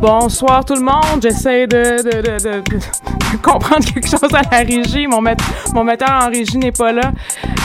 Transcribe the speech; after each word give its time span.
Bonsoir 0.00 0.64
tout 0.64 0.76
le 0.76 0.80
monde. 0.80 1.20
J'essaie 1.20 1.66
de, 1.66 2.02
de, 2.02 2.22
de, 2.22 2.60
de, 2.62 3.36
comprendre 3.42 3.84
quelque 3.84 4.08
chose 4.08 4.32
à 4.32 4.40
la 4.50 4.58
régie. 4.60 5.06
Mon, 5.06 5.20
mon 5.74 5.84
metteur 5.84 6.08
en 6.10 6.30
régie 6.30 6.56
n'est 6.56 6.72
pas 6.72 6.90
là. 6.90 7.12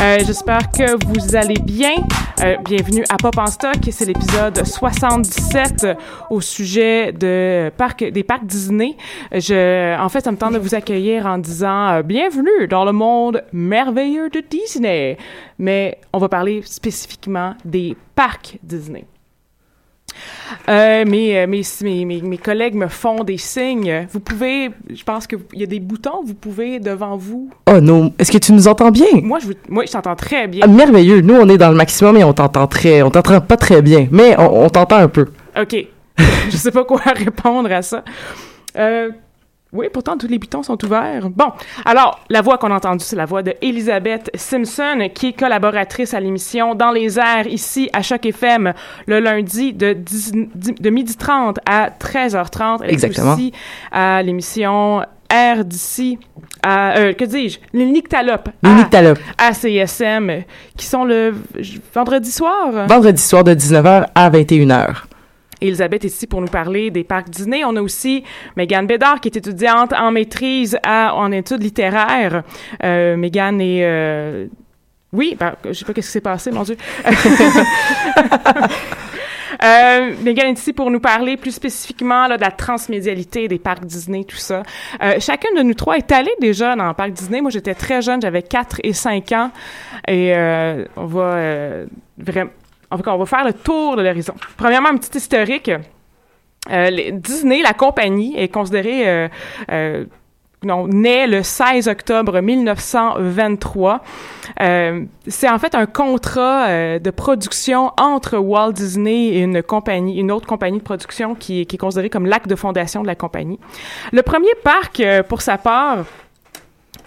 Euh, 0.01 0.17
J'espère 0.19 0.69
que 0.69 0.97
vous 1.05 1.33
allez 1.37 1.57
bien. 1.63 1.95
Euh, 2.43 2.57
bienvenue 2.65 3.05
à 3.07 3.15
Pop 3.15 3.37
en 3.37 3.45
Stock. 3.45 3.77
C'est 3.89 4.03
l'épisode 4.03 4.65
77 4.65 5.87
au 6.29 6.41
sujet 6.41 7.13
de 7.13 7.71
des 8.11 8.23
parcs 8.23 8.45
Disney. 8.45 8.97
Je, 9.31 9.97
en 9.97 10.09
fait, 10.09 10.25
ça 10.25 10.31
me 10.33 10.37
tente 10.37 10.55
de 10.55 10.59
vous 10.59 10.75
accueillir 10.75 11.27
en 11.27 11.37
disant 11.37 11.87
euh, 11.87 12.01
bienvenue 12.01 12.67
dans 12.69 12.83
le 12.83 12.91
monde 12.91 13.45
merveilleux 13.53 14.29
de 14.29 14.41
Disney. 14.41 15.17
Mais 15.57 15.99
on 16.11 16.17
va 16.17 16.27
parler 16.27 16.63
spécifiquement 16.65 17.55
des 17.63 17.95
parcs 18.13 18.57
Disney. 18.61 19.05
Euh, 20.69 21.05
mes, 21.05 21.47
mes, 21.47 21.61
mes, 22.05 22.21
mes, 22.21 22.37
collègues 22.37 22.75
me 22.75 22.87
font 22.87 23.23
des 23.23 23.37
signes. 23.37 24.07
Vous 24.11 24.19
pouvez, 24.19 24.69
je 24.93 25.03
pense 25.03 25.27
qu'il 25.27 25.39
y 25.53 25.63
a 25.63 25.67
des 25.67 25.79
boutons, 25.79 26.23
vous 26.23 26.33
pouvez 26.33 26.79
devant 26.79 27.17
vous. 27.17 27.49
Oh 27.67 27.79
non, 27.79 28.13
est-ce 28.19 28.31
que 28.31 28.37
tu 28.37 28.53
nous 28.53 28.67
entends 28.67 28.91
bien? 28.91 29.07
Moi, 29.21 29.39
je, 29.39 29.47
moi, 29.69 29.85
je 29.85 29.91
t'entends 29.91 30.15
très 30.15 30.47
bien. 30.47 30.61
Ah, 30.63 30.67
merveilleux. 30.67 31.21
Nous, 31.21 31.35
on 31.35 31.49
est 31.49 31.57
dans 31.57 31.69
le 31.69 31.75
maximum 31.75 32.17
et 32.17 32.23
on 32.23 32.33
t'entend 32.33 32.67
très, 32.67 33.01
on 33.01 33.11
t'entend 33.11 33.41
pas 33.41 33.57
très 33.57 33.81
bien, 33.81 34.07
mais 34.11 34.35
on, 34.39 34.65
on 34.65 34.69
t'entend 34.69 34.97
un 34.97 35.07
peu. 35.07 35.27
OK. 35.59 35.75
je 36.49 36.57
sais 36.57 36.71
pas 36.71 36.83
quoi 36.83 37.01
répondre 37.15 37.71
à 37.71 37.81
ça. 37.81 38.03
Euh, 38.77 39.09
oui, 39.73 39.87
pourtant, 39.91 40.17
tous 40.17 40.27
les 40.27 40.39
boutons 40.39 40.63
sont 40.63 40.83
ouverts. 40.85 41.29
Bon, 41.29 41.51
alors, 41.83 42.19
la 42.29 42.41
voix 42.41 42.57
qu'on 42.57 42.71
a 42.71 42.75
entendue, 42.75 43.03
c'est 43.03 43.15
la 43.17 43.25
voix 43.25 43.43
de 43.43 43.53
Elisabeth 43.61 44.31
Simpson, 44.33 45.09
qui 45.13 45.27
est 45.27 45.33
collaboratrice 45.33 46.13
à 46.13 46.19
l'émission 46.19 46.75
Dans 46.75 46.91
les 46.91 47.19
airs, 47.19 47.47
ici, 47.47 47.89
à 47.91 48.01
Choc 48.01 48.25
FM, 48.25 48.73
le 49.05 49.19
lundi 49.19 49.73
de, 49.73 49.91
10, 49.93 50.31
de 50.79 50.89
midi 50.89 51.17
30 51.17 51.59
à 51.65 51.89
13h30. 51.89 52.79
Elle 52.83 52.91
Exactement. 52.91 53.31
Est 53.31 53.33
aussi 53.33 53.51
à 53.91 54.21
l'émission 54.23 55.01
Air 55.29 55.65
d'ici, 55.65 56.19
à, 56.63 56.97
euh, 56.97 57.13
que 57.13 57.25
dis-je? 57.25 57.59
Les 57.73 57.85
Nyctalopes. 57.85 58.49
À, 58.63 59.47
à 59.47 59.53
CSM, 59.53 60.43
qui 60.77 60.85
sont 60.85 61.03
le 61.03 61.33
vendredi 61.93 62.31
soir. 62.31 62.87
Vendredi 62.87 63.21
soir 63.21 63.43
de 63.43 63.53
19h 63.53 64.05
à 64.13 64.29
21h. 64.29 65.05
Elisabeth 65.61 66.05
est 66.05 66.09
ici 66.09 66.27
pour 66.27 66.41
nous 66.41 66.47
parler 66.47 66.91
des 66.91 67.03
parcs 67.03 67.29
Disney. 67.29 67.63
On 67.63 67.75
a 67.75 67.81
aussi 67.81 68.23
Megan 68.55 68.87
Bédard, 68.87 69.21
qui 69.21 69.29
est 69.29 69.37
étudiante 69.37 69.93
en 69.93 70.11
maîtrise 70.11 70.77
en 70.85 71.31
études 71.31 71.63
littéraires. 71.63 72.43
Euh, 72.83 73.15
est... 73.23 73.83
Euh, 73.83 74.47
oui, 75.13 75.35
ben, 75.39 75.55
je 75.65 75.73
sais 75.73 75.85
pas 75.85 75.93
qu'est-ce 75.93 76.07
qui 76.07 76.13
s'est 76.13 76.21
passé, 76.21 76.51
mon 76.51 76.63
Dieu. 76.63 76.77
Euh, 79.63 80.11
est 80.25 80.51
ici 80.51 80.73
pour 80.73 80.91
nous 80.91 80.99
parler 80.99 81.37
plus 81.37 81.51
spécifiquement 81.51 82.27
de 82.27 82.35
la 82.35 82.51
transmédialité 82.51 83.47
des 83.47 83.59
parcs 83.59 83.85
Disney, 83.85 84.23
tout 84.23 84.35
ça. 84.35 84.63
Euh, 85.01 85.15
chacun 85.19 85.49
de 85.55 85.61
nous 85.61 85.73
trois 85.73 85.97
est 85.97 86.11
allé 86.11 86.31
déjà 86.39 86.75
dans 86.75 86.87
le 86.87 86.93
parc 86.93 87.11
Disney. 87.11 87.41
Moi, 87.41 87.51
j'étais 87.51 87.73
très 87.73 88.01
jeune, 88.01 88.21
j'avais 88.21 88.43
4 88.43 88.81
et 88.83 88.93
5 88.93 89.31
ans. 89.31 89.51
Et 90.07 90.35
euh, 90.35 90.85
on 90.97 91.05
va 91.05 91.35
euh, 91.35 91.85
vraiment... 92.17 92.51
En 92.91 92.97
fait, 92.97 93.07
on 93.07 93.17
va 93.17 93.25
faire 93.25 93.45
le 93.45 93.53
tour 93.53 93.95
de 93.95 94.03
l'horizon. 94.03 94.33
Premièrement, 94.57 94.89
un 94.89 94.97
petit 94.97 95.17
historique. 95.17 95.71
Euh, 96.71 97.11
Disney, 97.11 97.61
la 97.61 97.73
compagnie, 97.73 98.35
est 98.37 98.47
considérée 98.47 99.07
euh, 99.07 99.27
euh, 99.71 100.05
non, 100.63 100.87
naît 100.87 101.27
le 101.27 101.43
16 101.43 101.87
octobre 101.87 102.39
1923. 102.41 104.01
Euh, 104.61 105.03
c'est 105.27 105.49
en 105.49 105.59
fait 105.59 105.75
un 105.75 105.85
contrat 105.85 106.97
de 106.97 107.09
production 107.11 107.91
entre 107.97 108.37
Walt 108.37 108.71
Disney 108.71 109.27
et 109.27 109.41
une 109.41 109.61
compagnie, 109.61 110.19
une 110.19 110.31
autre 110.31 110.47
compagnie 110.47 110.79
de 110.79 110.83
production 110.83 111.35
qui, 111.35 111.67
qui 111.67 111.75
est 111.75 111.79
considérée 111.79 112.09
comme 112.09 112.25
l'acte 112.25 112.47
de 112.47 112.55
fondation 112.55 113.03
de 113.03 113.07
la 113.07 113.15
compagnie. 113.15 113.59
Le 114.11 114.23
premier 114.23 114.55
parc, 114.63 115.03
pour 115.29 115.41
sa 115.41 115.59
part, 115.59 116.05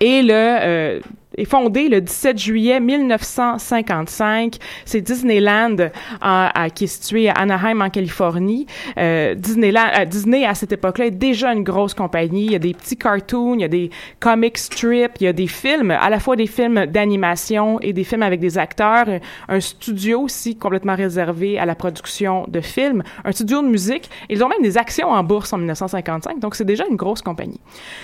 est 0.00 0.22
le 0.22 1.00
est 1.38 1.44
fondé 1.44 1.88
le 1.88 2.00
17 2.00 2.38
juillet 2.38 2.80
1955. 2.80 4.56
C'est 4.84 5.00
Disneyland 5.00 5.76
euh, 5.78 6.68
qui 6.74 6.84
est 6.84 6.88
situé 6.88 7.28
à 7.28 7.32
Anaheim 7.32 7.80
en 7.80 7.90
Californie. 7.90 8.66
Euh, 8.98 9.34
Disneyland, 9.34 9.88
euh, 9.98 10.04
Disney 10.04 10.44
à 10.44 10.54
cette 10.54 10.72
époque-là 10.72 11.06
est 11.06 11.10
déjà 11.12 11.52
une 11.52 11.62
grosse 11.62 11.94
compagnie. 11.94 12.46
Il 12.46 12.52
y 12.52 12.56
a 12.56 12.60
des 12.60 12.74
petits 12.74 12.96
cartoons, 12.96 13.54
il 13.54 13.60
y 13.60 13.64
a 13.64 13.68
des 13.68 13.90
comic 14.20 14.58
strips, 14.58 15.12
il 15.20 15.24
y 15.24 15.28
a 15.28 15.32
des 15.32 15.46
films, 15.46 15.90
à 15.90 16.10
la 16.10 16.20
fois 16.20 16.36
des 16.36 16.46
films 16.46 16.86
d'animation 16.86 17.80
et 17.80 17.92
des 17.92 18.04
films 18.04 18.22
avec 18.22 18.40
des 18.40 18.58
acteurs. 18.58 19.06
Un 19.48 19.60
studio 19.60 20.22
aussi 20.22 20.56
complètement 20.56 20.96
réservé 20.96 21.58
à 21.58 21.66
la 21.66 21.74
production 21.74 22.44
de 22.48 22.60
films. 22.60 23.02
Un 23.24 23.32
studio 23.32 23.62
de 23.62 23.68
musique. 23.68 24.10
Ils 24.28 24.42
ont 24.42 24.48
même 24.48 24.62
des 24.62 24.76
actions 24.76 25.10
en 25.10 25.22
bourse 25.22 25.52
en 25.52 25.58
1955. 25.58 26.40
Donc 26.40 26.54
c'est 26.54 26.64
déjà 26.64 26.84
une 26.88 26.96
grosse 26.96 27.22
compagnie. 27.22 27.60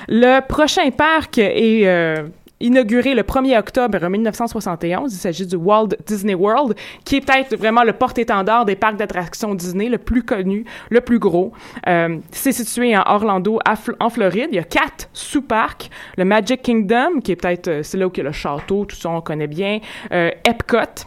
Le 0.08 0.40
prochain 0.46 0.90
parc 0.90 1.38
est 1.38 1.86
euh, 1.86 2.28
inauguré 2.60 3.14
le 3.14 3.22
1er 3.22 3.58
octobre 3.58 4.08
1971. 4.08 5.12
Il 5.12 5.16
s'agit 5.16 5.46
du 5.46 5.56
Walt 5.56 5.88
Disney 6.06 6.34
World, 6.34 6.74
qui 7.04 7.16
est 7.16 7.20
peut-être 7.20 7.56
vraiment 7.56 7.82
le 7.84 7.92
porte-étendard 7.92 8.64
des 8.64 8.76
parcs 8.76 8.96
d'attractions 8.96 9.54
Disney, 9.54 9.88
le 9.88 9.98
plus 9.98 10.22
connu, 10.22 10.64
le 10.90 11.00
plus 11.00 11.18
gros. 11.18 11.52
Euh, 11.88 12.18
c'est 12.30 12.52
situé 12.52 12.96
en 12.96 13.02
Orlando, 13.06 13.58
en 14.00 14.10
Floride. 14.10 14.48
Il 14.50 14.56
y 14.56 14.58
a 14.58 14.64
quatre 14.64 15.08
sous-parcs. 15.12 15.90
Le 16.16 16.24
Magic 16.24 16.62
Kingdom, 16.62 17.20
qui 17.22 17.32
est 17.32 17.36
peut-être, 17.36 17.82
c'est 17.82 17.98
là 17.98 18.06
où 18.06 18.10
il 18.14 18.18
y 18.18 18.20
a 18.20 18.24
le 18.24 18.32
château, 18.32 18.84
tout 18.84 18.96
ça, 18.96 19.10
on 19.10 19.20
connaît 19.20 19.46
bien. 19.46 19.80
Euh, 20.12 20.30
Epcot, 20.44 21.06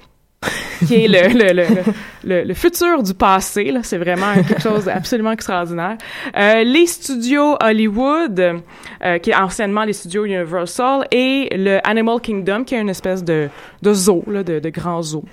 qui 0.86 1.06
est 1.06 1.08
le, 1.08 1.54
le, 1.54 1.66
le, 2.24 2.44
le, 2.44 2.54
futur 2.54 3.02
du 3.02 3.14
passé. 3.14 3.74
C'est 3.84 3.98
vraiment 3.98 4.34
quelque 4.36 4.62
chose 4.62 4.86
d'absolument 4.86 5.32
extraordinaire. 5.32 5.98
Euh, 6.36 6.64
les 6.64 6.86
studios 6.86 7.58
Hollywood, 7.62 8.40
euh, 9.04 9.18
qui 9.20 9.32
est 9.32 9.36
anciennement 9.36 9.84
les 9.84 9.94
studios 9.94 10.26
Universal, 10.26 11.08
et 11.12 11.50
le 11.52 11.80
Animal 11.88 12.22
Kingdom, 12.22 12.64
qui 12.64 12.76
est 12.76 12.82
une 12.82 12.90
espèce 12.90 13.24
de, 13.24 13.50
de 13.82 13.94
zoo, 13.94 14.24
là, 14.28 14.44
de, 14.44 14.60
de 14.60 14.70
grand 14.70 15.02
zoo. 15.02 15.24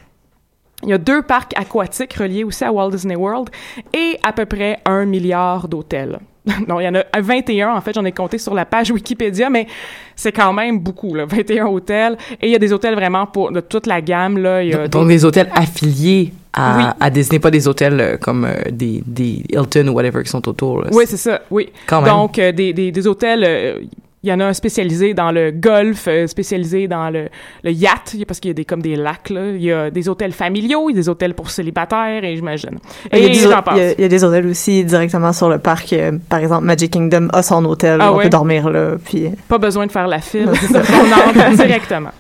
Il 0.83 0.91
y 0.91 0.93
a 0.93 0.99
deux 0.99 1.23
parcs 1.23 1.53
aquatiques 1.57 2.15
reliés 2.15 2.45
aussi 2.45 2.65
à 2.65 2.73
Walt 2.73 2.91
Disney 2.91 3.17
World 3.17 3.49
et 3.95 4.19
à 4.23 4.33
peu 4.33 4.45
près 4.45 4.81
un 4.85 5.07
milliard 5.07 5.67
d'hôtels. 5.69 6.19
non, 6.69 6.79
il 6.81 6.85
y 6.85 6.89
en 6.89 6.95
a 6.95 7.05
21, 7.21 7.75
en 7.75 7.81
fait, 7.81 7.95
j'en 7.95 8.05
ai 8.05 8.13
compté 8.13 8.39
sur 8.39 8.53
la 8.55 8.65
page 8.65 8.91
Wikipédia, 8.91 9.49
mais 9.49 9.67
c'est 10.15 10.33
quand 10.33 10.53
même 10.53 10.79
beaucoup, 10.79 11.15
là, 11.15 11.25
21 11.25 11.67
hôtels. 11.67 12.17
Et 12.41 12.47
il 12.49 12.53
y 12.53 12.55
a 12.55 12.59
des 12.59 12.73
hôtels 12.73 12.95
vraiment 12.95 13.27
pour 13.27 13.51
de 13.51 13.61
toute 13.61 13.87
la 13.87 14.01
gamme, 14.01 14.39
là. 14.39 14.63
Il 14.63 14.71
y 14.71 14.75
a 14.75 14.89
Donc, 14.89 15.09
des 15.09 15.25
hôtels 15.25 15.49
affiliés 15.55 16.33
à, 16.53 16.95
à 17.01 17.11
Disney, 17.11 17.39
pas 17.41 17.51
des 17.51 17.67
hôtels 17.67 18.01
euh, 18.01 18.17
comme 18.17 18.45
euh, 18.45 18.55
des, 18.71 19.03
des 19.07 19.43
Hilton 19.49 19.89
ou 19.89 19.93
whatever 19.93 20.23
qui 20.23 20.29
sont 20.31 20.47
autour. 20.49 20.83
là. 20.83 20.91
Oui, 20.93 21.05
c'est 21.07 21.17
ça, 21.17 21.41
oui. 21.51 21.71
Quand 21.87 22.03
même. 22.03 22.11
Donc, 22.11 22.39
euh, 22.39 22.53
des, 22.53 22.73
des, 22.73 22.93
des 22.93 23.07
hôtels, 23.07 23.89
il 24.25 24.29
y 24.29 24.33
en 24.33 24.41
a 24.41 24.47
un 24.47 24.53
spécialisé 24.55 25.13
dans 25.13 25.31
le 25.31 25.51
golf, 25.51 26.07
euh, 26.09 26.27
spécialisé 26.27 26.89
dans 26.89 27.11
le, 27.11 27.29
le 27.63 27.71
yacht, 27.71 28.17
parce 28.27 28.41
qu'il 28.41 28.49
y 28.49 28.53
a 28.53 28.55
des, 28.55 28.65
comme 28.65 28.81
des 28.81 28.97
lacs, 28.97 29.29
là. 29.31 29.51
Il 29.55 29.63
y 29.63 29.71
a 29.71 29.91
des 29.91 30.09
hôtels 30.09 30.33
familiaux, 30.33 30.89
il 30.89 30.95
y 30.95 30.99
a 30.99 31.03
des 31.03 31.09
hôtels 31.11 31.35
pour 31.35 31.51
célibataires, 31.51 32.25
et 32.25 32.35
j'imagine. 32.35 32.79
Il 33.13 33.19
y, 33.19 33.23
a 33.23 33.25
Et 33.27 33.31
il 33.37 33.43
y 33.49 33.53
a- 33.53 33.63
passe. 33.63 33.79
il 33.99 34.01
y 34.03 34.05
a 34.05 34.09
des 34.09 34.25
hôtels 34.25 34.47
aussi 34.47 34.83
directement 34.85 35.33
sur 35.35 35.49
le 35.51 35.59
parc. 35.59 35.93
euh, 35.93 36.13
par 36.29 36.39
exemple, 36.41 36.65
Magic 36.65 36.91
Kingdom 36.93 37.29
a 37.33 37.43
son 37.43 37.65
hôtel. 37.67 37.99
Ah 38.01 38.13
on 38.13 38.17
ouais? 38.17 38.25
peut 38.25 38.31
dormir 38.31 38.71
là. 38.71 38.93
Puis 39.05 39.27
Pas 39.49 39.59
besoin 39.59 39.87
de 39.87 39.93
faire 39.93 40.07
la 40.09 40.21
file. 40.21 40.49
on 40.71 41.29
entre 41.41 41.57
directement. 41.57 42.11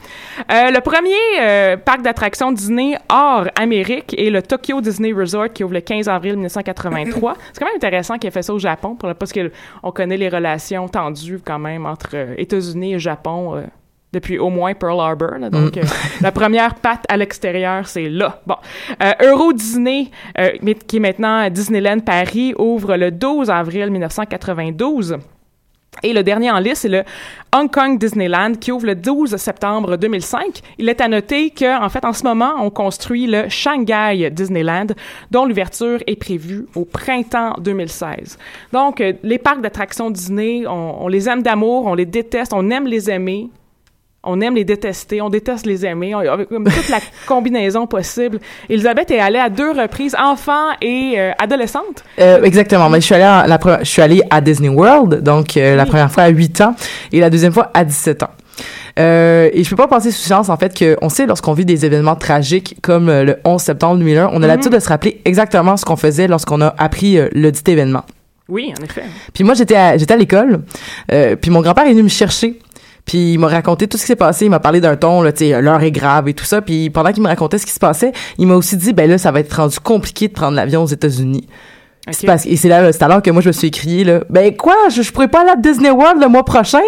Euh, 0.51 0.71
le 0.71 0.81
premier 0.81 1.11
euh, 1.41 1.77
parc 1.77 2.03
d'attractions 2.03 2.53
Disney 2.53 2.97
hors 3.11 3.47
Amérique 3.57 4.15
est 4.19 4.31
le 4.31 4.43
Tokyo 4.43 4.81
Disney 4.81 5.13
Resort 5.13 5.53
qui 5.53 5.65
ouvre 5.65 5.75
le 5.75 5.81
15 5.81 6.09
avril 6.09 6.35
1983. 6.35 7.35
C'est 7.53 7.59
quand 7.61 7.67
même 7.67 7.77
intéressant 7.77 8.19
qu'il 8.19 8.29
ait 8.29 8.31
fait 8.33 8.43
ça 8.43 8.53
au 8.55 8.59
Japon 8.59 8.95
pour, 8.97 9.15
parce 9.15 9.33
que 9.33 9.51
on 9.83 9.91
connaît 9.93 10.17
les 10.17 10.29
relations 10.29 10.89
tendues 10.89 11.41
quand 11.45 11.59
même 11.59 11.87
entre 11.87 12.11
euh, 12.15 12.35
États-Unis 12.39 12.95
et 12.95 12.99
Japon. 12.99 13.65
depuis 14.13 14.39
au 14.39 14.49
moins 14.49 14.75
Pearl 14.75 15.01
Harbor. 15.01 15.39
là. 15.41 15.51
donc, 15.51 15.75
Mm. 15.77 15.81
euh, 15.81 15.83
la 16.21 16.31
première 16.31 16.77
patte 16.77 17.05
à 17.09 17.17
l'extérieur, 17.17 17.89
c'est 17.89 18.09
là. 18.09 18.41
Bon. 18.47 18.55
Euh, 19.03 19.11
Euro 19.25 19.53
Disney, 19.53 20.09
euh, 20.39 20.51
qui 20.87 20.99
est 20.99 21.01
maintenant 21.01 21.51
Disneyland 21.51 21.99
Paris, 21.99 22.55
ouvre 22.57 22.97
le 22.97 23.11
12 23.11 23.51
avril 23.51 23.91
1992. 23.91 25.17
Et 26.02 26.12
le 26.12 26.23
dernier 26.23 26.50
en 26.50 26.58
liste, 26.58 26.82
c'est 26.82 26.88
le 26.88 27.05
Hong 27.55 27.70
Kong 27.70 27.99
Disneyland 27.99 28.55
qui 28.61 28.73
ouvre 28.73 28.87
le 28.87 28.94
12 28.94 29.37
septembre 29.37 29.96
2005. 29.96 30.61
Il 30.79 30.88
est 30.88 31.00
à 31.00 31.08
noter 31.08 31.50
que, 31.50 31.82
en 31.82 31.88
fait, 31.88 32.05
en 32.05 32.12
ce 32.12 32.25
moment, 32.25 32.55
on 32.61 32.70
construit 32.70 33.26
le 33.26 33.49
Shanghai 33.49 34.31
Disneyland, 34.31 34.88
dont 35.31 35.46
l'ouverture 35.46 36.00
est 36.06 36.17
prévue 36.17 36.67
au 36.75 36.85
printemps 36.85 37.55
2016. 37.58 38.38
Donc, 38.73 39.00
euh, 39.00 39.12
les 39.23 39.38
parcs 39.38 39.61
d'attractions 39.61 40.11
Disney, 40.11 40.67
on, 40.67 41.05
on 41.05 41.08
les 41.08 41.29
aime 41.29 41.43
d'amour, 41.43 41.87
on 41.87 41.94
les 41.94 42.06
déteste, 42.06 42.52
on 42.52 42.70
aime 42.70 42.87
les 42.87 43.11
aimer. 43.11 43.50
On 44.25 44.41
aime 44.41 44.55
les 44.55 44.65
détester, 44.65 45.21
on 45.21 45.31
déteste 45.31 45.67
les 45.67 45.85
aimer, 45.85 46.15
on, 46.15 46.19
avec 46.19 46.49
toute 46.49 46.88
la 46.88 46.99
combinaison 47.26 47.87
possible. 47.87 48.41
Elisabeth 48.69 49.11
est 49.11 49.21
allée 49.21 49.38
à 49.38 49.49
deux 49.49 49.71
reprises, 49.71 50.17
enfant 50.21 50.73
et 50.81 51.15
euh, 51.17 51.32
adolescente. 51.38 52.05
Euh, 52.19 52.43
exactement. 52.43 52.88
Mais 52.88 53.00
je 53.00 53.06
suis 53.06 53.15
allée 53.15 53.25
à, 53.25 53.47
la 53.47 53.59
je 53.81 53.88
suis 53.88 54.03
allée 54.03 54.23
à 54.31 54.41
Disney 54.41 54.69
World, 54.69 55.23
donc 55.23 55.56
euh, 55.56 55.76
la 55.76 55.87
première 55.87 56.11
fois 56.11 56.25
à 56.25 56.29
8 56.29 56.61
ans 56.61 56.75
et 57.12 57.21
la 57.21 57.31
deuxième 57.31 57.53
fois 57.53 57.71
à 57.75 57.85
17 57.85 58.23
ans. 58.23 58.31
Euh, 58.99 59.50
et 59.53 59.65
je 59.65 59.71
peux 59.71 59.76
pas 59.76 59.88
passer 59.88 60.12
sous 60.12 60.23
silence 60.23 60.49
en 60.49 60.56
fait 60.56 60.73
que 60.73 60.97
on 61.03 61.09
sait 61.09 61.26
lorsqu'on 61.26 61.53
vit 61.53 61.65
des 61.65 61.85
événements 61.85 62.15
tragiques 62.15 62.76
comme 62.81 63.09
euh, 63.09 63.25
le 63.25 63.37
11 63.44 63.61
septembre 63.61 63.99
2001, 63.99 64.31
on 64.32 64.43
a 64.43 64.47
l'habitude 64.47 64.73
de 64.73 64.79
se 64.79 64.88
rappeler 64.88 65.21
exactement 65.25 65.76
ce 65.76 65.85
qu'on 65.85 65.97
faisait 65.97 66.29
lorsqu'on 66.29 66.61
a 66.61 66.75
appris 66.79 67.19
euh, 67.19 67.29
le 67.32 67.50
dit 67.50 67.62
événement. 67.67 68.05
Oui, 68.49 68.73
en 68.79 68.85
effet. 68.85 69.05
Puis 69.32 69.43
moi 69.43 69.55
j'étais 69.55 69.75
à, 69.75 69.97
j'étais 69.97 70.15
à 70.15 70.17
l'école, 70.17 70.62
puis 71.41 71.50
mon 71.50 71.62
grand-père 71.62 71.87
est 71.87 71.93
venu 71.93 72.03
me 72.03 72.09
chercher. 72.09 72.59
Puis 73.05 73.35
il 73.35 73.39
m'a 73.39 73.49
raconté 73.49 73.87
tout 73.87 73.99
ce 73.99 74.03
qui 74.03 74.09
s'est 74.09 74.17
passé, 74.17 74.47
il 74.47 74.51
m'a 74.51 74.61
parlé 74.61 74.81
d'un 74.81 74.97
ton 74.97 75.23
là, 75.23 75.33
tu 75.33 75.51
sais, 75.51 75.61
l'heure 75.61 75.83
est 75.83 75.91
grave 75.91 76.29
et 76.29 76.35
tout 76.35 76.45
ça, 76.45 76.62
puis 76.62 76.89
pendant 76.91 77.12
qu'il 77.12 77.23
me 77.23 77.29
racontait 77.29 77.59
ce 77.59 77.67
qui 77.67 77.73
se 77.73 77.79
passait, 77.79 78.12
il 78.39 78.47
m'a 78.47 78.55
aussi 78.55 78.77
dit 78.77 78.93
ben 78.93 79.09
là 79.11 79.19
ça 79.19 79.31
va 79.31 79.41
être 79.41 79.53
rendu 79.53 79.79
compliqué 79.79 80.29
de 80.29 80.33
prendre 80.33 80.56
l'avion 80.56 80.83
aux 80.83 80.87
États-Unis. 80.87 81.47
C'est 82.11 82.27
parce 82.27 82.45
et 82.45 82.56
c'est 82.56 82.69
là, 82.69 82.93
c'est 82.93 83.03
alors 83.03 83.23
que 83.23 83.31
moi 83.31 83.41
je 83.41 83.49
me 83.49 83.53
suis 83.53 83.69
écrié 83.69 84.05
là, 84.05 84.21
ben 84.29 84.55
quoi, 84.56 84.75
je, 84.95 85.01
je 85.03 85.11
pourrais 85.11 85.29
pas 85.29 85.41
aller 85.41 85.51
à 85.51 85.56
Disney 85.56 85.91
World 85.91 86.21
le 86.21 86.29
mois 86.29 86.45
prochain. 86.45 86.83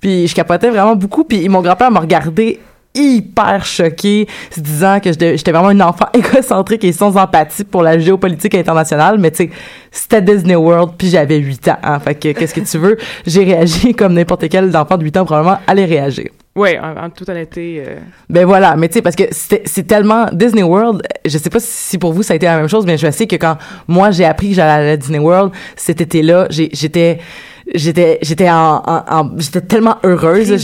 Puis 0.00 0.28
je 0.28 0.34
capotais 0.34 0.68
vraiment 0.68 0.96
beaucoup. 0.96 1.24
Puis 1.24 1.48
mon 1.48 1.62
grand-père 1.62 1.90
m'a 1.90 2.00
regardé 2.00 2.60
hyper 2.94 3.64
choqué, 3.64 4.26
se 4.50 4.60
disant 4.60 4.98
que 5.00 5.10
j'étais 5.12 5.52
vraiment 5.52 5.68
un 5.68 5.80
enfant 5.80 6.06
égocentrique 6.14 6.84
et 6.84 6.92
sans 6.92 7.16
empathie 7.16 7.64
pour 7.64 7.82
la 7.82 7.98
géopolitique 7.98 8.54
internationale. 8.54 9.18
Mais 9.18 9.30
tu 9.30 9.44
sais, 9.44 9.50
c'était 9.90 10.22
Disney 10.22 10.56
World, 10.56 10.92
puis 10.98 11.08
j'avais 11.08 11.38
8 11.38 11.68
ans. 11.68 11.76
Hein, 11.82 11.98
fait 12.00 12.14
que 12.14 12.32
qu'est-ce 12.32 12.54
que 12.54 12.60
tu 12.60 12.78
veux? 12.78 12.96
J'ai 13.26 13.44
réagi 13.44 13.94
comme 13.94 14.14
n'importe 14.14 14.48
quel 14.48 14.76
enfant 14.76 14.96
de 14.96 15.04
8 15.04 15.16
ans 15.18 15.24
probablement 15.24 15.58
allait 15.66 15.84
réagir. 15.84 16.26
Oui, 16.56 16.70
en, 16.82 17.04
en 17.04 17.10
toute 17.10 17.28
honnêteté. 17.28 17.82
euh, 17.86 17.96
Ben 18.28 18.44
voilà, 18.44 18.74
mais 18.74 18.88
tu 18.88 18.94
sais 18.94 19.02
parce 19.02 19.14
que 19.14 19.22
c'est 19.30 19.86
tellement 19.86 20.26
Disney 20.32 20.64
World, 20.64 21.00
je 21.24 21.38
sais 21.38 21.48
pas 21.48 21.60
si 21.60 21.96
pour 21.96 22.12
vous 22.12 22.24
ça 22.24 22.32
a 22.32 22.36
été 22.36 22.46
la 22.46 22.56
même 22.58 22.68
chose 22.68 22.84
mais 22.86 22.98
je 22.98 23.08
sais 23.12 23.28
que 23.28 23.36
quand 23.36 23.56
moi 23.86 24.10
j'ai 24.10 24.24
appris 24.24 24.48
que 24.48 24.54
j'allais 24.56 24.90
à 24.90 24.96
Disney 24.96 25.20
World 25.20 25.52
cet 25.76 26.00
été-là, 26.00 26.48
j'étais 26.50 27.20
j'étais 27.74 28.18
j'étais 28.22 28.48
en, 28.50 28.82
en- 28.86 29.02
en- 29.08 29.30
j'étais 29.38 29.60
tellement 29.60 29.96
heureuse, 30.04 30.56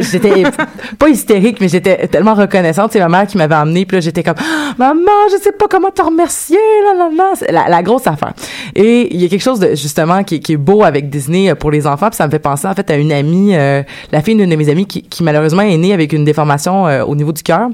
j'étais 0.00 0.42
pas 0.98 1.08
hystérique 1.08 1.60
mais 1.60 1.68
j'étais 1.68 2.06
tellement 2.08 2.34
reconnaissante, 2.34 2.90
c'est 2.92 2.98
ma 3.00 3.08
mère 3.08 3.26
qui 3.26 3.36
m'avait 3.36 3.54
emmenée 3.54 3.84
puis 3.86 3.96
là 3.96 4.00
j'étais 4.00 4.22
comme 4.22 4.36
maman, 4.78 5.00
je 5.30 5.36
sais 5.42 5.52
pas 5.52 5.66
comment 5.70 5.90
te 5.90 6.02
remercier 6.02 6.58
là 6.84 6.94
là 6.98 7.10
là, 7.14 7.32
la, 7.50 7.68
la 7.68 7.82
grosse 7.82 8.06
affaire. 8.06 8.32
Et 8.74 9.14
il 9.14 9.20
y 9.20 9.24
a 9.24 9.28
quelque 9.28 9.42
chose 9.42 9.60
de 9.60 9.74
justement 9.74 10.24
qui, 10.24 10.40
qui 10.40 10.52
est 10.54 10.56
beau 10.56 10.84
avec 10.84 11.10
Disney 11.10 11.50
euh, 11.50 11.54
pour 11.54 11.70
les 11.70 11.86
enfants, 11.86 12.08
puis 12.08 12.16
ça 12.16 12.26
me 12.26 12.30
fait 12.30 12.38
penser 12.38 12.66
en 12.66 12.74
fait 12.74 12.90
à 12.90 12.96
une 12.96 13.12
amie 13.12 13.54
euh, 13.54 13.82
la 14.10 14.22
fille 14.22 14.36
d'une 14.36 14.50
de 14.50 14.56
mes 14.56 14.68
amies 14.70 14.86
qui, 14.86 15.02
qui 15.02 15.22
malheureusement 15.22 15.62
est 15.62 15.76
née 15.76 15.92
avec 15.92 16.12
une 16.12 16.24
déformation 16.24 16.86
euh, 16.86 17.04
au 17.04 17.14
niveau 17.16 17.32
du 17.32 17.42
cœur. 17.42 17.68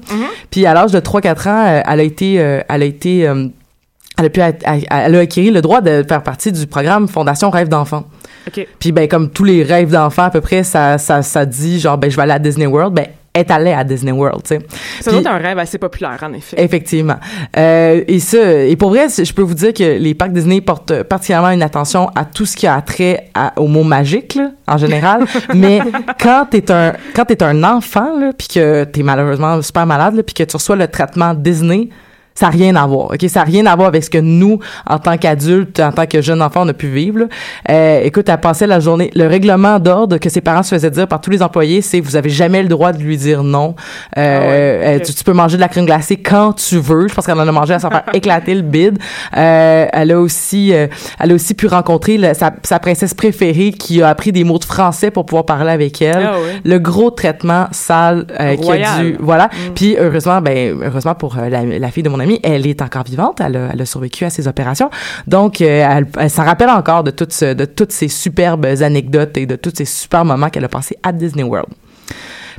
Puis 0.51 0.67
à 0.67 0.75
l'âge 0.75 0.93
de 0.93 1.01
3-4 1.01 1.49
ans, 1.49 1.65
euh, 1.67 1.81
elle 1.89 2.01
a 2.01 2.03
été 2.03 2.41
euh, 2.41 2.61
elle 2.69 2.83
a 2.83 2.87
été 2.87 3.19
elle 3.21 4.25
a 4.25 4.31
pu 4.31 4.41
elle 4.41 5.15
a 5.15 5.19
acquis 5.21 5.51
le 5.51 5.61
droit 5.61 5.81
de 5.81 6.05
faire 6.09 6.23
partie 6.23 6.51
du 6.51 6.67
programme 6.67 7.07
Fondation 7.09 7.51
Rêve 7.51 7.69
d'enfant. 7.69 8.05
OK. 8.47 8.67
Puis 8.79 8.93
ben 8.93 9.09
comme 9.09 9.31
tous 9.31 9.45
les 9.45 9.63
rêves 9.63 9.91
d'enfants 9.91 10.25
à 10.25 10.31
peu 10.31 10.41
près 10.41 10.63
ça 10.63 10.99
ça 10.99 11.23
ça 11.23 11.45
dit 11.45 11.81
genre 11.81 11.99
ben 11.99 12.11
je 12.11 12.17
vais 12.17 12.23
aller 12.23 12.33
à 12.33 12.39
Disney 12.39 12.67
World, 12.67 12.95
ben 12.95 13.07
est 13.35 13.51
allée 13.53 13.73
à 13.73 13.85
Disney 13.85 14.11
World, 14.11 14.43
tu 14.43 14.57
sais. 14.57 15.17
Être 15.17 15.27
un 15.29 15.37
rêve 15.39 15.59
assez 15.61 15.79
populaire, 15.79 16.19
en 16.23 16.33
effet. 16.33 16.61
Effectivement. 16.61 17.19
Euh, 17.57 18.03
et 18.09 18.19
ça, 18.19 18.39
et 18.65 18.75
pour 18.75 18.89
vrai, 18.89 19.09
c'est- 19.11 19.25
je 19.25 19.33
peux 19.33 19.43
vous 19.43 19.55
dire 19.55 19.73
que 19.73 19.97
les 19.97 20.13
parcs 20.15 20.33
Disney 20.33 20.61
portent 20.61 21.05
particulièrement 21.05 21.51
une 21.51 21.63
attention 21.63 22.09
à 22.17 22.25
tout 22.25 22.47
ce 22.47 22.57
qui 22.57 22.67
a 22.67 22.81
trait 22.81 23.31
à- 23.35 23.53
au 23.61 23.69
mot 23.69 23.85
magique, 23.85 24.35
là, 24.35 24.51
en 24.67 24.77
général. 24.77 25.25
Mais 25.55 25.79
quand 26.21 26.47
t'es 26.51 26.69
un, 26.73 26.95
quand 27.15 27.27
t'es 27.27 27.41
un 27.45 27.63
enfant, 27.63 28.19
là, 28.19 28.33
puis 28.37 28.49
que 28.49 28.83
t'es 28.85 29.05
malheureusement 29.05 29.63
super 29.63 29.87
malade, 29.87 30.15
là, 30.17 30.25
puis 30.25 30.35
que 30.35 30.43
tu 30.43 30.57
reçois 30.57 30.75
le 30.75 30.89
traitement 30.89 31.33
Disney, 31.33 31.91
ça 32.39 32.47
n'a 32.47 32.51
rien 32.53 32.77
à 32.77 32.87
voir, 32.87 33.07
ok? 33.11 33.25
Ça 33.29 33.41
n'a 33.41 33.47
rien 33.47 33.67
à 33.67 33.75
voir 33.75 33.89
avec 33.89 34.05
ce 34.05 34.11
que 34.11 34.19
nous, 34.19 34.61
en 34.87 34.99
tant 34.99 35.17
qu'adultes, 35.19 35.81
en 35.81 35.91
tant 35.91 36.07
que 36.07 36.23
jeunes 36.23 36.41
enfants, 36.41 36.63
on 36.65 36.69
a 36.69 36.73
pu 36.73 36.87
vivre. 36.87 37.19
là. 37.21 37.25
Euh, 37.71 38.01
écoute, 38.05 38.29
elle 38.29 38.39
passait 38.39 38.67
la 38.67 38.79
journée. 38.79 39.11
Le 39.17 39.27
règlement 39.27 39.79
d'ordre 39.81 40.19
que 40.19 40.29
ses 40.29 40.41
parents 40.41 40.63
se 40.63 40.75
faisaient 40.75 40.91
dire 40.91 41.09
par 41.09 41.21
tous 41.21 41.31
les 41.31 41.43
employés, 41.43 41.83
c'est 41.83 41.99
vous 42.01 42.15
avez 42.15 42.31
jamais 42.31 42.63
le 42.63 42.69
droit 42.69 42.93
de 42.93 42.99
lui 43.03 43.17
dire 43.17 43.43
non. 43.43 43.75
Euh, 44.17 44.39
Ah 44.41 44.47
ouais, 44.49 44.97
euh, 45.01 45.05
tu, 45.05 45.13
tu 45.15 45.25
peux 45.25 45.33
manger 45.33 45.57
de 45.57 45.61
la 45.63 45.69
crème 45.69 45.87
glacée 45.87 46.17
quand 46.17 46.53
tu 46.53 46.77
veux. 46.79 47.09
Je 47.09 47.15
pense 47.15 47.27
qu'elle 47.27 47.39
en 47.41 47.49
a 47.49 47.53
mangé 47.53 47.75
à 47.75 47.79
s'en 47.81 47.91
faire 47.91 48.05
éclater 48.15 48.55
le 48.55 48.63
bide. 48.63 48.99
Euh, 49.37 49.87
elle 49.93 50.13
a 50.13 50.21
aussi, 50.21 50.73
euh, 50.73 50.87
elle 51.19 51.33
a 51.33 51.35
aussi 51.35 51.55
pu 51.55 51.67
rencontrer 51.67 52.19
le- 52.19 52.35
sa, 52.35 52.53
sa 52.63 52.79
princesse 52.79 53.15
préférée 53.15 53.73
qui 53.73 54.01
a 54.03 54.09
appris 54.09 54.31
des 54.33 54.45
mots 54.45 54.59
de 54.59 54.65
français 54.65 55.11
pour 55.11 55.27
pouvoir 55.27 55.45
parler 55.45 55.73
avec 55.73 56.01
elle. 56.03 56.23
Ah 56.25 56.35
ouais. 56.35 56.61
Le 56.65 56.79
gros 56.79 57.11
traitement 57.11 57.67
sale 57.73 58.27
euh, 58.39 58.55
qui 58.57 58.71
a 58.71 59.01
dû, 59.03 59.17
voilà. 59.21 59.49
Puis 59.75 59.97
heureusement, 59.99 60.41
ben 60.41 60.79
heureusement 60.85 61.15
pour 61.15 61.37
euh, 61.39 61.49
la, 61.49 61.65
la 61.65 61.91
fille 61.91 62.03
de 62.03 62.09
mon 62.09 62.21
elle 62.43 62.67
est 62.67 62.83
encore 62.83 63.05
vivante. 63.05 63.41
Elle 63.41 63.57
a, 63.57 63.87
survécu 63.87 64.25
à 64.25 64.31
ses 64.31 64.49
opérations. 64.49 64.91
Donc, 65.27 65.61
euh, 65.61 66.03
elle, 66.19 66.31
s'en 66.31 66.45
rappelle 66.45 66.71
encore 66.71 67.05
de 67.05 67.11
toutes, 67.11 67.33
ces 67.33 68.09
superbes 68.09 68.67
anecdotes 68.67 69.37
et 69.37 69.47
de 69.47 69.57
tous 69.57 69.73
ces 69.75 69.85
super 69.85 70.25
moments 70.25 70.51
qu'elle 70.51 70.65
a 70.65 70.69
passés 70.69 70.97
à 71.03 71.13
Disney 71.13 71.43
World. 71.43 71.69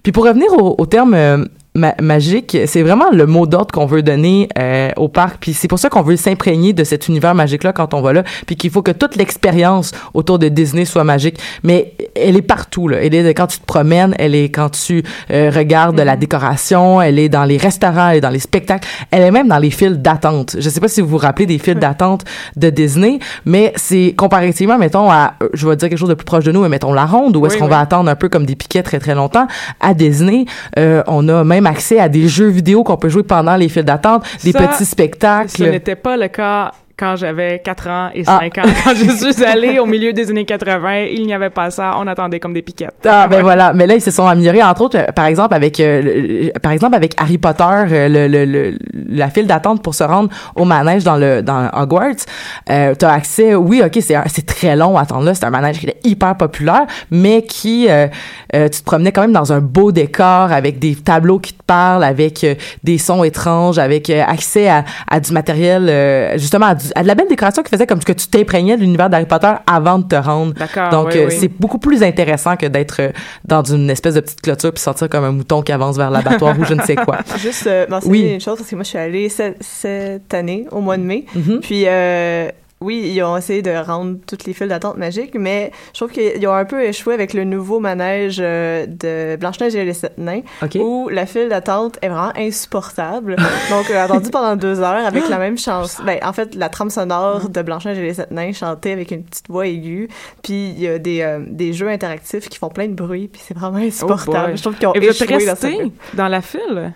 Puis 0.03 0.11
pour 0.11 0.25
revenir 0.25 0.51
au, 0.53 0.75
au 0.77 0.85
terme 0.85 1.13
euh, 1.13 1.45
ma- 1.79 1.95
magique, 2.01 2.57
c'est 2.67 2.81
vraiment 2.83 3.09
le 3.11 3.25
mot 3.25 3.47
d'ordre 3.47 3.71
qu'on 3.73 3.85
veut 3.85 4.03
donner 4.03 4.47
euh, 4.59 4.89
au 4.97 5.07
parc. 5.07 5.37
Puis 5.39 5.53
c'est 5.53 5.67
pour 5.67 5.79
ça 5.79 5.89
qu'on 5.89 6.01
veut 6.03 6.15
s'imprégner 6.17 6.73
de 6.73 6.83
cet 6.83 7.07
univers 7.07 7.33
magique-là 7.33 7.73
quand 7.73 7.93
on 7.93 8.01
va 8.01 8.13
là. 8.13 8.23
Puis 8.45 8.55
qu'il 8.55 8.69
faut 8.69 8.81
que 8.81 8.91
toute 8.91 9.15
l'expérience 9.15 9.91
autour 10.13 10.37
de 10.39 10.47
Disney 10.49 10.85
soit 10.85 11.03
magique. 11.03 11.39
Mais 11.63 11.93
elle 12.15 12.35
est 12.37 12.41
partout. 12.41 12.87
Là. 12.87 12.97
Elle 13.01 13.15
est 13.15 13.33
quand 13.33 13.47
tu 13.47 13.59
te 13.59 13.65
promènes, 13.65 14.13
elle 14.19 14.35
est 14.35 14.49
quand 14.49 14.69
tu 14.69 15.03
euh, 15.31 15.49
regardes 15.55 15.99
la 15.99 16.15
décoration, 16.15 17.01
elle 17.01 17.17
est 17.19 17.29
dans 17.29 17.45
les 17.45 17.57
restaurants, 17.57 18.09
elle 18.09 18.17
est 18.17 18.21
dans 18.21 18.29
les 18.29 18.39
spectacles, 18.39 18.87
elle 19.11 19.21
est 19.23 19.31
même 19.31 19.47
dans 19.47 19.57
les 19.59 19.71
files 19.71 20.01
d'attente. 20.01 20.55
Je 20.59 20.69
sais 20.69 20.79
pas 20.79 20.87
si 20.87 21.01
vous 21.01 21.07
vous 21.07 21.17
rappelez 21.17 21.45
des 21.45 21.57
files 21.57 21.79
d'attente 21.79 22.25
de 22.55 22.69
Disney, 22.69 23.19
mais 23.45 23.73
c'est 23.75 24.13
comparativement, 24.17 24.77
mettons, 24.77 25.09
à, 25.09 25.33
euh, 25.41 25.49
je 25.53 25.67
vais 25.67 25.75
dire 25.75 25.89
quelque 25.89 25.97
chose 25.97 26.09
de 26.09 26.13
plus 26.13 26.25
proche 26.25 26.43
de 26.43 26.51
nous, 26.51 26.61
mais 26.61 26.69
mettons 26.69 26.93
la 26.93 27.05
ronde, 27.05 27.35
où 27.37 27.45
est-ce 27.45 27.55
Oui, 27.55 27.59
qu'on 27.59 27.65
oui. 27.65 27.71
va 27.71 27.79
attendre 27.79 28.09
un 28.09 28.15
peu 28.15 28.29
comme 28.29 28.45
des 28.45 28.55
piquets 28.55 28.83
très 28.83 28.99
très 28.99 29.15
longtemps. 29.15 29.47
À 29.79 29.93
Disney, 29.93 30.45
euh, 30.77 31.03
on 31.07 31.27
a 31.29 31.43
même 31.43 31.65
accès 31.69 31.99
à 31.99 32.09
des 32.09 32.27
jeux 32.27 32.49
vidéo 32.49 32.83
qu'on 32.83 32.97
peut 32.97 33.09
jouer 33.09 33.23
pendant 33.23 33.55
les 33.55 33.69
files 33.69 33.83
d'attente, 33.83 34.23
des 34.43 34.53
petits 34.53 34.85
spectacles. 34.85 35.49
Ce 35.49 35.63
n'était 35.63 35.95
pas 35.95 36.17
le 36.17 36.27
cas 36.27 36.71
quand 36.99 37.15
j'avais 37.15 37.59
4 37.63 37.87
ans 37.87 38.09
et 38.13 38.23
Ah. 38.27 38.39
5 38.41 38.57
ans. 38.57 38.69
Quand 38.83 38.93
je 38.93 39.31
suis 39.31 39.45
allée 39.45 39.79
au 39.79 39.85
milieu 39.85 40.11
des 40.13 40.29
années 40.29 40.45
80, 40.45 41.05
il 41.11 41.25
n'y 41.25 41.33
avait 41.33 41.49
pas 41.49 41.71
ça. 41.71 41.93
On 41.97 42.05
attendait 42.07 42.39
comme 42.39 42.53
des 42.53 42.61
piquettes. 42.61 42.93
Ah 43.07 43.27
ben 43.27 43.37
Ouais. 43.37 43.41
voilà, 43.43 43.71
mais 43.73 43.87
là 43.87 43.95
ils 43.95 44.01
se 44.01 44.11
sont 44.11 44.27
améliorés 44.27 44.61
entre 44.63 44.81
autres 44.81 44.97
euh, 44.97 45.05
par 45.15 45.25
exemple 45.25 45.53
avec 45.53 45.79
euh, 45.79 46.01
le- 46.01 46.59
par 46.59 46.71
exemple 46.73 46.95
avec 46.95 47.13
Harry 47.21 47.37
Potter 47.37 47.63
euh, 47.63 48.09
le, 48.09 48.27
le, 48.27 48.45
le- 48.45 48.77
la 49.09 49.29
file 49.29 49.47
d'attente 49.47 49.81
pour 49.81 49.95
se 49.95 50.03
rendre 50.03 50.29
au 50.55 50.65
manège 50.65 51.03
dans 51.05 51.15
le 51.15 51.41
dans 51.41 51.69
Hogwarts, 51.73 52.25
euh, 52.69 52.93
tu 52.99 53.05
as 53.05 53.11
accès 53.13 53.55
oui, 53.55 53.81
OK, 53.85 53.97
c'est 54.01 54.15
c'est 54.27 54.45
très 54.45 54.75
long 54.75 54.97
à 54.97 55.01
attendre 55.03 55.23
là, 55.23 55.33
c'est 55.33 55.45
un 55.45 55.49
manège 55.49 55.79
qui 55.79 55.87
est 55.87 55.99
hyper 56.05 56.35
populaire 56.35 56.85
mais 57.11 57.43
qui 57.43 57.87
euh, 57.89 58.07
euh, 58.55 58.67
tu 58.67 58.79
te 58.79 58.85
promenais 58.85 59.11
quand 59.11 59.21
même 59.21 59.31
dans 59.31 59.53
un 59.53 59.59
beau 59.61 59.91
décor 59.91 60.51
avec 60.51 60.79
des 60.79 60.95
tableaux 60.95 61.39
qui 61.39 61.53
te 61.53 61.63
parlent 61.63 62.03
avec 62.03 62.45
des 62.83 62.97
sons 62.97 63.23
étranges 63.23 63.77
avec 63.79 64.09
accès 64.09 64.67
à, 64.67 64.83
à 65.09 65.19
du 65.19 65.31
matériel 65.31 65.87
euh, 65.89 66.37
justement 66.37 66.67
à, 66.67 66.75
du- 66.75 66.88
à 66.95 67.03
de 67.03 67.07
la 67.07 67.15
belle 67.15 67.27
décoration 67.27 67.63
qui 67.63 67.69
faisait 67.69 67.87
comme 67.87 67.99
que 67.99 68.13
tu 68.13 68.27
t'imprégnais 68.27 68.75
de 68.77 68.81
l'univers 68.81 69.09
d'Harry 69.09 69.25
Potter 69.25 69.51
avant 69.67 69.99
de 69.99 70.07
te 70.07 70.15
rendre 70.15 70.53
D'accord. 70.53 70.89
donc, 70.89 71.07
oui, 71.13 71.17
euh, 71.19 71.27
oui. 71.29 71.37
c'est 71.39 71.47
beaucoup 71.47 71.79
plus 71.79 72.03
intéressant 72.03 72.55
que 72.55 72.65
d'être 72.65 73.01
euh, 73.01 73.09
dans 73.45 73.63
une 73.63 73.89
espèce 73.89 74.15
de 74.15 74.21
petite 74.21 74.41
clôture 74.41 74.71
puis 74.73 74.81
sortir 74.81 75.09
comme 75.09 75.23
un 75.23 75.31
mouton 75.31 75.61
qui 75.61 75.71
avance 75.71 75.97
vers 75.97 76.11
l'abattoir 76.11 76.57
ou 76.59 76.65
je 76.65 76.73
ne 76.73 76.81
sais 76.81 76.95
quoi. 76.95 77.19
Juste 77.37 77.67
euh, 77.67 77.85
mentionner 77.89 78.17
Oui. 78.23 78.33
une 78.33 78.41
chose, 78.41 78.57
parce 78.57 78.69
que 78.69 78.75
moi, 78.75 78.83
je 78.83 78.89
suis 78.89 78.97
allée 78.97 79.29
cette, 79.29 79.57
cette 79.61 80.33
année, 80.33 80.67
au 80.71 80.81
mois 80.81 80.97
de 80.97 81.03
mai. 81.03 81.25
Mhm. 81.35 81.59
Puis, 81.61 81.83
euh, 81.87 82.49
oui, 82.81 83.11
ils 83.13 83.21
ont 83.23 83.35
essayé 83.35 83.61
de 83.61 83.71
rendre 83.71 84.17
toutes 84.25 84.45
les 84.45 84.53
files 84.53 84.69
d'attente 84.69 84.95
magiques, 84.97 85.35
mais 85.35 85.71
je 85.93 85.99
trouve 85.99 86.11
qu'ils 86.11 86.47
ont 86.47 86.53
un 86.53 86.63
peu 86.65 86.81
échoué 86.83 87.13
avec 87.13 87.33
le 87.33 87.43
nouveau 87.43 87.79
manège 87.79 88.37
euh, 88.39 88.85
de 88.87 89.35
Blanche-Neige 89.35 89.75
et 89.75 89.83
les 89.83 89.93
Sept 89.93 90.17
Nains, 90.17 90.41
où 90.79 91.09
la 91.09 91.25
file 91.25 91.49
d'attente 91.49 91.97
est 92.01 92.07
vraiment 92.07 92.31
insupportable. 92.37 93.35
Donc, 93.69 93.87
j'ai 93.87 93.97
attendu 93.97 94.29
pendant 94.29 94.55
deux 94.55 94.79
heures 94.79 95.05
avec 95.05 95.27
la 95.27 95.37
même 95.37 95.57
chanson. 95.57 96.03
Ben, 96.03 96.19
en 96.23 96.31
fait, 96.31 96.55
la 96.55 96.69
trame 96.69 96.89
sonore 96.89 97.49
de 97.49 97.61
Blanche-Neige 97.61 97.97
et 97.97 98.03
les 98.03 98.13
Sept 98.13 98.31
Nains 98.31 98.53
chantée 98.53 98.93
avec 98.93 99.11
une 99.11 99.23
petite 99.23 99.47
voix 99.49 99.67
aiguë. 99.67 100.07
Puis, 100.41 100.69
il 100.69 100.79
y 100.79 100.87
a 100.87 100.99
des, 100.99 101.21
euh, 101.21 101.39
des 101.47 101.73
jeux 101.73 101.89
interactifs 101.89 102.47
qui 102.47 102.57
font 102.57 102.69
plein 102.69 102.87
de 102.87 102.93
bruit, 102.93 103.27
puis 103.27 103.41
c'est 103.45 103.57
vraiment 103.57 103.77
insupportable. 103.79 104.37
Oh 104.39 104.47
boy. 104.47 104.57
je 104.57 104.61
trouve 104.61 104.75
qu'ils 104.75 104.87
ont 104.87 104.93
Et 104.93 104.99
vous 104.99 105.05
êtes 105.07 105.21
échoué 105.21 105.45
dans 105.45 105.91
dans 106.13 106.27
la 106.29 106.41
file? 106.41 106.93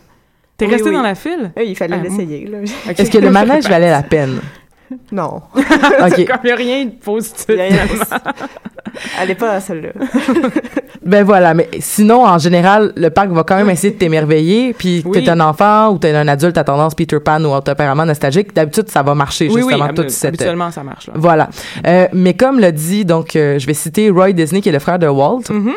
T'es 0.56 0.66
Oui, 0.66 0.72
resté 0.72 0.90
oui. 0.90 0.96
dans 0.96 1.02
la 1.02 1.16
file? 1.16 1.52
Oui, 1.58 1.66
il 1.68 1.76
fallait 1.76 1.98
Ah, 2.00 2.04
l'essayer. 2.04 2.50
Est-ce 2.88 3.12
que 3.12 3.18
le 3.18 3.30
manège 3.32 3.68
valait 3.68 3.90
la 3.92 4.04
peine? 4.04 4.40
Non. 5.12 5.42
OK. 5.56 6.26
Comme 6.26 6.40
il 6.44 6.46
n'y 6.46 6.52
a 6.52 6.56
rien 6.56 6.86
de 6.86 6.92
positif. 6.92 7.46
Il 7.50 7.56
de 7.58 7.62
finalement. 7.64 8.04
Allez 9.20 9.36
pas 9.36 9.52
à 9.54 9.60
celle-là. 9.60 9.90
Ben 11.06 11.26
voilà, 11.26 11.54
mais 11.54 11.68
sinon, 11.82 12.26
en 12.26 12.38
général, 12.38 12.94
le 12.96 13.10
parc 13.10 13.28
va 13.32 13.44
quand 13.44 13.58
même 13.58 13.70
essayer 13.70 13.92
de 13.94 13.98
t'émerveiller. 14.00 14.72
Puis 14.74 15.04
Oui. 15.06 15.12
t'es 15.22 15.30
un 15.30 15.42
enfant 15.42 15.90
ou 15.90 15.98
t'es 15.98 16.16
un 16.16 16.30
adulte 16.30 16.58
à 16.58 16.64
tendance 16.64 16.96
Peter 16.96 17.20
Pan 17.20 17.44
ou 17.44 17.54
à 17.54 17.62
tempérament 17.62 18.06
nostalgique, 18.06 18.56
d'habitude, 18.56 18.88
ça 18.88 19.04
va 19.04 19.14
marcher, 19.14 19.48
Oui, 19.50 19.56
oui, 19.56 19.62
justement, 19.64 19.86
hab- 19.90 19.96
toute 19.96 20.12
cette... 20.12 20.30
habituellement, 20.30 20.72
ça 20.72 20.82
marche. 20.82 21.08
Là. 21.08 21.14
Voilà. 21.18 21.50
Euh, 21.86 22.08
mais 22.14 22.36
comme 22.36 22.58
le 22.62 22.72
dit, 22.72 23.04
donc, 23.04 23.36
euh, 23.36 23.60
je 23.60 23.68
vais 23.68 23.74
citer 23.74 24.10
Roy 24.12 24.32
Disney, 24.32 24.62
qui 24.62 24.70
est 24.70 24.72
le 24.74 24.80
frère 24.80 24.98
de 24.98 25.08
Walt. 25.08 25.42
Celui 25.46 25.64
qui- 25.66 25.72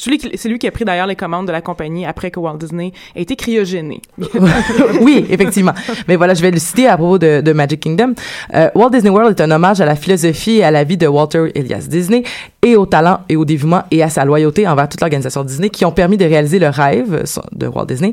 C'est 0.00 0.48
lui 0.48 0.58
qui 0.58 0.66
a 0.66 0.70
pris 0.70 0.84
d'ailleurs 0.84 1.06
les 1.06 1.16
commandes 1.16 1.46
de 1.46 1.52
la 1.52 1.60
compagnie 1.60 2.06
après 2.06 2.30
que 2.30 2.40
Walt 2.40 2.56
Disney 2.56 2.92
a 3.14 3.20
été 3.20 3.36
cryogéné. 3.36 4.00
oui, 5.02 5.26
effectivement. 5.28 5.72
Mais 6.08 6.16
voilà, 6.16 6.32
je 6.32 6.40
vais 6.40 6.50
le 6.50 6.58
citer 6.58 6.88
à 6.88 6.96
propos 6.96 7.18
de, 7.18 7.52
Magic 7.52 7.80
Kingdom. 7.80 8.14
Euh, 8.54 8.70
Walt 8.74 8.90
Disney 8.90 9.10
World 9.10 9.38
est 9.38 9.42
un 9.42 9.50
hommage 9.50 9.80
à 9.80 9.84
la 9.84 9.96
philosophie 9.96 10.58
et 10.58 10.64
à 10.64 10.70
la 10.70 10.84
vie 10.84 10.96
de 10.96 11.06
Walter 11.06 11.50
Elias 11.54 11.86
Disney 11.88 12.22
et 12.62 12.76
au 12.76 12.86
talent 12.86 13.20
et 13.28 13.36
au 13.36 13.44
dévouement 13.44 13.82
et 13.90 14.02
à 14.02 14.08
sa 14.08 14.24
loyauté 14.24 14.66
envers 14.66 14.88
toute 14.88 15.00
l'organisation 15.00 15.44
Disney 15.44 15.68
qui 15.68 15.84
ont 15.84 15.92
permis 15.92 16.16
de 16.16 16.24
réaliser 16.24 16.58
le 16.58 16.68
rêve 16.68 17.24
de 17.52 17.66
Walt 17.66 17.86
Disney. 17.86 18.12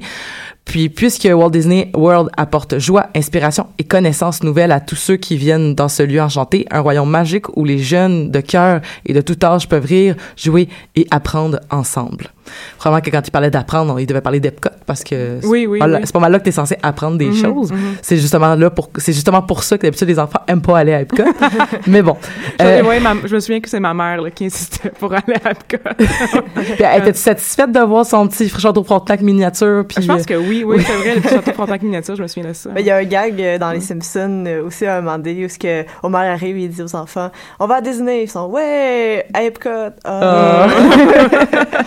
Puis, 0.67 0.89
puisque 0.89 1.24
Walt 1.24 1.51
Disney 1.51 1.89
World 1.95 2.29
apporte 2.36 2.77
joie, 2.77 3.07
inspiration 3.15 3.67
et 3.79 3.86
connaissances 3.86 4.43
nouvelles 4.43 4.74
à 4.74 4.81
tous 4.81 4.97
ceux 4.97 5.15
qui 5.15 5.38
viennent 5.38 5.74
dans 5.75 5.88
ce 5.88 6.03
lieu 6.03 6.21
enchanté, 6.21 6.67
un 6.69 6.81
royaume 6.81 7.09
magique 7.09 7.55
où 7.55 7.63
les 7.63 7.79
jeunes 7.79 8.31
de 8.31 8.41
cœur 8.41 8.81
et 9.05 9.13
de 9.13 9.21
tout 9.21 9.38
âge 9.43 9.69
peuvent 9.69 9.86
rire, 9.86 10.15
jouer 10.36 10.67
et 10.97 11.07
apprendre 11.09 11.62
ensemble. 11.71 12.31
Vraiment 12.80 13.01
que 13.01 13.10
quand 13.10 13.22
il 13.27 13.32
parlait 13.32 13.50
d'apprendre, 13.51 14.00
il 14.00 14.06
devait 14.06 14.22
parler 14.22 14.39
d'Epcot 14.39 14.70
parce 14.86 15.04
que 15.04 15.39
Oui, 15.46 15.66
oui, 15.68 15.80
c'est 15.82 15.88
pas 15.92 15.98
oui. 15.98 16.01
c'est 16.06 16.13
pas 16.13 16.20
mal 16.20 16.32
là 16.32 16.39
que 16.39 16.44
tu 16.44 16.50
es 16.50 16.54
censé 16.54 16.77
apprendre 16.84 17.18
des 17.18 17.27
Mhm, 17.27 17.36
choses. 17.42 17.72
mhm. 17.72 17.96
C'est 18.01 18.18
justement 18.18 18.56
là 18.56 18.70
pour 18.70 18.89
c'est 18.98 19.13
justement 19.13 19.42
pour 19.42 19.63
ça 19.63 19.77
que 19.77 19.84
d'habitude 19.84 20.08
les 20.08 20.20
enfants 20.20 20.39
aiment 20.48 20.62
pas 20.62 20.77
aller 20.80 20.94
à 20.94 21.01
Epcot. 21.01 21.24
Mais 21.88 22.01
bon. 22.01 22.18
Je- 22.60 22.66
Euh, 22.66 22.84
ouais, 22.84 23.00
ma- 23.00 23.16
je 23.25 23.36
me 23.36 23.39
souviens 23.39 23.60
que 23.62 23.70
c'est 23.70 23.80
ma 23.80 23.94
mère 23.94 24.22
là, 24.22 24.30
qui 24.32 24.46
insistait 24.46 24.89
pour 25.00 25.13
aller 25.13 25.36
à 25.44 25.51
Epcot. 25.51 25.77
puis, 26.56 26.84
Étais-tu 26.98 27.20
satisfaite 27.20 27.72
de 27.72 27.80
voir 27.80 28.06
son 28.06 28.27
petit 28.27 28.50
château 28.50 28.84
Frontenac 28.84 29.22
miniature 29.22 29.86
puis 29.88 30.01
je 30.04 30.08
pense 30.08 30.22
euh, 30.22 30.25
que 30.25 30.34
oui, 30.36 30.63
oui, 30.66 30.82
c'est 30.86 30.94
vrai, 30.96 31.16
le 31.16 31.22
petit 31.22 31.34
château 31.34 31.51
Frontenac 31.54 31.82
miniature, 31.82 32.16
je 32.16 32.22
me 32.22 32.27
souviens 32.27 32.50
de 32.50 32.56
ça. 32.56 32.70
Mais 32.74 32.82
il 32.82 32.88
y 32.88 32.92
a 32.92 32.98
un 32.98 33.04
gag 33.04 33.42
euh, 33.42 33.58
dans 33.58 33.72
Les 33.72 33.82
Simpsons 33.82 34.44
euh, 34.48 34.66
aussi 34.66 34.86
à 34.86 34.98
un 34.98 35.01
moment 35.01 35.18
donné 35.18 35.46
où 35.46 35.50
ce 35.50 35.58
que 35.60 35.84
Homer 36.04 36.18
arrive 36.27 36.58
et 36.58 36.62
il 36.63 36.70
dit 36.70 36.82
aux 36.82 36.96
enfants 36.96 37.32
On 37.60 37.68
va 37.68 37.75
à 37.75 37.82
Disney. 37.82 38.24
Ils 38.24 38.30
sont 38.30 38.48
Ouais, 38.48 39.25
à 39.34 39.44
Epcot. 39.44 39.70
Ah. 40.06 40.68
Ah. 40.68 40.68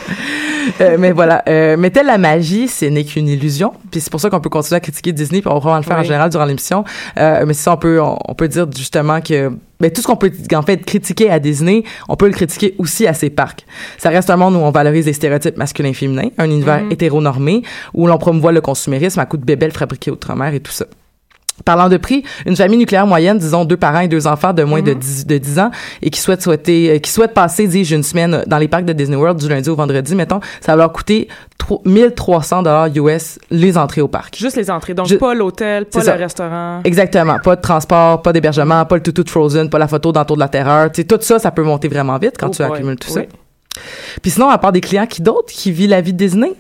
Euh, 0.81 0.97
mais 0.99 1.13
voilà, 1.13 1.43
euh, 1.49 1.77
mais 1.79 1.91
telle 1.91 2.07
la 2.07 2.19
magie, 2.19 2.69
ce 2.69 2.85
n'est 2.87 3.05
qu'une 3.05 3.29
illusion. 3.29 3.73
Puis 3.91 4.01
c'est 4.01 4.11
pour 4.11 4.21
ça 4.21 4.31
qu'on 4.31 4.41
peut 4.41 4.51
continuer 4.51 4.77
à 4.77 4.81
critiquer 4.81 5.13
Disney, 5.13 5.41
puis 5.41 5.51
on 5.51 5.59
va 5.59 5.77
le 5.77 5.83
faire 5.83 5.99
en 5.99 6.03
général 6.03 6.31
durant 6.31 6.45
l'émission. 6.45 6.85
Euh, 7.19 7.45
mais 7.47 7.55
ça, 7.55 7.73
on 7.73 7.77
peut, 7.77 8.01
on, 8.01 8.17
on 8.29 8.35
peut 8.35 8.49
dire 8.49 8.67
justement 8.77 9.21
que 9.21 9.51
ben, 9.81 9.91
tout 9.91 10.01
ce 10.03 10.07
qu'on 10.07 10.17
peut 10.17 10.31
en 10.55 10.63
fait 10.63 10.85
critiquer 10.85 11.31
à 11.31 11.39
Disney, 11.39 11.85
on 12.09 12.17
peut 12.17 12.27
le 12.27 12.33
critiquer 12.33 12.75
aussi 12.79 13.07
à 13.07 13.15
ses 13.15 13.31
parcs. 13.31 13.65
Ça 13.99 14.11
reste 14.11 14.29
un 14.31 14.37
monde 14.37 14.55
où 14.55 14.59
on 14.59 14.71
valorise 14.71 15.07
les 15.07 15.13
stéréotypes 15.15 15.57
masculins 15.57 15.89
et 15.91 15.95
féminins, 15.95 16.29
un 16.39 16.45
univers 16.51 16.83
Mhm. 16.83 16.93
hétéronormé, 16.93 17.63
où 17.95 18.07
l'on 18.07 18.19
promouvoit 18.19 18.53
le 18.53 18.61
consumérisme 18.61 19.21
à 19.21 19.27
coups 19.27 19.41
de 19.41 19.47
bébelles 19.47 19.73
fabriquées 19.73 20.11
outre-mer 20.11 20.53
et 20.55 20.61
tout 20.61 20.73
ça. 20.73 20.85
Parlant 21.65 21.89
de 21.89 21.97
prix, 21.97 22.25
une 22.47 22.57
famille 22.57 22.79
nucléaire 22.79 23.07
moyenne, 23.07 23.39
disons 23.39 23.65
deux 23.65 23.77
parents 23.77 24.01
et 24.01 24.09
deux 24.09 24.27
enfants 24.27 24.53
de 24.53 24.63
moins 24.63 24.83
de, 24.83 24.93
10, 24.95 25.27
de 25.27 25.39
10 25.39 25.59
ans 25.59 25.71
et 26.03 26.11
qui 26.11 26.21
souhaitent 26.21 26.43
souhaiter, 26.43 26.91
euh, 26.91 26.99
qui 26.99 27.11
souhaitent 27.11 27.35
passer, 27.35 27.67
dis-je, 27.67 27.95
une 27.95 28.03
semaine 28.03 28.43
dans 28.47 28.59
les 28.59 28.69
parcs 28.69 28.85
de 28.85 28.93
Disney 28.93 29.17
World 29.17 29.39
du 29.39 29.49
lundi 29.49 29.69
au 29.69 29.77
vendredi, 29.77 30.15
mettons, 30.15 30.41
ça 30.61 30.73
va 30.73 30.77
leur 30.85 30.93
coûter 30.93 31.29
tro- 31.59 31.83
1300 31.85 32.63
dollars 32.63 32.89
US 32.97 33.39
les 33.51 33.77
entrées 33.77 34.01
au 34.01 34.09
parc. 34.09 34.37
Juste 34.37 34.57
les 34.57 34.71
entrées, 34.71 34.95
donc 34.95 35.07
Je- 35.07 35.17
pas 35.17 35.35
l'hôtel, 35.35 35.85
pas 35.87 35.99
le 36.01 36.05
ça. 36.05 36.15
restaurant. 36.15 36.81
Exactement. 36.85 37.39
Pas 37.43 37.57
de 37.57 37.61
transport, 37.61 38.23
pas 38.23 38.33
d'hébergement, 38.33 38.85
pas 38.87 38.97
le 38.97 39.03
toutou 39.03 39.23
de 39.23 39.31
Frozen, 39.31 39.69
pas 39.71 39.79
la 39.79 39.89
photo 39.89 40.13
dans 40.13 40.25
tour 40.25 40.37
de 40.37 40.41
la 40.41 40.49
terreur. 40.49 40.91
Tout 40.93 41.19
ça, 41.21 41.39
ça 41.39 41.51
peut 41.51 41.63
monter 41.63 41.89
vraiment 41.89 42.17
vite 42.19 42.35
quand 42.39 42.49
Oh 42.49 42.55
tu 42.55 42.63
boy. 42.63 42.73
accumules 42.73 42.97
tout 42.97 43.09
Oui. 43.15 43.23
ça. 43.23 43.81
Puis 44.23 44.31
sinon, 44.33 44.49
à 44.49 44.59
part 44.59 44.73
des 44.73 44.81
clients, 44.81 45.07
qui 45.07 45.23
d'autres 45.23 45.53
qui 45.53 45.71
vivent 45.73 45.91
la 45.91 46.01
vie 46.01 46.13
de 46.13 46.19
Disney? 46.19 46.53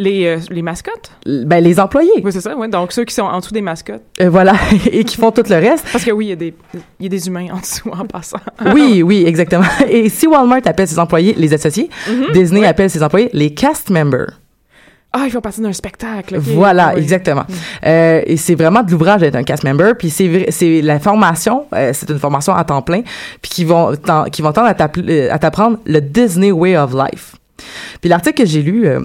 Les, 0.00 0.26
euh, 0.26 0.38
les 0.50 0.62
mascottes? 0.62 1.10
Ben, 1.26 1.62
les 1.62 1.80
employés. 1.80 2.10
Oui, 2.22 2.30
c'est 2.32 2.40
ça, 2.40 2.56
ouais. 2.56 2.68
Donc 2.68 2.92
ceux 2.92 3.04
qui 3.04 3.12
sont 3.14 3.22
en 3.24 3.40
dessous 3.40 3.52
des 3.52 3.60
mascottes. 3.60 4.02
Euh, 4.20 4.30
voilà. 4.30 4.54
et 4.92 5.02
qui 5.02 5.16
font 5.16 5.32
tout 5.32 5.42
le 5.50 5.56
reste. 5.56 5.84
Parce 5.90 6.04
que 6.04 6.12
oui, 6.12 6.26
il 6.26 6.28
y, 6.28 6.32
a 6.32 6.36
des- 6.36 6.54
il 7.00 7.02
y 7.02 7.06
a 7.06 7.08
des 7.08 7.26
humains 7.26 7.48
en 7.52 7.58
dessous 7.58 7.90
en 7.90 8.04
passant. 8.06 8.38
Oui, 8.74 9.02
oui, 9.02 9.24
exactement. 9.26 9.64
Et 9.90 10.08
si 10.08 10.26
Walmart 10.28 10.60
appelle 10.66 10.86
ses 10.88 10.98
employés 11.00 11.34
les 11.36 11.52
associés, 11.52 11.90
Mhm. 12.08 12.32
Disney 12.32 12.64
appelle 12.64 12.88
ses 12.88 13.02
employés 13.02 13.28
les 13.32 13.52
cast 13.52 13.90
members. 13.90 14.38
Ah, 15.12 15.22
ils 15.24 15.30
font 15.30 15.40
partie 15.40 15.62
d'un 15.62 15.72
spectacle. 15.72 16.36
Voilà, 16.38 16.92
Oui. 16.94 17.00
exactement. 17.00 17.44
Euh, 17.84 18.20
et 18.26 18.36
c'est 18.36 18.54
vraiment 18.54 18.82
de 18.82 18.90
l'ouvrage 18.92 19.22
d'être 19.22 19.36
un 19.36 19.42
cast 19.42 19.64
member. 19.64 19.94
Puis 19.98 20.10
c'est 20.10 20.80
la 20.82 21.00
formation, 21.00 21.64
euh, 21.74 21.92
c'est 21.94 22.10
une 22.10 22.18
formation 22.18 22.54
à 22.54 22.62
temps 22.62 22.82
plein, 22.82 23.00
puis 23.40 23.50
qui 23.50 23.64
vont 23.64 23.94
qui 24.30 24.42
vont 24.42 24.52
tendre 24.52 24.68
à 24.68 25.38
t'apprendre 25.38 25.78
le 25.86 26.00
Disney 26.00 26.52
Way 26.52 26.76
of 26.76 26.92
Life. 26.92 27.36
Puis 28.00 28.10
l'article 28.10 28.42
que 28.42 28.46
j'ai 28.48 28.62
lu. 28.62 28.86
euh, 28.86 29.00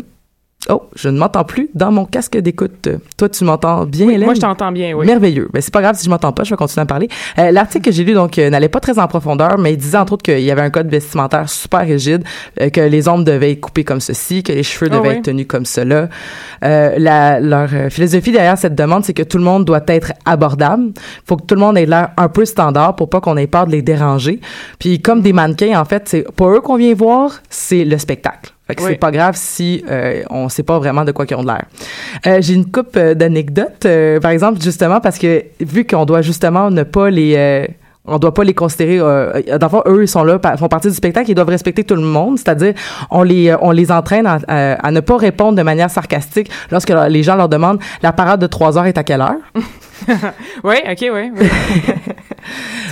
Oh, 0.69 0.83
je 0.95 1.09
ne 1.09 1.17
m'entends 1.17 1.43
plus 1.43 1.69
dans 1.75 1.91
mon 1.91 2.05
casque 2.05 2.37
d'écoute. 2.37 2.87
Toi, 3.17 3.27
tu 3.27 3.43
m'entends 3.43 3.85
bien, 3.85 4.07
Hélène? 4.07 4.23
Moi, 4.23 4.33
je 4.33 4.39
t'entends 4.39 4.71
bien, 4.71 4.93
oui. 4.93 5.05
Merveilleux. 5.05 5.49
Mais 5.53 5.59
c'est 5.59 5.73
pas 5.73 5.81
grave 5.81 5.97
si 5.97 6.05
je 6.05 6.09
m'entends 6.09 6.31
pas, 6.31 6.45
je 6.45 6.51
vais 6.51 6.55
continuer 6.55 6.83
à 6.83 6.85
parler. 6.85 7.09
Euh, 7.37 7.51
L'article 7.51 7.83
que 7.83 7.91
j'ai 7.91 8.05
lu 8.05 8.13
donc 8.13 8.37
euh, 8.37 8.49
n'allait 8.49 8.69
pas 8.69 8.79
très 8.79 8.97
en 8.97 9.07
profondeur, 9.07 9.57
mais 9.57 9.73
il 9.73 9.77
disait 9.77 9.97
entre 9.97 10.13
autres 10.13 10.23
qu'il 10.23 10.39
y 10.39 10.51
avait 10.51 10.61
un 10.61 10.69
code 10.69 10.87
vestimentaire 10.87 11.49
super 11.49 11.81
rigide, 11.81 12.23
euh, 12.61 12.69
que 12.69 12.79
les 12.79 13.09
ombres 13.09 13.25
devaient 13.25 13.51
être 13.51 13.59
coupées 13.59 13.83
comme 13.83 13.99
ceci, 13.99 14.41
que 14.41 14.53
les 14.53 14.63
cheveux 14.63 14.89
Ah 14.93 14.97
devaient 14.97 15.17
être 15.17 15.23
tenus 15.23 15.47
comme 15.47 15.65
cela. 15.65 16.07
Euh, 16.63 16.93
la, 16.97 17.41
leur 17.41 17.69
philosophie 17.91 18.31
derrière 18.31 18.57
cette 18.57 18.75
demande, 18.75 19.03
c'est 19.03 19.13
que 19.13 19.23
tout 19.23 19.37
le 19.37 19.43
monde 19.43 19.65
doit 19.65 19.83
être 19.87 20.13
abordable. 20.23 20.93
Faut 21.25 21.35
que 21.35 21.43
tout 21.45 21.55
le 21.55 21.61
monde 21.61 21.77
ait 21.77 21.85
l'air 21.85 22.11
un 22.15 22.29
peu 22.29 22.45
standard 22.45 22.95
pour 22.95 23.09
pas 23.09 23.19
qu'on 23.19 23.35
ait 23.35 23.47
peur 23.47 23.67
de 23.67 23.71
les 23.73 23.81
déranger. 23.81 24.39
Puis 24.79 25.01
comme 25.01 25.21
des 25.21 25.33
mannequins, 25.33 25.77
en 25.77 25.83
fait, 25.83 26.03
c'est 26.07 26.31
pas 26.31 26.47
eux 26.47 26.61
qu'on 26.61 26.77
vient 26.77 26.93
voir, 26.93 27.41
c'est 27.49 27.83
le 27.83 27.97
spectacle. 27.97 28.52
Fait 28.67 28.75
que 28.75 28.81
Oui. 28.83 28.91
c'est 28.91 28.97
pas 28.97 29.11
grave 29.11 29.35
si 29.37 29.83
euh, 29.89 30.23
on 30.29 30.47
sait 30.47 30.63
pas 30.63 30.79
vraiment 30.79 31.03
de 31.03 31.11
quoi 31.11 31.25
qu'ils 31.25 31.35
ont 31.37 31.41
de 31.43 31.47
l'air. 31.47 31.65
Euh, 32.27 32.37
J'ai 32.41 32.53
une 32.53 32.71
coupe 32.71 32.95
euh, 32.95 33.13
d'anecdotes, 33.13 33.85
euh, 33.85 34.19
par 34.21 34.31
exemple, 34.31 34.61
justement, 34.61 35.01
parce 35.01 35.17
que 35.19 35.43
vu 35.59 35.85
qu'on 35.85 36.05
doit 36.05 36.21
justement 36.21 36.71
ne 36.71 36.83
pas 36.83 37.09
les... 37.09 37.35
euh, 37.35 37.65
on 38.05 38.19
doit 38.19 38.33
pas 38.33 38.43
les 38.43 38.53
considérer. 38.53 38.99
Euh, 38.99 39.31
fond, 39.69 39.81
eux, 39.87 40.03
ils 40.03 40.07
sont 40.09 40.23
là, 40.25 40.37
font 40.57 40.67
partie 40.67 40.89
du 40.89 40.93
spectacle, 40.93 41.29
ils 41.31 41.35
doivent 41.35 41.47
respecter 41.49 41.83
tout 41.85 41.95
le 41.95 42.01
monde. 42.01 42.37
C'est-à-dire, 42.37 42.73
on 43.11 43.23
les, 43.23 43.49
euh, 43.49 43.57
on 43.61 43.71
les 43.71 43.91
entraîne 43.91 44.27
à, 44.27 44.39
à- 44.47 44.73
à 44.87 44.91
ne 44.91 44.99
pas 45.01 45.15
répondre 45.17 45.57
de 45.57 45.61
manière 45.63 45.89
sarcastique 45.89 46.49
lorsque 46.71 46.91
les 47.09 47.23
gens 47.23 47.35
leur 47.35 47.47
demandent 47.49 47.79
la 48.01 48.11
parade 48.13 48.41
de 48.41 48.47
trois 48.47 48.77
heures 48.77 48.85
est 48.87 48.97
à 48.97 49.03
quelle 49.03 49.21
heure. 49.21 49.35
Oui, 50.63 50.75
OK, 50.89 50.97
oui. 51.01 51.31
oui. 51.35 51.49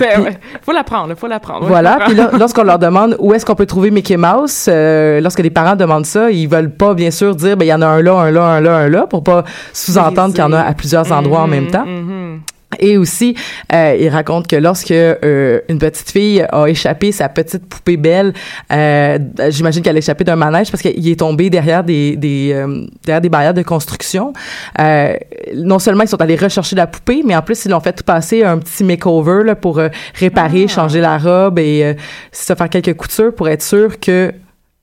ouais. 0.00 0.38
faut 0.62 0.72
l'apprendre, 0.72 1.14
faut 1.14 1.26
l'apprendre. 1.26 1.66
Voilà. 1.66 1.98
Puis 2.06 2.14
là, 2.14 2.30
lorsqu'on 2.38 2.64
leur 2.64 2.78
demande 2.78 3.16
où 3.18 3.34
est-ce 3.34 3.46
qu'on 3.46 3.54
peut 3.54 3.66
trouver 3.66 3.90
Mickey 3.90 4.16
Mouse, 4.16 4.66
euh, 4.68 5.20
lorsque 5.20 5.40
les 5.40 5.50
parents 5.50 5.76
demandent 5.76 6.06
ça, 6.06 6.30
ils 6.30 6.46
veulent 6.46 6.74
pas 6.74 6.94
bien 6.94 7.10
sûr 7.10 7.34
dire 7.34 7.56
ben 7.56 7.64
il 7.64 7.68
y 7.68 7.74
en 7.74 7.82
a 7.82 7.86
un 7.86 8.02
là, 8.02 8.14
un 8.14 8.30
là, 8.30 8.44
un 8.44 8.60
là, 8.60 8.76
un 8.76 8.88
là, 8.88 9.06
pour 9.06 9.22
pas 9.22 9.44
sous-entendre 9.72 10.34
qu'il 10.34 10.42
y 10.42 10.46
en 10.46 10.52
a 10.52 10.60
à 10.60 10.72
plusieurs 10.74 11.10
endroits 11.12 11.40
en 11.40 11.48
même 11.48 11.70
temps. 11.70 11.86
Mhm. 11.86 12.40
Et 12.78 12.96
aussi, 12.96 13.36
euh, 13.72 13.96
il 13.98 14.08
raconte 14.08 14.46
que 14.46 14.56
lorsque 14.56 14.90
euh, 14.90 15.60
une 15.68 15.78
petite 15.78 16.10
fille 16.10 16.44
a 16.50 16.66
échappé 16.66 17.12
sa 17.12 17.28
petite 17.28 17.66
poupée 17.66 17.96
belle, 17.96 18.32
euh, 18.72 19.18
j'imagine 19.48 19.82
qu'elle 19.82 19.96
a 19.96 19.98
échappé 19.98 20.24
d'un 20.24 20.36
manège 20.36 20.70
parce 20.70 20.82
qu'il 20.82 21.08
est 21.08 21.18
tombé 21.18 21.50
derrière 21.50 21.84
des, 21.84 22.16
des 22.16 22.52
euh, 22.52 22.86
derrière 23.04 23.20
des 23.20 23.28
barrières 23.28 23.54
de 23.54 23.62
construction. 23.62 24.32
Euh, 24.80 25.14
non 25.54 25.78
seulement 25.78 26.04
ils 26.04 26.08
sont 26.08 26.20
allés 26.20 26.36
rechercher 26.36 26.76
la 26.76 26.86
poupée, 26.86 27.22
mais 27.24 27.36
en 27.36 27.42
plus 27.42 27.64
ils 27.64 27.70
l'ont 27.70 27.80
fait 27.80 28.02
passer 28.02 28.44
un 28.44 28.58
petit 28.58 28.84
makeover 28.84 29.44
là, 29.44 29.54
pour 29.54 29.78
euh, 29.78 29.88
réparer, 30.14 30.68
changer 30.68 31.00
la 31.00 31.18
robe 31.18 31.58
et 31.58 31.84
euh, 31.84 31.94
se 32.32 32.54
faire 32.54 32.68
quelques 32.68 32.94
coutures 32.94 33.34
pour 33.34 33.48
être 33.48 33.62
sûr 33.62 34.00
que 34.00 34.32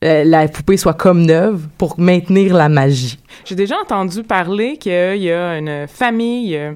la 0.02 0.48
poupée 0.48 0.78
soit 0.78 0.94
comme 0.94 1.26
neuve 1.26 1.68
pour 1.78 2.00
maintenir 2.00 2.54
la 2.56 2.70
magie. 2.70 3.20
J'ai 3.44 3.56
déjà 3.56 3.76
entendu 3.84 4.24
parler 4.24 4.78
qu'il 4.78 4.92
y 5.18 5.32
a 5.32 5.58
une 5.58 5.88
famille 5.88 6.56
euh, 6.56 6.72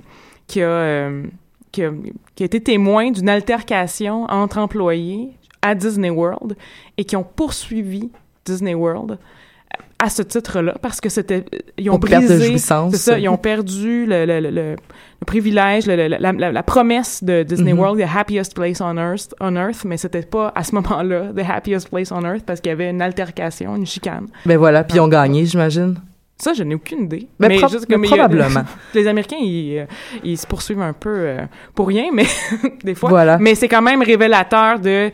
qui, 0.48 0.62
a, 0.62 0.68
euh, 0.68 1.24
qui, 1.72 1.84
a, 1.84 1.92
qui 2.36 2.44
a 2.44 2.46
été 2.46 2.62
témoin 2.62 3.12
d'une 3.12 3.30
altercation 3.30 4.24
entre 4.26 4.58
employés 4.58 5.30
à 5.62 5.76
Disney 5.76 6.10
World 6.10 6.56
et 6.98 7.06
qui 7.06 7.16
ont 7.16 7.24
poursuivi 7.24 8.10
Disney 8.46 8.74
World 8.74 9.18
à 10.00 10.10
ce 10.10 10.22
titre-là 10.22 10.76
parce 10.82 11.00
que 11.00 11.08
c'était 11.08 11.46
ils 11.78 11.90
ont 11.90 11.94
Pour 11.98 12.10
brisé 12.10 12.58
c'est 12.58 12.98
ça 12.98 13.18
ils 13.18 13.30
ont 13.30 13.38
perdu 13.38 14.06
le, 14.06 14.26
le, 14.26 14.40
le, 14.42 14.50
le- 14.52 14.76
le 15.22 15.26
privilège 15.26 15.86
la, 15.88 16.10
la, 16.10 16.34
la 16.52 16.64
promesse 16.64 17.24
de 17.24 17.44
Disney 17.44 17.72
Mhm. 17.72 17.80
World 17.80 18.00
the 18.02 18.06
happiest 18.14 18.54
place 18.54 18.82
on 18.82 18.98
earth 18.98 19.34
on 19.40 19.56
earth 19.56 19.86
mais 19.86 19.96
c'était 19.96 20.24
pas 20.24 20.52
à 20.56 20.66
ce 20.66 20.76
moment-là 20.76 21.32
the 21.34 21.50
happiest 21.50 21.88
place 21.90 22.12
on 22.12 22.22
earth 22.26 22.44
parce 22.46 22.60
qu'il 22.60 22.70
y 22.72 22.74
avait 22.74 22.90
une 22.90 23.02
altercation 23.02 23.78
une 23.78 23.86
chicane 23.86 24.28
Ben 24.46 24.58
voilà, 24.58 24.84
puis 24.84 24.98
ils 24.98 25.00
ont 25.00 25.08
gagné, 25.08 25.46
j'imagine. 25.46 25.96
Ça, 26.44 26.54
je 26.54 26.64
n'ai 26.64 26.76
aucune 26.76 27.04
idée. 27.06 27.28
Mais 27.40 27.58
juste 27.58 27.86
comme 27.88 28.04
a- 28.04 28.08
probablement. 28.08 28.64
les 28.94 29.08
Américains, 29.08 29.38
ils, 29.40 29.80
euh, 29.80 29.86
ils 30.24 30.38
se 30.38 30.46
poursuivent 30.46 30.82
un 30.82 30.94
peu 30.94 31.10
euh, 31.10 31.42
pour 31.76 31.88
rien, 31.88 32.06
mais 32.14 32.26
des 32.84 32.96
fois. 32.96 33.10
Voilà. 33.10 33.38
Mais 33.40 33.56
c'est 33.56 33.68
quand 33.68 33.82
même 33.82 34.02
révélateur 34.02 34.80
de. 34.80 35.12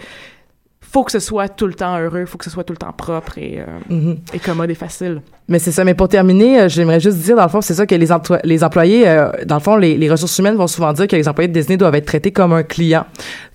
Faut 0.81 1.03
que 1.03 1.12
ce 1.12 1.19
soit 1.19 1.48
tout 1.50 1.67
le 1.67 1.75
temps 1.75 2.00
heureux, 2.00 2.25
faut 2.25 2.38
que 2.39 2.45
ce 2.45 2.50
soit 2.50 2.63
tout 2.63 2.74
le 2.74 2.77
temps 2.77 2.91
propre 2.93 3.38
et, 3.38 3.59
euh, 3.59 3.65
Mhm. 3.89 4.17
et 4.33 4.39
commode 4.39 4.71
et 4.71 4.75
facile. 4.75 5.21
Mais 5.50 5.58
c'est 5.60 5.72
ça. 5.72 5.84
Mais 5.84 5.96
pour 5.96 6.08
terminer, 6.08 6.62
euh, 6.62 6.70
j'aimerais 6.70 7.00
juste 7.00 7.18
dire, 7.18 7.36
dans 7.36 7.41
le 7.44 7.50
fond, 7.50 7.60
c'est 7.60 7.74
ça 7.74 7.86
que 7.88 7.96
les, 7.96 8.10
emplo- 8.12 8.39
les 8.44 8.63
employés, 8.63 9.08
euh, 9.08 9.29
dans 9.46 9.56
le 9.56 9.62
fond, 9.62 9.75
les, 9.75 9.98
les 9.98 10.10
ressources 10.10 10.38
humaines 10.38 10.56
vont 10.56 10.68
souvent 10.68 10.94
dire 10.94 11.08
que 11.08 11.15
les 11.15 11.27
employés 11.27 11.48
de 11.48 11.53
Disney 11.53 11.75
doivent 11.75 11.96
être 11.96 12.06
traités 12.06 12.32
comme 12.32 12.53
un 12.53 12.62
client. 12.63 13.06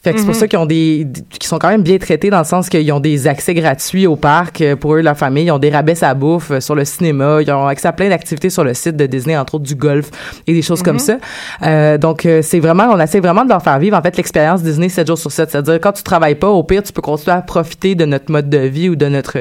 Fait 0.03 0.13
que 0.13 0.19
c'est 0.19 0.25
pour 0.27 0.35
Mhm. 0.35 0.41
ça 0.41 0.49
qu'ils 0.49 0.59
ont 0.59 0.67
des, 0.67 1.07
qui 1.39 1.47
sont 1.49 1.59
quand 1.59 1.69
même 1.69 1.83
bien 1.83 1.97
traités 1.99 2.29
dans 2.31 2.39
le 2.41 2.45
sens 2.45 2.69
qu'ils 2.69 2.93
ont 2.93 3.01
des 3.01 3.27
accès 3.29 3.55
gratuits 3.55 4.07
au 4.09 4.17
parc 4.17 4.61
euh, 4.61 4.75
pour 4.77 4.95
eux, 4.97 5.01
leur 5.03 5.17
famille. 5.17 5.45
Ils 5.45 5.51
ont 5.53 5.59
des 5.61 5.71
rabais 5.71 6.03
à 6.05 6.13
bouffe 6.15 6.51
euh, 6.51 6.61
sur 6.61 6.75
le 6.75 6.85
cinéma. 6.85 7.39
Ils 7.41 7.51
ont 7.53 7.67
accès 7.69 7.87
à 7.89 7.93
plein 7.93 8.09
d'activités 8.09 8.51
sur 8.51 8.65
le 8.65 8.75
site 8.75 8.97
de 8.97 9.07
Disney, 9.07 9.37
entre 9.37 9.55
autres 9.55 9.65
du 9.65 9.77
golf 9.77 10.11
et 10.49 10.53
des 10.53 10.63
choses 10.63 10.83
comme 10.83 10.99
ça. 10.99 11.19
Euh, 11.63 11.97
donc, 11.97 12.27
c'est 12.43 12.59
vraiment, 12.61 12.89
on 12.91 12.99
essaie 13.01 13.21
vraiment 13.21 13.45
de 13.45 13.51
leur 13.51 13.63
faire 13.63 13.79
vivre, 13.79 13.97
en 13.97 14.03
fait, 14.03 14.17
l'expérience 14.17 14.63
Disney 14.65 14.89
7 14.89 15.07
jours 15.07 15.19
sur 15.19 15.31
7. 15.31 15.51
C'est-à-dire, 15.53 15.79
quand 15.81 15.93
tu 15.93 16.03
travailles 16.03 16.35
pas, 16.35 16.49
au 16.49 16.65
pire, 16.65 16.83
tu 16.83 16.93
peux 16.93 17.03
continuer 17.03 17.37
à 17.37 17.41
profiter 17.43 17.95
de 17.95 18.05
notre 18.05 18.31
mode 18.33 18.51
de 18.51 18.59
vie 18.59 18.89
ou 18.89 18.97
de 18.97 19.07
notre 19.07 19.39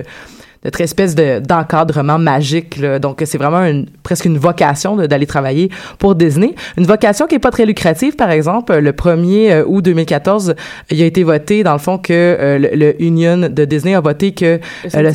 notre 0.64 0.82
espèce 0.82 1.16
de 1.16 1.40
d'encadrement 1.40 2.20
magique 2.20 2.78
là. 2.78 3.00
donc 3.00 3.22
c'est 3.26 3.38
vraiment 3.38 3.64
une 3.66 3.88
presque 4.04 4.26
une 4.26 4.38
vocation 4.38 4.96
d'aller 4.96 5.26
travailler 5.26 5.70
pour 6.00 6.16
Disney. 6.16 6.56
Une 6.78 6.86
vocation 6.86 7.28
qui 7.28 7.36
est 7.36 7.40
pas 7.40 7.52
très 7.52 7.66
lucrative 7.66 8.16
par 8.16 8.32
exemple 8.32 8.76
le 8.76 8.92
1er 8.92 9.52
euh, 9.52 9.66
août 9.66 9.82
2014 9.82 10.56
il 10.92 11.02
a 11.02 11.06
été 11.06 11.24
voté 11.24 11.64
dans 11.64 11.74
le 11.74 11.80
fond 11.80 11.98
que 11.98 12.14
euh, 12.14 12.58
le, 12.58 12.70
le 12.74 13.02
union 13.02 13.50
de 13.50 13.66
Disney 13.66 13.96
a 13.96 14.02
voté 14.02 14.34
que 14.34 14.60
Le 14.84 14.96
euh, 14.96 15.02
le, 15.02 15.12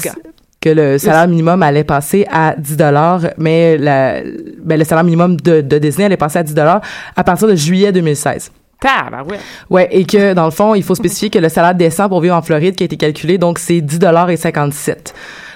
que 0.61 0.69
le 0.69 0.99
salaire 0.99 1.29
minimum 1.29 1.63
allait 1.63 1.85
passer 1.85 2.27
à 2.31 2.55
10 2.57 2.77
dollars 2.77 3.21
mais 3.39 3.79
la, 3.79 4.23
ben, 4.65 4.79
le 4.79 4.85
salaire 4.85 5.05
minimum 5.05 5.37
de, 5.37 5.61
de 5.61 5.79
Disney 5.79 6.07
allait 6.07 6.17
passer 6.17 6.41
à 6.41 6.43
10 6.43 6.55
dollars 6.55 6.81
à 7.17 7.25
partir 7.25 7.47
de 7.49 7.55
juillet 7.55 7.93
2016 7.93 8.51
Tabarouette. 8.81 9.41
Ouais, 9.71 9.89
et 9.91 10.05
que 10.05 10.35
dans 10.35 10.45
le 10.45 10.51
fond, 10.51 10.75
il 10.75 10.83
faut 10.83 10.95
spécifier 10.95 11.31
que 11.31 11.39
le 11.39 11.49
salaire 11.49 11.75
décent 11.75 12.09
pour 12.09 12.21
vivre 12.21 12.37
en 12.37 12.43
Floride 12.43 12.77
qui 12.77 12.85
a 12.85 12.87
été 12.87 12.97
calculé, 12.97 13.39
donc 13.39 13.59
c'est 13.59 13.81
10 13.81 13.99
dollars 13.99 14.31
et 14.31 14.37
57. 14.37 15.15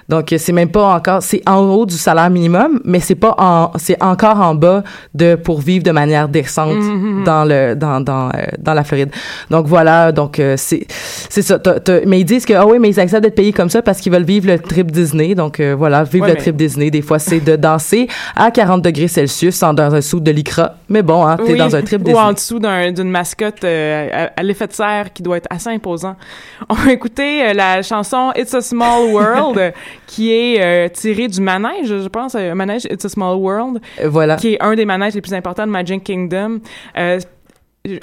Donc 0.09 0.35
c'est 0.37 0.53
même 0.53 0.71
pas 0.71 0.95
encore, 0.95 1.23
c'est 1.23 1.43
en 1.49 1.61
haut 1.61 1.87
du 1.87 1.95
salaire 1.95 2.29
minimum, 2.31 2.81
mais 2.85 3.01
c'est 3.01 3.15
pas 3.15 3.35
en, 3.39 3.71
c'est 3.77 4.03
encore 4.03 4.41
en 4.41 4.55
bas 4.55 4.83
de 5.15 5.35
pour 5.37 5.61
vivre 5.61 5.85
de 5.85 5.91
manière 5.93 6.29
décente 6.29 6.77
dans 7.25 7.45
le 7.45 7.75
dans 7.75 8.01
dans 8.01 8.29
euh, 8.29 8.43
dans 8.59 8.75
la 8.75 8.85
Floride. 8.85 9.11
Donc 9.51 9.67
voilà, 9.67 10.13
donc 10.13 10.39
euh, 10.39 10.55
c'est 10.59 10.87
c'est 10.89 11.43
ça. 11.43 11.59
Mais 12.07 12.21
ils 12.21 12.25
disent 12.25 12.45
que 12.45 12.53
ah 12.55 12.67
oui, 12.67 12.79
mais 12.79 12.91
ils 12.91 13.01
acceptent 13.01 13.23
d'être 13.23 13.35
payés 13.35 13.53
comme 13.53 13.71
ça 13.71 13.83
parce 13.83 14.01
qu'ils 14.01 14.13
veulent 14.13 14.23
vivre 14.25 14.49
le 14.49 14.59
trip 14.59 14.91
Disney. 14.91 15.35
Donc 15.35 15.61
euh, 15.61 15.75
voilà, 15.77 16.03
vivre 16.05 16.25
Ouais, 16.25 16.31
le 16.31 16.35
mais- 16.35 16.41
trip 16.41 16.57
Disney. 16.57 16.91
Des 16.91 17.03
fois 17.03 17.19
c'est 17.19 17.41
de 17.41 17.57
danser 17.57 18.09
à 18.37 18.51
40 18.51 18.83
degrés 18.83 19.09
Celsius 19.09 19.63
en 19.63 19.73
dans 19.73 19.95
un 19.95 20.01
sou 20.01 20.21
de 20.21 20.31
lycra. 20.31 20.75
Mais 20.89 21.03
bon, 21.03 21.25
hein, 21.27 21.37
t'es 21.37 21.53
Oui, 21.53 21.59
dans 21.59 21.75
un 21.75 21.83
trip 21.83 22.01
Ou 22.03 22.05
Disney. 22.05 22.21
en 22.21 22.33
dessous 22.33 22.59
d'un- 22.59 22.93
d'une 22.93 23.11
mascotte 23.11 23.65
à, 23.65 24.31
à 24.37 24.43
l'effet 24.43 24.67
de 24.67 24.73
serre 24.73 25.13
qui 25.13 25.23
doit 25.23 25.37
être 25.39 25.49
assez 25.51 25.71
imposant. 25.71 26.17
On 26.69 26.75
va 26.75 26.93
écouter 26.93 27.53
la 27.55 27.83
chanson 27.83 28.33
It's 28.37 28.53
a 28.55 28.61
Small 28.61 29.13
World 29.13 29.73
qui 30.13 30.31
est 30.31 30.61
euh, 30.61 30.89
tirée 30.91 31.27
du 31.27 31.41
manège, 31.41 31.87
je 31.87 32.09
pense, 32.09 32.35
euh, 32.35 32.55
manège 32.55 32.85
It's 32.91 33.05
a 33.05 33.09
Small 33.09 33.37
World, 33.39 33.81
Euh, 33.99 34.09
Voilà. 34.11 34.37
qui 34.37 34.55
est 34.55 34.63
un 34.63 34.75
des 34.75 34.85
manèges 34.85 35.15
les 35.15 35.23
plus 35.23 35.33
importants 35.33 35.67
de 35.67 35.71
Magic 35.73 36.05
Kingdom. 36.05 36.61
Euh, 36.99 37.19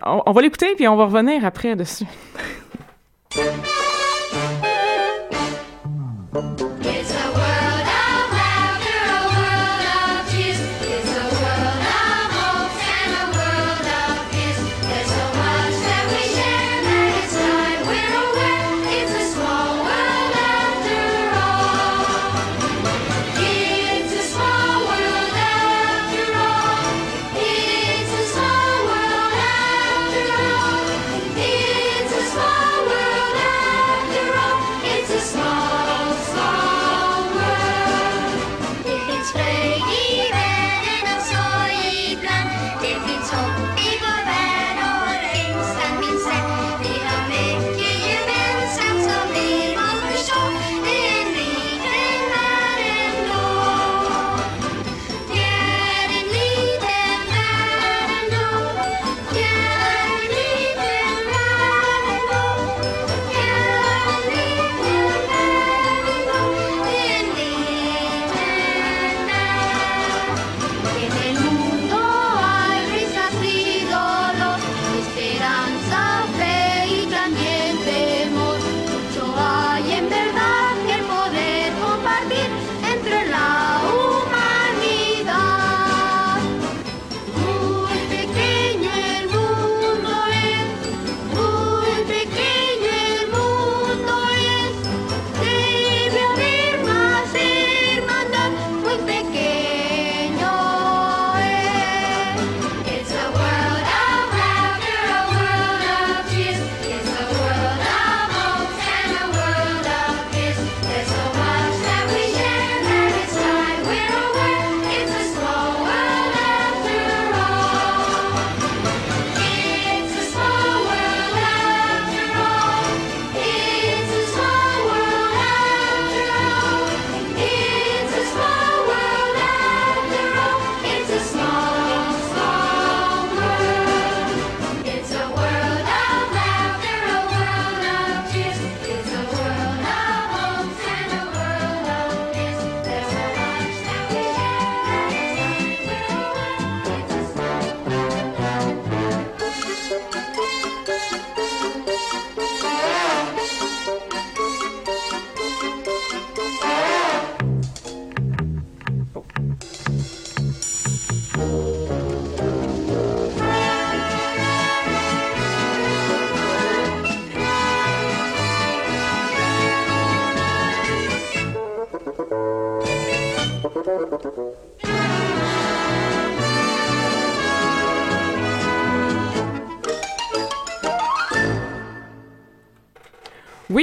on, 0.06 0.22
on 0.26 0.32
va 0.32 0.42
l'écouter 0.42 0.74
puis 0.76 0.88
on 0.88 0.96
va 0.96 1.06
revenir 1.06 1.46
après 1.46 1.76
dessus. 1.76 2.06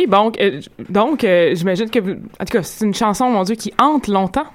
Oui, 0.06 0.10
donc, 0.10 0.40
euh, 0.40 0.60
donc 0.88 1.24
euh, 1.24 1.54
j'imagine 1.54 1.90
que, 1.90 1.98
vous- 1.98 2.10
en 2.40 2.44
tout 2.44 2.52
cas, 2.58 2.62
c'est 2.62 2.84
une 2.84 2.94
chanson, 2.94 3.28
mon 3.30 3.42
Dieu, 3.42 3.54
qui 3.56 3.72
hante 3.80 4.08
longtemps. 4.08 4.46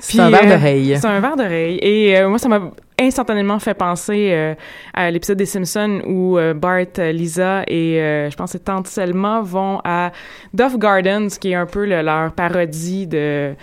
C'est 0.00 0.18
un 0.20 0.30
verre 0.30 0.44
euh, 0.44 0.56
d'oreille. 0.56 0.96
C'est 0.98 1.06
un 1.06 1.20
verre 1.20 1.36
d'oreille. 1.36 1.78
Et 1.82 2.24
moi, 2.26 2.38
ça 2.38 2.48
m'a 2.48 2.70
instantanément 3.00 3.58
fait 3.58 3.74
penser 3.74 4.54
à 4.94 5.10
l'épisode 5.10 5.36
des 5.38 5.46
Simpsons 5.46 6.00
où 6.06 6.38
Bart, 6.56 6.86
Lisa 7.12 7.62
et 7.68 8.28
je 8.30 8.34
pense 8.36 8.52
que 8.54 8.58
Tante 8.58 8.86
Selma 8.88 9.40
vont 9.42 9.80
à 9.84 10.10
Duff 10.54 10.76
Gardens, 10.78 11.28
qui 11.40 11.52
est 11.52 11.54
un 11.54 11.66
peu 11.66 11.84
le- 11.86 12.02
leur 12.02 12.32
parodie 12.32 13.06
de... 13.06 13.54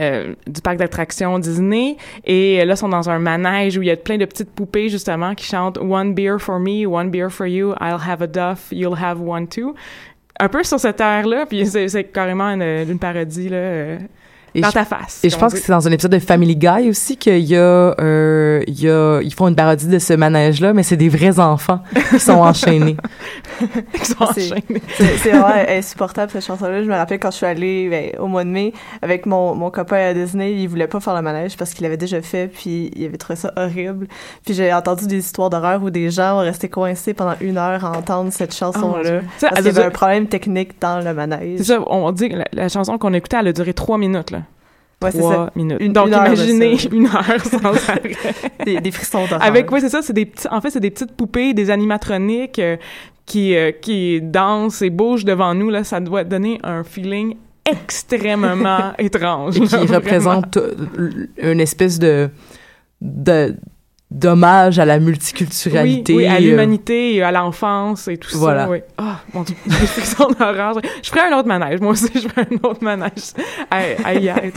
euh, 0.00 0.34
du 0.46 0.60
parc 0.60 0.78
d'attractions 0.78 1.38
Disney 1.38 1.96
et 2.24 2.64
là 2.64 2.74
ils 2.74 2.76
sont 2.76 2.88
dans 2.88 3.10
un 3.10 3.18
manège 3.18 3.76
où 3.76 3.82
il 3.82 3.88
y 3.88 3.90
a 3.90 3.96
plein 3.96 4.16
de 4.16 4.24
petites 4.24 4.50
poupées 4.50 4.88
justement 4.88 5.34
qui 5.34 5.44
chantent 5.44 5.78
One 5.78 6.14
beer 6.14 6.38
for 6.38 6.58
me, 6.58 6.86
one 6.86 7.10
beer 7.10 7.30
for 7.30 7.46
you, 7.46 7.74
I'll 7.80 8.00
have 8.00 8.22
a 8.22 8.26
Duff, 8.26 8.68
you'll 8.70 8.98
have 9.00 9.20
one 9.20 9.46
too. 9.46 9.74
Un 10.38 10.48
peu 10.48 10.62
sur 10.62 10.80
cette 10.80 11.00
air 11.00 11.26
là, 11.26 11.44
puis 11.46 11.66
c'est 11.66 11.88
c'est 11.88 12.04
carrément 12.04 12.48
une, 12.48 12.62
une 12.62 12.98
parodie 12.98 13.48
là, 13.48 13.56
euh, 13.56 13.98
Et 14.54 14.60
dans 14.60 14.68
je- 14.68 14.74
ta 14.74 14.84
face. 14.84 15.20
Et 15.22 15.30
je 15.30 15.36
pense 15.36 15.52
que 15.52 15.58
c'est 15.60 15.72
dans 15.72 15.86
un 15.86 15.92
épisode 15.92 16.12
de 16.12 16.18
Family 16.18 16.56
Guy 16.56 16.88
aussi 16.90 17.16
qu'il 17.16 17.38
y 17.38 17.56
a, 17.56 17.60
euh, 18.00 18.62
il 18.66 18.80
y 18.80 18.88
a, 18.88 19.20
ils 19.22 19.32
font 19.32 19.48
une 19.48 19.54
parodie 19.56 19.86
de 19.86 19.98
ce 19.98 20.12
manège-là, 20.12 20.72
mais 20.72 20.82
c'est 20.82 20.96
des 20.96 21.08
vrais 21.08 21.38
enfants 21.38 21.80
qui 22.10 22.18
sont 22.20 22.32
enchaînés. 22.32 22.96
Ils 23.94 24.04
sont 24.04 24.26
C'est- 24.34 24.52
enchaînés. 24.52 24.82
C'est 25.18 25.30
vraiment 25.30 25.52
insupportable 25.68 26.30
cette 26.32 26.44
chanson-là. 26.46 26.82
Je 26.82 26.88
me 26.88 26.94
rappelle 26.94 27.18
quand 27.18 27.30
je 27.30 27.36
suis 27.36 27.46
allée 27.46 27.88
ben, 27.88 28.10
au 28.18 28.26
mois 28.26 28.44
de 28.44 28.48
mai 28.48 28.72
avec 29.02 29.26
mon, 29.26 29.54
mon 29.54 29.70
copain 29.70 29.96
à 29.98 30.14
Disney, 30.14 30.54
il 30.54 30.66
voulait 30.68 30.86
pas 30.86 30.98
faire 31.00 31.14
le 31.14 31.22
manège 31.22 31.56
parce 31.56 31.74
qu'il 31.74 31.82
l'avait 31.84 31.96
déjà 31.98 32.22
fait, 32.22 32.48
puis 32.48 32.90
il 32.96 33.04
avait 33.04 33.18
trouvé 33.18 33.36
ça 33.36 33.52
horrible. 33.56 34.06
Puis 34.44 34.54
j'ai 34.54 34.72
entendu 34.72 35.06
des 35.06 35.18
histoires 35.18 35.50
d'horreur 35.50 35.82
où 35.82 35.90
des 35.90 36.10
gens 36.10 36.36
ont 36.38 36.40
resté 36.40 36.68
coincés 36.68 37.12
pendant 37.14 37.34
une 37.40 37.58
heure 37.58 37.84
à 37.84 37.90
entendre 37.96 38.32
cette 38.32 38.50
Oh, 38.52 38.58
chanson-là. 38.58 39.20
Ça, 39.38 39.48
parce 39.50 39.60
qu'il 39.62 39.66
y 39.74 39.78
avait 39.78 39.86
un 39.86 39.90
problème 39.90 40.26
technique 40.26 40.80
dans 40.80 41.00
le 41.04 41.12
manège. 41.14 41.58
C'est 41.58 41.64
ça, 41.64 41.80
on 41.86 42.10
dit 42.12 42.28
que 42.30 42.36
la, 42.36 42.44
la 42.52 42.68
chanson 42.68 42.96
qu'on 42.98 43.12
écoutait, 43.12 43.36
elle 43.40 43.48
a 43.48 43.52
duré 43.52 43.74
trois 43.74 43.98
minutes, 43.98 44.30
là. 44.30 44.39
Ouais, 45.02 45.10
trois 45.12 45.50
minutes. 45.56 45.78
Une- 45.80 45.92
Donc, 45.92 46.08
une 46.08 46.12
imaginez 46.12 46.76
une 46.92 47.06
heure 47.06 47.44
sans 47.44 47.64
arrêt. 47.88 48.02
Des, 48.64 48.80
des 48.80 48.90
frissons 48.90 49.24
d'horreur. 49.24 49.42
Avec, 49.42 49.70
oui, 49.72 49.80
c'est 49.80 49.88
ça, 49.88 50.02
c'est 50.02 50.12
des 50.12 50.26
petits, 50.26 50.46
en 50.50 50.60
fait, 50.60 50.70
c'est 50.70 50.80
des 50.80 50.90
petites 50.90 51.12
poupées, 51.16 51.54
des 51.54 51.70
animatroniques 51.70 52.58
euh, 52.58 52.76
qui, 53.24 53.56
euh, 53.56 53.70
qui 53.72 54.20
dansent 54.20 54.82
et 54.82 54.90
bougent 54.90 55.24
devant 55.24 55.54
nous, 55.54 55.70
là. 55.70 55.84
Ça 55.84 56.00
doit 56.00 56.24
donner 56.24 56.58
un 56.62 56.84
feeling 56.84 57.36
extrêmement 57.64 58.92
étrange. 58.98 59.56
et 59.56 59.60
qui 59.60 59.86
là, 59.86 59.96
représente 59.96 60.56
euh, 60.58 61.28
une 61.42 61.60
espèce 61.60 61.98
de, 61.98 62.28
de 63.00 63.56
d'hommage 64.10 64.78
à 64.78 64.84
la 64.84 64.98
multiculturalité. 64.98 66.14
oui, 66.14 66.26
à 66.26 66.34
euh, 66.34 66.38
l'humanité, 66.40 67.14
et 67.14 67.22
à 67.22 67.30
l'enfance 67.30 68.08
et 68.08 68.16
tout 68.16 68.36
Voilà. 68.36 68.64
ça. 68.64 68.70
Oui. 68.70 68.78
Ah, 68.98 69.20
mon 69.32 69.42
Dieu, 69.42 69.54
frissons 69.68 70.28
d'horreur. 70.38 70.80
Je 71.02 71.08
ferais 71.08 71.32
un 71.32 71.38
autre 71.38 71.46
manège. 71.48 71.80
Moi 71.80 71.92
aussi, 71.92 72.08
je 72.14 72.20
ferais 72.28 72.46
un 72.50 72.68
autre 72.68 72.82
manège. 72.82 73.32
Aïe, 73.70 73.96
aïe, 74.04 74.28
aïe. 74.28 74.52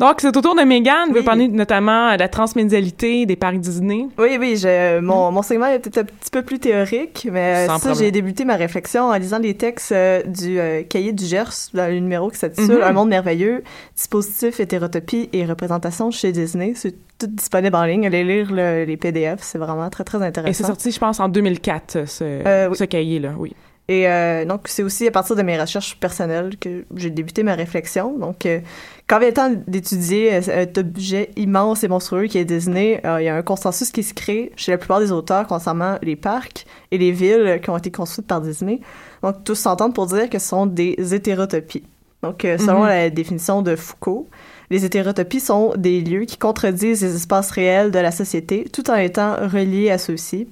Donc, 0.00 0.14
c'est 0.18 0.36
au 0.36 0.40
tour 0.40 0.56
de 0.56 0.62
Megan. 0.62 1.10
veut 1.12 1.20
Oui. 1.20 1.24
parler 1.24 1.48
notamment 1.48 2.14
de 2.14 2.18
la 2.18 2.28
transmédialité 2.28 3.24
des 3.26 3.36
parcs 3.36 3.58
Disney. 3.58 4.08
Oui, 4.18 4.36
oui, 4.40 4.56
je, 4.56 4.98
mon, 5.00 5.30
mon 5.30 5.42
segment 5.42 5.66
est 5.66 5.78
peut-être 5.78 5.98
un 5.98 6.04
petit 6.04 6.30
peu 6.32 6.42
plus 6.42 6.58
théorique, 6.58 7.28
mais 7.30 7.54
euh, 7.54 7.66
Sans 7.68 7.78
ça, 7.78 7.94
j'ai 7.94 8.10
débuté 8.10 8.44
ma 8.44 8.56
réflexion 8.56 9.04
en 9.04 9.14
lisant 9.16 9.38
les 9.38 9.54
textes 9.54 9.92
euh, 9.92 10.22
du 10.24 10.58
euh, 10.58 10.82
cahier 10.82 11.12
du 11.12 11.24
GERS, 11.24 11.70
dans 11.72 11.86
le 11.86 11.98
numéro 12.00 12.30
qui 12.30 12.38
s'intitule 12.38 12.76
Mhm. 12.78 12.82
Un 12.82 12.92
monde 12.92 13.08
merveilleux, 13.08 13.62
dispositif, 13.96 14.58
hétérotopie 14.60 15.28
et 15.32 15.44
représentation 15.46 16.10
chez 16.10 16.32
Disney. 16.32 16.72
C'est 16.74 16.94
tout 17.18 17.26
disponible 17.26 17.74
en 17.76 17.84
ligne. 17.84 18.06
Allez 18.06 18.24
lire 18.24 18.52
le- 18.52 18.84
les 18.84 18.96
PDF, 18.96 19.40
c'est 19.42 19.58
vraiment 19.58 19.88
très, 19.90 20.04
très 20.04 20.22
intéressant. 20.22 20.50
Et 20.50 20.54
c'est 20.54 20.64
sorti, 20.64 20.90
je 20.90 20.98
pense, 20.98 21.20
en 21.20 21.28
2004, 21.28 22.06
ce, 22.08 22.24
Euh, 22.24 22.68
oui. 22.70 22.76
ce 22.76 22.84
cahier-là, 22.84 23.32
oui. 23.38 23.54
Et 23.90 24.06
euh, 24.06 24.44
donc, 24.44 24.62
c'est 24.66 24.82
aussi 24.82 25.06
à 25.08 25.10
partir 25.10 25.34
de 25.34 25.40
mes 25.40 25.58
recherches 25.58 25.98
personnelles 25.98 26.58
que 26.60 26.84
j'ai 26.94 27.08
débuté 27.08 27.42
ma 27.42 27.54
réflexion. 27.54 28.18
Donc, 28.18 28.44
euh, 28.44 28.60
quand 29.06 29.18
vient 29.18 29.28
le 29.28 29.34
temps 29.34 29.50
d'étudier 29.66 30.42
cet 30.42 30.76
objet 30.76 31.30
immense 31.36 31.84
et 31.84 31.88
monstrueux 31.88 32.26
qui 32.26 32.36
est 32.36 32.44
Disney, 32.44 33.00
il 33.02 33.22
y 33.24 33.28
a 33.28 33.34
un 33.34 33.40
consensus 33.42 33.90
qui 33.90 34.02
se 34.02 34.12
crée 34.12 34.52
chez 34.56 34.72
la 34.72 34.78
plupart 34.78 35.00
des 35.00 35.10
auteurs 35.10 35.46
concernant 35.46 35.96
les 36.02 36.16
parcs 36.16 36.66
et 36.90 36.98
les 36.98 37.12
villes 37.12 37.60
qui 37.62 37.70
ont 37.70 37.78
été 37.78 37.90
construites 37.90 38.26
par 38.26 38.42
Disney. 38.42 38.80
Donc, 39.22 39.42
tous 39.44 39.54
s'entendent 39.54 39.94
pour 39.94 40.04
dire 40.06 40.28
que 40.28 40.38
ce 40.38 40.48
sont 40.48 40.66
des 40.66 40.94
hétérotopies. 41.14 41.84
Donc, 42.22 42.40
selon 42.42 42.80
Mhm. 42.82 42.86
la 42.88 43.08
définition 43.10 43.62
de 43.62 43.74
Foucault, 43.74 44.28
les 44.70 44.84
hétérotopies 44.84 45.40
sont 45.40 45.72
des 45.76 46.00
lieux 46.00 46.24
qui 46.24 46.36
contredisent 46.36 47.02
les 47.02 47.14
espaces 47.14 47.50
réels 47.50 47.90
de 47.90 47.98
la 47.98 48.10
société 48.10 48.66
tout 48.72 48.90
en 48.90 48.96
étant 48.96 49.36
reliés 49.48 49.90
à 49.90 49.98
ceux-ci. 49.98 50.48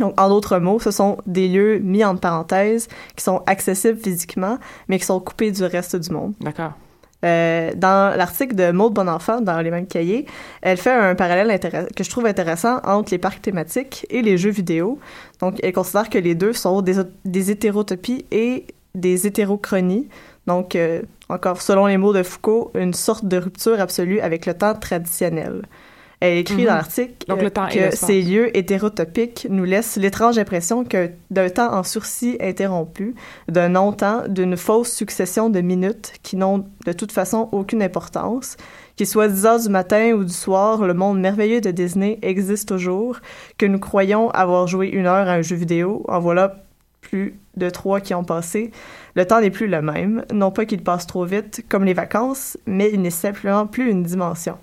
Donc, 0.00 0.18
en 0.18 0.28
d'autres 0.28 0.58
mots, 0.58 0.78
ce 0.78 0.90
sont 0.90 1.18
des 1.26 1.48
lieux 1.48 1.78
mis 1.78 2.04
entre 2.04 2.20
parenthèses 2.20 2.88
qui 3.14 3.22
sont 3.22 3.42
accessibles 3.46 3.98
physiquement, 3.98 4.58
mais 4.88 4.98
qui 4.98 5.04
sont 5.04 5.20
coupés 5.20 5.50
du 5.50 5.64
reste 5.64 5.96
du 5.96 6.10
monde. 6.10 6.32
D'accord. 6.40 6.72
Euh, 7.24 7.70
dans 7.76 8.16
l'article 8.16 8.56
de 8.56 8.72
Maude 8.72 8.94
Bonenfant, 8.94 9.40
dans 9.40 9.60
les 9.60 9.70
mêmes 9.70 9.86
cahiers, 9.86 10.26
elle 10.60 10.76
fait 10.76 10.90
un 10.90 11.14
parallèle 11.14 11.60
que 11.94 12.02
je 12.02 12.10
trouve 12.10 12.26
intéressant 12.26 12.80
entre 12.84 13.12
les 13.12 13.18
parcs 13.18 13.42
thématiques 13.42 14.06
et 14.10 14.22
les 14.22 14.38
jeux 14.38 14.50
vidéo. 14.50 14.98
Donc, 15.40 15.58
elle 15.62 15.72
considère 15.72 16.10
que 16.10 16.18
les 16.18 16.34
deux 16.34 16.52
sont 16.52 16.82
des, 16.82 16.96
des 17.24 17.50
hétérotopies 17.50 18.24
et 18.32 18.66
des 18.94 19.26
hétérochronies. 19.26 20.08
Donc, 20.46 20.74
euh, 20.74 21.02
encore 21.32 21.62
selon 21.62 21.86
les 21.86 21.96
mots 21.96 22.12
de 22.12 22.22
Foucault, 22.22 22.70
une 22.74 22.94
sorte 22.94 23.24
de 23.24 23.36
rupture 23.38 23.80
absolue 23.80 24.20
avec 24.20 24.46
le 24.46 24.54
temps 24.54 24.74
traditionnel. 24.74 25.62
Elle 26.20 26.38
écrit 26.38 26.58
Mhm. 26.58 26.66
dans 26.66 26.74
l'article 26.74 27.26
Donc, 27.26 27.42
euh, 27.42 27.90
que 27.90 27.96
ces 27.96 28.22
lieux 28.22 28.56
hétérotopiques 28.56 29.48
nous 29.50 29.64
laissent 29.64 29.96
l'étrange 29.96 30.38
impression 30.38 30.84
que 30.84 31.10
d'un 31.30 31.48
temps 31.48 31.74
en 31.74 31.82
sursis 31.82 32.36
interrompu, 32.40 33.16
d'un 33.48 33.70
non-temps, 33.70 34.28
d'une 34.28 34.56
fausse 34.56 34.92
succession 34.92 35.50
de 35.50 35.60
minutes 35.60 36.12
qui 36.22 36.36
n'ont 36.36 36.64
de 36.86 36.92
toute 36.92 37.10
façon 37.10 37.48
aucune 37.50 37.82
importance, 37.82 38.56
qu'il 38.94 39.08
soit 39.08 39.26
10 39.26 39.46
heures 39.46 39.58
du 39.58 39.68
matin 39.68 40.12
ou 40.12 40.22
du 40.22 40.32
soir, 40.32 40.82
le 40.86 40.94
monde 40.94 41.18
merveilleux 41.18 41.60
de 41.60 41.72
Disney 41.72 42.20
existe 42.22 42.68
toujours, 42.68 43.16
que 43.58 43.66
nous 43.66 43.80
croyons 43.80 44.30
avoir 44.30 44.68
joué 44.68 44.90
une 44.90 45.06
heure 45.06 45.26
à 45.28 45.32
un 45.32 45.42
jeu 45.42 45.56
vidéo, 45.56 46.04
en 46.06 46.20
voilà 46.20 46.61
plus 47.02 47.38
de 47.56 47.68
trois 47.68 48.00
qui 48.00 48.14
ont 48.14 48.24
passé. 48.24 48.70
Le 49.14 49.26
temps 49.26 49.40
n'est 49.40 49.50
plus 49.50 49.66
le 49.66 49.82
même, 49.82 50.24
non 50.32 50.50
pas 50.50 50.64
qu'il 50.64 50.82
passe 50.82 51.06
trop 51.06 51.26
vite, 51.26 51.64
comme 51.68 51.84
les 51.84 51.92
vacances, 51.92 52.56
mais 52.66 52.90
il 52.92 53.02
n'est 53.02 53.10
simplement 53.10 53.66
plus 53.66 53.90
une 53.90 54.02
dimension. 54.02 54.56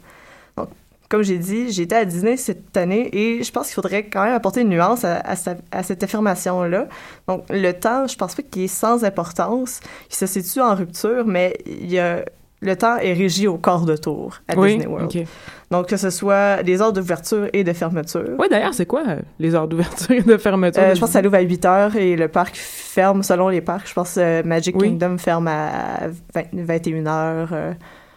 Donc, 0.58 0.70
comme 1.10 1.22
j'ai 1.22 1.38
dit, 1.38 1.72
j'étais 1.72 1.96
à 1.96 2.06
Disney 2.06 2.38
cette 2.38 2.76
année 2.76 3.10
et 3.16 3.44
je 3.44 3.52
pense 3.52 3.68
qu'il 3.68 3.76
faudrait 3.76 4.06
quand 4.06 4.24
même 4.24 4.34
apporter 4.34 4.62
une 4.62 4.70
nuance 4.70 5.06
à, 5.06 5.36
cette 5.36 6.04
affirmation-là. 6.04 6.88
Donc, 7.28 7.46
le 7.50 7.72
temps, 7.74 8.08
je 8.08 8.16
pense 8.16 8.34
pas 8.34 8.42
qu'il 8.42 8.64
est 8.64 8.68
sans 8.68 9.04
importance. 9.04 9.82
Il 10.10 10.16
se 10.16 10.26
situe 10.26 10.62
en 10.62 10.74
rupture, 10.74 11.26
mais 11.28 11.58
il 11.68 11.92
y 11.92 12.00
a, 12.00 12.24
le 12.62 12.76
temps 12.76 12.98
est 12.98 13.14
régi 13.14 13.48
au 13.48 13.58
quart 13.58 13.86
de 13.86 13.96
tour 13.96 14.38
à 14.48 14.58
oui, 14.58 14.70
Disney 14.78 14.88
World. 14.88 15.26
Donc, 15.72 15.88
que 15.88 15.98
ce 15.98 16.10
soit 16.10 16.62
les 16.64 16.82
heures 16.82 16.92
d'ouverture 16.94 17.48
et 17.54 17.64
de 17.64 17.72
fermeture. 17.74 18.26
Oui, 18.38 18.48
d'ailleurs, 18.50 18.74
c'est 18.74 18.86
quoi 18.86 19.04
euh, 19.08 19.20
les 19.40 19.56
heures 19.56 19.68
d'ouverture 19.68 20.12
et 20.12 20.22
de 20.22 20.38
fermeture? 20.38 20.82
Euh, 20.84 20.94
je 20.96 21.00
pense 21.00 21.10
que 21.10 21.14
ça 21.14 21.22
l'ouvre 21.22 21.36
à 21.38 21.42
8 21.42 21.66
heures 21.66 21.96
et 21.96 22.16
le 22.16 22.28
parc 22.28 22.56
ferme 22.58 23.24
selon 23.24 23.50
les 23.50 23.62
parcs. 23.62 23.88
Je 23.88 23.94
pense 23.94 24.16
que 24.16 24.44
Magic 24.44 24.76
Oui. 24.76 24.88
Kingdom 24.90 25.18
ferme 25.18 25.48
à 25.48 26.08
20 26.36 26.44
21 26.54 27.08
heures. 27.08 27.50
euh. 27.54 27.74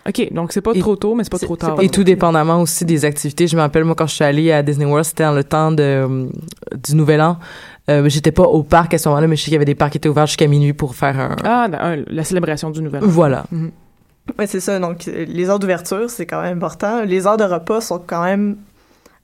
OK, 0.08 0.32
donc 0.32 0.52
c'est 0.52 0.60
pas 0.62 0.72
Et- 0.74 0.80
trop 0.80 0.96
tôt, 0.96 1.14
mais 1.14 1.22
c'est 1.22 1.30
pas 1.30 1.38
trop 1.38 1.54
tard. 1.54 1.76
pas 1.76 1.82
Et 1.84 1.88
tout 1.88 2.02
dépendamment 2.02 2.60
aussi 2.62 2.84
des 2.84 3.04
activités. 3.04 3.46
Je 3.46 3.54
me 3.54 3.60
rappelle, 3.60 3.84
moi, 3.84 3.94
quand 3.94 4.08
je 4.08 4.14
suis 4.16 4.24
allée 4.24 4.50
à 4.50 4.60
Disney 4.64 4.84
World, 4.86 5.04
c'était 5.04 5.22
dans 5.22 5.30
le 5.32 5.44
temps 5.44 5.70
de, 5.70 5.80
euh, 5.82 6.26
du 6.84 6.96
Nouvel 6.96 7.20
An. 7.22 7.38
Euh, 7.88 8.08
j'étais 8.08 8.32
pas 8.32 8.42
au 8.42 8.64
parc 8.64 8.94
à 8.94 8.98
ce 8.98 9.08
moment-là, 9.10 9.28
mais 9.28 9.36
je 9.36 9.42
sais 9.42 9.44
qu'il 9.44 9.52
y 9.52 9.56
avait 9.56 9.64
des 9.64 9.76
parcs 9.76 9.92
qui 9.92 9.98
étaient 9.98 10.08
ouverts 10.08 10.26
jusqu'à 10.26 10.48
minuit 10.48 10.72
pour 10.72 10.96
faire 10.96 11.20
un... 11.20 11.36
Ah, 11.44 11.68
euh, 11.72 12.02
la 12.08 12.24
célébration 12.24 12.70
du 12.70 12.82
nouvel 12.82 13.04
an. 13.04 13.06
Voilà. 13.08 13.44
Ouais, 14.38 14.46
c'est 14.46 14.60
ça. 14.60 14.78
Donc, 14.78 15.04
les 15.06 15.50
heures 15.50 15.58
d'ouverture, 15.58 16.08
c'est 16.08 16.26
quand 16.26 16.42
même 16.42 16.56
important. 16.58 17.02
Les 17.04 17.26
heures 17.26 17.36
de 17.36 17.44
repas 17.44 17.80
sont 17.80 17.98
quand 17.98 18.22
même 18.22 18.56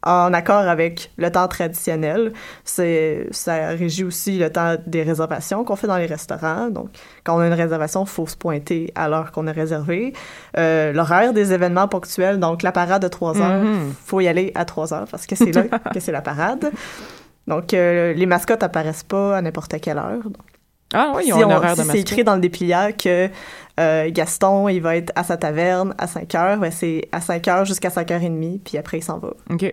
en 0.05 0.33
accord 0.33 0.61
avec 0.69 1.11
le 1.17 1.31
temps 1.31 1.49
traditionnel. 1.49 2.33
C'est, 2.65 3.27
ça 3.33 3.69
régit 3.71 4.05
aussi 4.05 4.39
le 4.39 4.51
temps 4.51 4.77
des 4.87 5.03
réservations 5.03 5.65
qu'on 5.65 5.77
fait 5.77 5.87
dans 5.89 5.97
les 5.97 6.07
restaurants. 6.07 6.69
Donc, 6.69 6.89
quand 7.25 7.37
on 7.37 7.41
a 7.41 7.47
une 7.47 7.53
réservation, 7.53 8.05
il 8.05 8.09
faut 8.09 8.27
se 8.27 8.37
pointer 8.37 8.93
à 8.95 9.09
l'heure 9.09 9.33
qu'on 9.33 9.47
a 9.49 9.53
réservée. 9.53 10.13
Euh, 10.57 10.93
l'horaire 10.93 11.33
des 11.33 11.53
événements 11.53 11.89
ponctuels, 11.89 12.39
donc 12.39 12.63
la 12.63 12.71
parade 12.73 13.03
de 13.03 13.09
3 13.09 13.41
heures, 13.41 13.63
Mhm. 13.65 13.93
faut 14.05 14.21
y 14.21 14.29
aller 14.29 14.53
à 14.55 14.65
3 14.65 14.95
heures 14.95 15.09
parce 15.11 15.27
que 15.27 15.35
c'est 15.35 15.53
là 15.53 15.63
que 15.95 16.01
c'est 16.01 16.13
la 16.13 16.23
parade. 16.23 16.71
Donc, 17.49 17.75
euh, 17.75 18.13
les 18.13 18.27
mascottes 18.27 18.63
apparaissent 18.63 19.03
pas 19.05 19.37
à 19.39 19.43
n'importe 19.43 19.81
quelle 19.81 19.99
heure. 19.99 20.23
Ah 20.95 21.13
oui, 21.17 21.25
ils 21.27 21.33
si 21.33 21.33
ont 21.35 21.51
un 21.51 21.55
on- 21.55 21.57
horaire 21.57 21.73
de 21.73 21.83
si 21.83 21.83
c'est 21.83 21.87
mascotte. 21.89 22.13
écrit 22.13 22.25
dans 22.25 22.35
le 22.35 22.41
dépliant 22.41 22.91
que 22.97 23.29
euh, 23.79 24.11
Gaston, 24.11 24.69
il 24.69 24.81
va 24.81 24.97
être 24.97 25.13
à 25.15 25.25
sa 25.25 25.37
taverne 25.37 25.95
à 25.99 26.07
5 26.07 26.35
heures, 26.35 26.59
ben 26.59 26.71
c'est 26.71 27.09
à 27.13 27.21
5 27.21 27.47
heures 27.49 27.65
jusqu'à 27.65 27.91
5 27.91 28.11
heures 28.11 28.23
et 28.23 28.29
demie, 28.29 28.61
puis 28.65 28.77
après 28.77 28.99
il 28.99 29.03
s'en 29.03 29.19
va. 29.19 29.33
OK. 29.51 29.73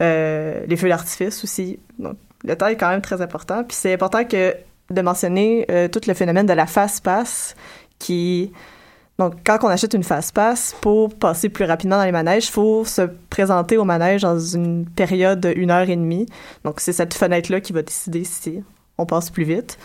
Euh, 0.00 0.64
les 0.66 0.76
feux 0.76 0.88
d'artifice 0.88 1.42
aussi. 1.42 1.80
Donc, 1.98 2.16
le 2.44 2.56
temps 2.56 2.68
est 2.68 2.76
quand 2.76 2.90
même 2.90 3.02
très 3.02 3.20
important. 3.20 3.64
Puis 3.64 3.76
c'est 3.76 3.92
important 3.92 4.24
que 4.24 4.54
de 4.90 5.02
mentionner 5.02 5.66
euh, 5.70 5.88
tout 5.88 6.00
le 6.06 6.14
phénomène 6.14 6.46
de 6.46 6.52
la 6.52 6.66
face-passe 6.66 7.56
qui 7.98 8.52
Donc, 9.18 9.34
quand 9.44 9.58
on 9.62 9.68
achète 9.68 9.94
une 9.94 10.04
fast-pass, 10.04 10.76
pour 10.80 11.12
passer 11.12 11.48
plus 11.48 11.64
rapidement 11.64 11.96
dans 11.96 12.04
les 12.04 12.12
manèges, 12.12 12.46
il 12.46 12.52
faut 12.52 12.84
se 12.84 13.02
présenter 13.28 13.76
au 13.76 13.84
manège 13.84 14.22
dans 14.22 14.38
une 14.38 14.86
période 14.88 15.40
de 15.40 15.52
une 15.56 15.72
heure 15.72 15.90
et 15.90 15.96
demie. 15.96 16.26
Donc, 16.64 16.78
c'est 16.78 16.92
cette 16.92 17.14
fenêtre-là 17.14 17.60
qui 17.60 17.72
va 17.72 17.82
décider 17.82 18.22
si 18.22 18.62
on 18.96 19.06
passe 19.06 19.30
plus 19.30 19.44
vite. 19.44 19.76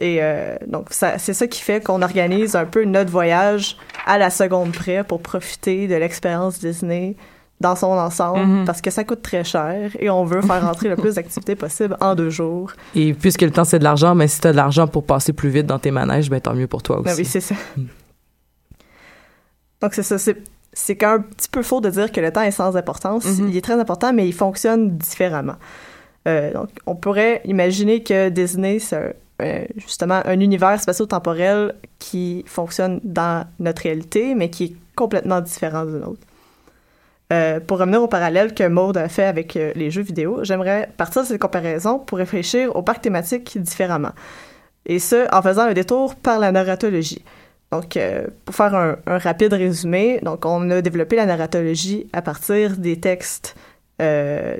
Et 0.00 0.18
euh, 0.22 0.56
donc, 0.66 0.88
c'est 0.90 1.18
ça 1.34 1.46
qui 1.46 1.60
fait 1.60 1.84
qu'on 1.84 2.00
organise 2.00 2.56
un 2.56 2.64
peu 2.64 2.84
notre 2.84 3.10
voyage 3.10 3.76
à 4.06 4.16
la 4.16 4.30
seconde 4.30 4.72
près 4.72 5.04
pour 5.04 5.20
profiter 5.20 5.88
de 5.88 5.94
l'expérience 5.94 6.58
Disney 6.58 7.16
dans 7.60 7.76
son 7.76 7.88
ensemble, 7.88 8.40
Mhm. 8.46 8.64
parce 8.64 8.80
que 8.80 8.90
ça 8.90 9.04
coûte 9.04 9.20
très 9.20 9.44
cher 9.44 9.90
et 9.98 10.08
on 10.08 10.24
veut 10.24 10.40
faire 10.40 10.64
rentrer 10.64 10.88
le 10.88 10.96
plus 10.96 11.16
d'activités 11.16 11.54
possible 11.54 11.94
en 12.00 12.14
deux 12.14 12.30
jours. 12.30 12.72
Et 12.94 13.12
puisque 13.12 13.42
le 13.42 13.50
temps, 13.50 13.64
c'est 13.64 13.78
de 13.78 13.84
l'argent, 13.84 14.14
mais 14.14 14.28
si 14.28 14.40
tu 14.40 14.46
as 14.46 14.52
de 14.52 14.56
l'argent 14.56 14.86
pour 14.86 15.04
passer 15.04 15.34
plus 15.34 15.50
vite 15.50 15.66
dans 15.66 15.78
tes 15.78 15.90
manèges, 15.90 16.30
ben 16.30 16.40
tant 16.40 16.54
mieux 16.54 16.66
pour 16.66 16.82
toi 16.82 17.00
aussi. 17.00 17.04
Ben 17.04 17.14
oui, 17.18 17.26
c'est 17.26 17.40
ça. 17.40 17.54
Donc, 19.82 19.92
c'est 19.94 20.02
ça. 20.02 20.16
C'est, 20.72 20.96
quand 20.96 21.12
même 21.12 21.20
un 21.20 21.34
petit 21.34 21.48
peu 21.50 21.62
faux 21.62 21.80
de 21.82 21.90
dire 21.90 22.12
que 22.12 22.20
le 22.20 22.32
temps 22.32 22.42
est 22.42 22.50
sans 22.50 22.76
importance. 22.76 23.26
Mhm. 23.26 23.48
Il 23.50 23.56
est 23.58 23.60
très 23.64 23.78
important, 23.78 24.12
mais 24.14 24.26
il 24.26 24.32
fonctionne 24.32 24.96
différemment. 24.96 25.56
Euh, 26.28 26.52
donc, 26.52 26.68
on 26.86 26.94
pourrait 26.94 27.42
imaginer 27.44 28.02
que 28.02 28.28
Disney, 28.30 28.78
c'est 28.78 29.16
justement 29.76 30.22
un 30.24 30.40
univers 30.40 30.80
spatio-temporel 30.80 31.74
qui 31.98 32.44
fonctionne 32.46 33.00
dans 33.04 33.46
notre 33.58 33.82
réalité, 33.82 34.34
mais 34.34 34.50
qui 34.50 34.64
est 34.64 34.76
complètement 34.94 35.40
différent 35.40 35.84
du 35.84 35.92
nôtre. 35.92 36.20
Euh, 37.32 37.60
pour 37.60 37.78
revenir 37.78 38.02
au 38.02 38.08
parallèle 38.08 38.54
que 38.54 38.66
Maud 38.66 38.96
a 38.96 39.08
fait 39.08 39.24
avec 39.24 39.56
euh, 39.56 39.72
les 39.76 39.90
jeux 39.90 40.02
vidéo, 40.02 40.40
j'aimerais 40.42 40.90
partir 40.96 41.22
de 41.22 41.28
cette 41.28 41.40
comparaison 41.40 42.00
pour 42.00 42.18
réfléchir 42.18 42.74
aux 42.74 42.82
parcs 42.82 43.02
thématiques 43.02 43.56
différemment. 43.56 44.10
Et 44.84 44.98
ce, 44.98 45.32
en 45.32 45.40
faisant 45.40 45.62
un 45.62 45.72
détour 45.72 46.16
par 46.16 46.40
la 46.40 46.50
narratologie. 46.50 47.24
Donc, 47.70 47.96
euh, 47.96 48.26
pour 48.44 48.54
faire 48.56 48.74
un, 48.74 48.96
rapide 49.06 49.52
résumé, 49.52 50.18
donc 50.22 50.44
on 50.44 50.70
a 50.70 50.82
développé 50.82 51.14
la 51.14 51.26
narratologie 51.26 52.08
à 52.12 52.20
partir 52.20 52.76
des 52.76 52.98
textes, 52.98 53.54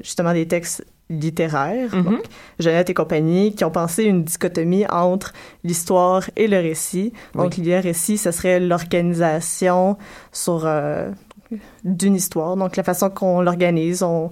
justement 0.02 0.34
des 0.34 0.46
textes 0.46 0.84
littéraires, 1.10 1.94
Mhm. 1.94 2.04
donc 2.04 2.22
Jeannette 2.60 2.88
et 2.88 2.94
compagnie, 2.94 3.54
qui 3.54 3.64
ont 3.64 3.70
pensé 3.70 4.04
une 4.04 4.24
dichotomie 4.24 4.86
entre 4.88 5.32
l'histoire 5.64 6.22
et 6.36 6.46
le 6.46 6.56
récit. 6.58 7.12
Donc, 7.34 7.56
le 7.58 7.80
récit, 7.80 8.16
ce 8.16 8.30
serait 8.30 8.60
l'organisation 8.60 9.96
sur 10.32 10.62
euh, 10.64 11.10
d'une 11.84 12.14
histoire. 12.14 12.56
Donc, 12.56 12.76
la 12.76 12.82
façon 12.84 13.10
qu'on 13.10 13.40
l'organise, 13.40 14.02
on, 14.02 14.30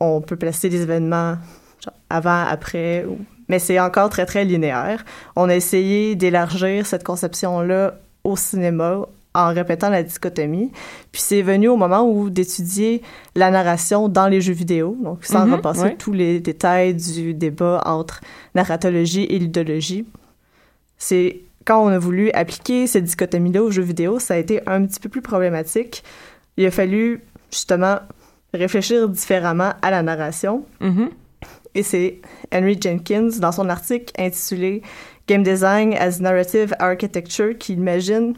on 0.00 0.20
peut 0.20 0.36
placer 0.36 0.68
des 0.68 0.82
événements 0.82 1.36
genre, 1.82 1.94
avant, 2.10 2.44
après, 2.46 3.04
ou- 3.06 3.18
mais 3.48 3.58
c'est 3.58 3.80
encore 3.80 4.10
très, 4.10 4.26
très 4.26 4.44
linéaire. 4.44 5.04
On 5.34 5.48
a 5.48 5.54
essayé 5.56 6.14
d'élargir 6.14 6.84
cette 6.86 7.04
conception-là 7.04 7.94
au 8.24 8.36
cinéma 8.36 9.06
en 9.38 9.54
répétant 9.54 9.88
la 9.90 10.02
dichotomie. 10.02 10.72
Puis 11.12 11.22
c'est 11.22 11.42
venu 11.42 11.68
au 11.68 11.76
moment 11.76 12.02
où 12.10 12.28
d'étudier 12.30 13.02
la 13.34 13.50
narration 13.50 14.08
dans 14.08 14.26
les 14.26 14.40
jeux 14.40 14.52
vidéo, 14.52 14.96
donc 15.02 15.24
sans 15.24 15.46
Mhm, 15.46 15.54
repasser 15.54 15.82
ouais. 15.82 15.96
tous 15.96 16.12
les 16.12 16.40
détails 16.40 16.94
du 16.94 17.34
débat 17.34 17.82
entre 17.86 18.20
narratologie 18.54 19.24
et 19.24 19.38
ludologie. 19.38 20.06
C'est 20.98 21.40
quand 21.64 21.84
on 21.84 21.88
a 21.88 21.98
voulu 21.98 22.30
appliquer 22.32 22.86
cette 22.86 23.04
dichotomie-là 23.04 23.62
aux 23.62 23.70
jeux 23.70 23.82
vidéo, 23.82 24.18
ça 24.18 24.34
a 24.34 24.36
été 24.38 24.60
un 24.66 24.84
petit 24.86 25.00
peu 25.00 25.08
plus 25.08 25.22
problématique. 25.22 26.02
Il 26.56 26.66
a 26.66 26.70
fallu 26.70 27.22
justement 27.50 27.98
réfléchir 28.54 29.08
différemment 29.08 29.72
à 29.82 29.90
la 29.90 30.02
narration. 30.02 30.64
Mhm. 30.80 31.10
Et 31.74 31.82
c'est 31.82 32.18
Henry 32.52 32.78
Jenkins, 32.80 33.28
dans 33.38 33.52
son 33.52 33.68
article 33.68 34.12
intitulé 34.18 34.82
Game 35.28 35.42
Design 35.42 35.92
as 35.94 36.18
Narrative 36.20 36.74
Architecture, 36.78 37.56
qui 37.58 37.74
imagine, 37.74 38.34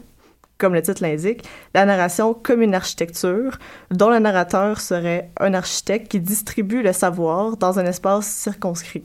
comme 0.61 0.73
le 0.75 0.81
titre 0.81 1.01
l'indique, 1.01 1.43
la 1.73 1.85
narration 1.85 2.33
comme 2.33 2.61
une 2.61 2.75
architecture 2.75 3.57
dont 3.89 4.09
le 4.09 4.19
narrateur 4.19 4.79
serait 4.79 5.29
un 5.39 5.53
architecte 5.55 6.07
qui 6.11 6.19
distribue 6.19 6.81
le 6.83 6.93
savoir 6.93 7.57
dans 7.57 7.79
un 7.79 7.85
espace 7.85 8.27
circonscrit. 8.27 9.03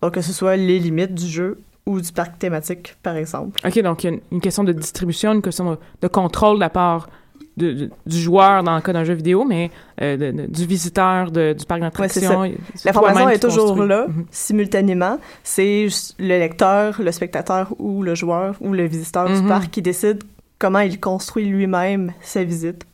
Donc, 0.00 0.14
que 0.14 0.22
ce 0.22 0.32
soit 0.32 0.56
les 0.56 0.78
limites 0.80 1.14
du 1.14 1.26
jeu 1.28 1.60
ou 1.86 2.00
du 2.00 2.10
parc 2.12 2.38
thématique, 2.38 2.96
par 3.02 3.16
exemple. 3.16 3.60
OK, 3.66 3.78
donc 3.82 4.02
il 4.02 4.06
y 4.06 4.10
a 4.10 4.12
une, 4.14 4.20
une 4.32 4.40
question 4.40 4.64
de 4.64 4.72
distribution, 4.72 5.32
une 5.32 5.42
question 5.42 5.72
de, 5.72 5.78
de 6.00 6.08
contrôle 6.08 6.56
de 6.56 6.60
la 6.60 6.70
part 6.70 7.08
de- 7.56 7.72
de- 7.72 7.90
du 8.06 8.16
joueur 8.18 8.62
dans 8.62 8.74
le 8.76 8.80
cas 8.80 8.92
d'un 8.94 9.04
jeu 9.04 9.12
vidéo, 9.14 9.44
mais 9.44 9.70
euh, 10.00 10.46
du 10.48 10.64
visiteur 10.64 11.30
du 11.30 11.54
parc 11.68 11.80
Ouais, 11.82 11.86
d'attraction. 11.86 12.50
c'est 12.74 12.86
L'information 12.86 13.28
est 13.28 13.38
toujours 13.38 13.76
là, 13.84 14.06
Mhm. 14.08 14.24
simultanément. 14.30 15.18
C'est 15.42 15.86
le 16.18 16.38
lecteur, 16.38 17.00
le 17.02 17.12
spectateur 17.12 17.74
ou 17.78 18.02
le 18.02 18.14
joueur 18.14 18.54
ou 18.60 18.72
le 18.72 18.84
visiteur 18.86 19.26
du 19.28 19.42
Mhm. 19.42 19.48
parc 19.48 19.70
qui 19.70 19.82
décide 19.82 20.22
comment 20.62 20.78
il 20.78 21.00
construit 21.00 21.44
lui-même 21.44 22.12
sa 22.20 22.44
visite. 22.44 22.84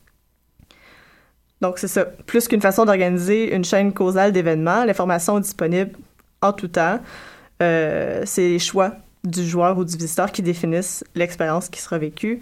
Donc, 1.61 1.77
c'est 1.77 1.87
ça. 1.87 2.05
Plus 2.25 2.47
qu'une 2.47 2.61
façon 2.61 2.83
d'organiser 2.83 3.53
une 3.53 3.63
chaîne 3.63 3.93
causale 3.93 4.31
d'événements, 4.31 4.85
l'information 4.85 5.37
est 5.37 5.41
disponible 5.41 5.91
en 6.41 6.51
tout 6.51 6.69
temps. 6.69 6.99
Euh, 7.61 8.23
c'est 8.25 8.47
les 8.47 8.57
choix 8.57 8.93
du 9.23 9.45
joueur 9.45 9.77
ou 9.77 9.85
du 9.85 9.95
visiteur 9.95 10.31
qui 10.31 10.41
définissent 10.41 11.03
l'expérience 11.13 11.69
qui 11.69 11.79
sera 11.79 11.99
vécue. 11.99 12.41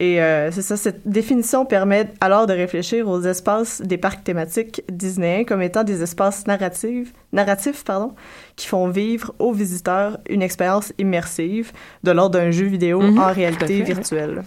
Et 0.00 0.20
euh, 0.20 0.50
c'est 0.50 0.62
ça, 0.62 0.76
cette 0.76 1.08
définition 1.08 1.64
permet 1.64 2.08
alors 2.20 2.46
de 2.48 2.52
réfléchir 2.52 3.08
aux 3.08 3.22
espaces 3.22 3.80
des 3.80 3.96
parcs 3.96 4.24
thématiques 4.24 4.82
disneyens 4.90 5.44
comme 5.44 5.62
étant 5.62 5.84
des 5.84 6.02
espaces 6.02 6.46
narratifs, 6.48 7.12
narratifs 7.32 7.84
pardon, 7.84 8.12
qui 8.56 8.66
font 8.66 8.88
vivre 8.88 9.32
aux 9.38 9.52
visiteurs 9.52 10.18
une 10.28 10.42
expérience 10.42 10.92
immersive 10.98 11.70
de 12.02 12.10
l'ordre 12.10 12.38
d'un 12.40 12.50
jeu 12.50 12.66
vidéo 12.66 13.00
Mhm, 13.00 13.18
en 13.20 13.32
réalité 13.32 13.82
virtuelle. 13.82 14.42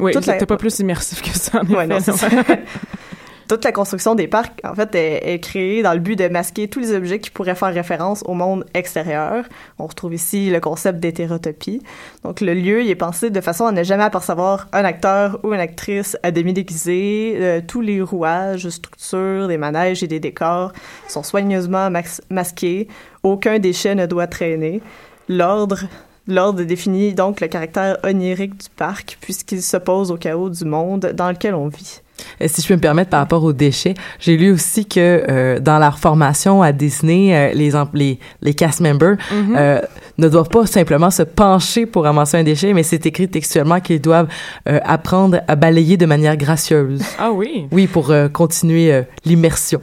Oui, 0.00 0.12
c'était 0.20 0.46
pas 0.46 0.56
plus 0.56 0.78
immersif 0.80 1.22
que 1.22 1.36
ça, 1.38 1.60
en 1.62 1.66
Ouais, 1.72 1.86
effet, 1.88 2.10
non. 2.10 2.56
Toute 3.48 3.64
la 3.64 3.72
construction 3.72 4.14
des 4.14 4.28
parcs, 4.28 4.60
en 4.62 4.74
fait, 4.74 4.94
est, 4.94 5.40
créée 5.40 5.82
dans 5.82 5.94
le 5.94 6.00
but 6.00 6.16
de 6.16 6.28
masquer 6.28 6.68
tous 6.68 6.80
les 6.80 6.92
objets 6.92 7.18
qui 7.18 7.30
pourraient 7.30 7.54
faire 7.54 7.72
référence 7.72 8.22
au 8.26 8.34
monde 8.34 8.66
extérieur. 8.74 9.46
On 9.78 9.86
retrouve 9.86 10.12
ici 10.12 10.50
le 10.50 10.60
concept 10.60 11.00
d'hétérotopie. 11.00 11.82
Donc, 12.24 12.42
le 12.42 12.52
lieu, 12.52 12.82
il 12.82 12.90
est 12.90 12.94
pensé 12.94 13.30
de 13.30 13.40
façon 13.40 13.64
à 13.64 13.72
ne 13.72 13.82
jamais 13.82 14.04
apercevoir 14.04 14.68
un 14.74 14.84
acteur 14.84 15.40
ou 15.44 15.54
une 15.54 15.60
actrice 15.60 16.18
à 16.22 16.30
demi 16.30 16.52
déguisé. 16.52 17.36
Euh, 17.40 17.62
tous 17.66 17.80
les 17.80 18.02
rouages, 18.02 18.68
structures, 18.68 19.48
des 19.48 19.56
manèges 19.56 20.02
et 20.02 20.08
des 20.08 20.20
décors 20.20 20.74
sont 21.08 21.22
soigneusement 21.22 21.88
masqués. 22.28 22.86
Aucun 23.22 23.58
déchet 23.58 23.94
ne 23.94 24.04
doit 24.04 24.26
traîner. 24.26 24.82
L'ordre 25.30 25.84
L'ordre 26.26 26.62
définit 26.62 27.14
donc 27.14 27.40
le 27.40 27.48
caractère 27.48 27.96
onirique 28.04 28.58
du 28.58 28.68
parc 28.76 29.16
puisqu'il 29.22 29.62
s'oppose 29.62 30.10
au 30.10 30.18
chaos 30.18 30.50
du 30.50 30.66
monde 30.66 31.12
dans 31.14 31.30
lequel 31.30 31.54
on 31.54 31.68
vit. 31.68 32.02
Et 32.40 32.48
si 32.48 32.62
je 32.62 32.68
peux 32.68 32.74
me 32.74 32.80
permettre 32.80 33.10
par 33.10 33.20
rapport 33.20 33.42
aux 33.44 33.52
déchets, 33.52 33.94
j'ai 34.18 34.36
lu 34.36 34.52
aussi 34.52 34.86
que 34.86 35.24
euh, 35.28 35.60
dans 35.60 35.78
leur 35.78 35.98
formation 35.98 36.62
à 36.62 36.72
Disney, 36.72 37.34
euh, 37.34 37.52
les, 37.54 37.74
em- 37.76 37.88
les 37.94 38.18
les 38.42 38.54
cast 38.54 38.80
members 38.80 39.16
Mhm. 39.32 39.54
euh, 39.56 39.80
ne 40.18 40.28
doivent 40.28 40.48
pas 40.48 40.66
simplement 40.66 41.10
se 41.10 41.22
pencher 41.22 41.86
pour 41.86 42.04
ramasser 42.04 42.36
un 42.36 42.42
déchet, 42.44 42.72
mais 42.72 42.82
c'est 42.82 43.06
écrit 43.06 43.28
textuellement 43.28 43.80
qu'ils 43.80 44.00
doivent 44.00 44.28
euh, 44.68 44.80
apprendre 44.84 45.40
à 45.46 45.56
balayer 45.56 45.96
de 45.96 46.06
manière 46.06 46.36
gracieuse. 46.36 47.02
Ah 47.18 47.30
oui, 47.30 47.68
Oui, 47.70 47.86
pour 47.86 48.10
euh, 48.10 48.28
continuer 48.28 48.92
euh, 48.92 49.02
l'immersion. 49.24 49.80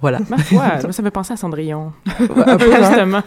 Voilà. 0.00 0.18
ma 0.28 0.38
foi, 0.38 0.62
moi, 0.82 0.82
ça 0.82 0.88
me 0.88 0.92
fait 1.04 1.10
penser 1.10 1.32
à 1.32 1.36
Cendrillon. 1.36 1.92
Un 2.46 2.56
peu, 2.58 2.74
hein? 2.74 2.88
Justement. 2.88 3.22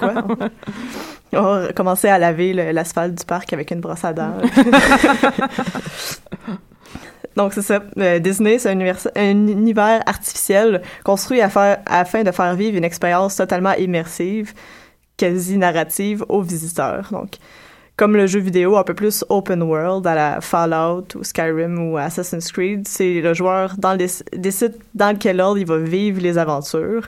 On 1.33 1.41
va 1.41 1.73
commencer 1.73 2.07
à 2.07 2.17
laver 2.17 2.53
l'asphalte 2.73 3.15
du 3.19 3.25
parc 3.25 3.53
avec 3.53 3.71
une 3.71 3.81
brosse 3.81 4.03
à 4.03 4.13
dents. 4.13 4.33
Donc, 7.39 7.53
c'est 7.53 7.61
ça. 7.61 7.79
Euh, 7.97 8.19
Disney, 8.19 8.59
c'est 8.59 8.69
un, 8.69 8.73
univers- 8.73 9.07
un 9.15 9.47
univers 9.47 10.01
artificiel 10.05 10.81
construit 11.05 11.39
à 11.39 11.49
afin 11.85 12.23
de 12.23 12.31
faire 12.31 12.53
vivre 12.53 12.75
une 12.77 12.83
expérience 12.83 13.37
totalement 13.37 13.73
immersive, 13.75 14.53
quasi 15.15 15.57
narrative 15.57 16.25
aux 16.27 16.41
visiteurs. 16.41 17.07
Donc, 17.11 17.35
comme 17.95 18.17
le 18.17 18.27
jeu 18.27 18.41
vidéo 18.41 18.75
un 18.75 18.83
peu 18.83 18.93
plus 18.93 19.23
open 19.29 19.61
world 19.63 20.05
à 20.05 20.15
la 20.15 20.41
Fallout 20.41 21.07
ou 21.15 21.23
Skyrim 21.23 21.79
ou 21.79 21.97
Assassin's 21.97 22.51
Creed, 22.51 22.85
c'est 22.89 23.21
le 23.21 23.33
joueur 23.33 23.75
dans 23.77 23.95
décide 23.95 24.75
dans 24.93 25.17
quel 25.17 25.39
ordre 25.39 25.59
il 25.59 25.65
va 25.65 25.77
vivre 25.77 26.21
les 26.21 26.37
aventures. 26.37 27.07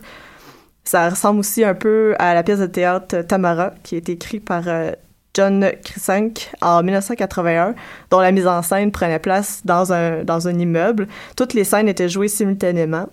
Ça 0.86 1.10
ressemble 1.10 1.42
aussi 1.42 1.66
un 1.66 1.76
peu 1.76 2.16
à 2.20 2.34
la 2.34 2.44
pièce 2.44 2.60
de 2.60 2.68
théâtre 2.68 3.22
Tamara, 3.24 3.74
qui 3.84 3.98
été 3.98 4.14
écrite 4.14 4.46
par 4.46 4.64
euh, 4.68 4.92
John 5.34 5.72
Krisank 5.84 6.50
en 6.62 6.84
1981, 6.84 7.76
dont 8.10 8.20
la 8.20 8.32
mise 8.32 8.48
en 8.48 8.62
scène 8.62 8.92
prenait 8.92 9.20
place 9.20 9.62
dans 9.66 9.94
un, 9.94 10.24
dans 10.24 10.48
un 10.48 10.58
immeuble. 10.60 11.08
Toutes 11.38 11.54
les 11.54 11.64
scènes 11.64 11.88
étaient 11.88 12.10
jouées 12.10 12.28
simultanément. 12.28 13.08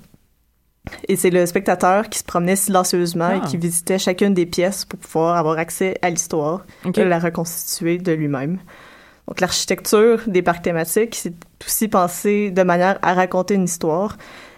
Et 1.06 1.16
c'est 1.16 1.30
le 1.30 1.44
spectateur 1.46 2.08
qui 2.08 2.18
se 2.18 2.24
promenait 2.24 2.56
silencieusement 2.56 3.30
et 3.30 3.40
Ah. 3.42 3.46
qui 3.46 3.56
visitait 3.58 3.98
chacune 3.98 4.32
des 4.34 4.46
pièces 4.46 4.84
pour 4.84 4.98
pouvoir 4.98 5.36
avoir 5.36 5.58
accès 5.58 5.96
à 6.02 6.08
l'histoire 6.10 6.64
et 7.02 7.04
la 7.04 7.18
reconstituer 7.18 7.98
de 7.98 8.12
lui-même. 8.12 8.58
Donc 9.26 9.40
l'architecture 9.40 10.20
des 10.26 10.40
parcs 10.40 10.62
thématiques, 10.62 11.14
c'est 11.14 11.34
aussi 11.64 11.88
pensé 11.88 12.50
de 12.50 12.62
manière 12.62 12.98
à 13.02 13.12
raconter 13.12 13.54
une 13.54 13.64
histoire. 13.64 14.16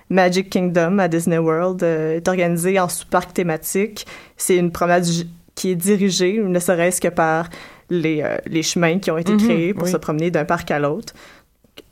Magic 0.08 0.50
Kingdom 0.50 0.98
à 0.98 1.08
Disney 1.08 1.38
World 1.38 1.82
euh, 1.82 2.16
est 2.16 2.28
organisé 2.28 2.78
en 2.78 2.88
sous-parcs 2.88 3.32
thématiques. 3.32 4.06
C'est 4.36 4.56
une 4.56 4.70
promenade 4.72 5.04
qui 5.54 5.70
est 5.70 5.76
dirigée, 5.76 6.38
ne 6.38 6.58
serait-ce 6.58 7.00
que 7.00 7.08
par 7.08 7.48
les, 7.90 8.22
euh, 8.22 8.36
les 8.46 8.62
chemins 8.62 8.98
qui 8.98 9.10
ont 9.10 9.18
été 9.18 9.32
Mhm, 9.32 9.38
créés 9.38 9.74
pour 9.74 9.84
oui. 9.84 9.90
se 9.90 9.96
promener 9.96 10.30
d'un 10.30 10.44
parc 10.44 10.70
à 10.70 10.78
l'autre. 10.78 11.12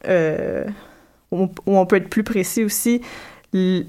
Euh, 0.07 0.65
où, 1.31 1.43
on- 1.43 1.51
où 1.67 1.77
on 1.79 1.87
peut 1.87 1.97
être 1.97 2.09
plus 2.09 2.23
précis 2.25 2.65
aussi, 2.65 3.01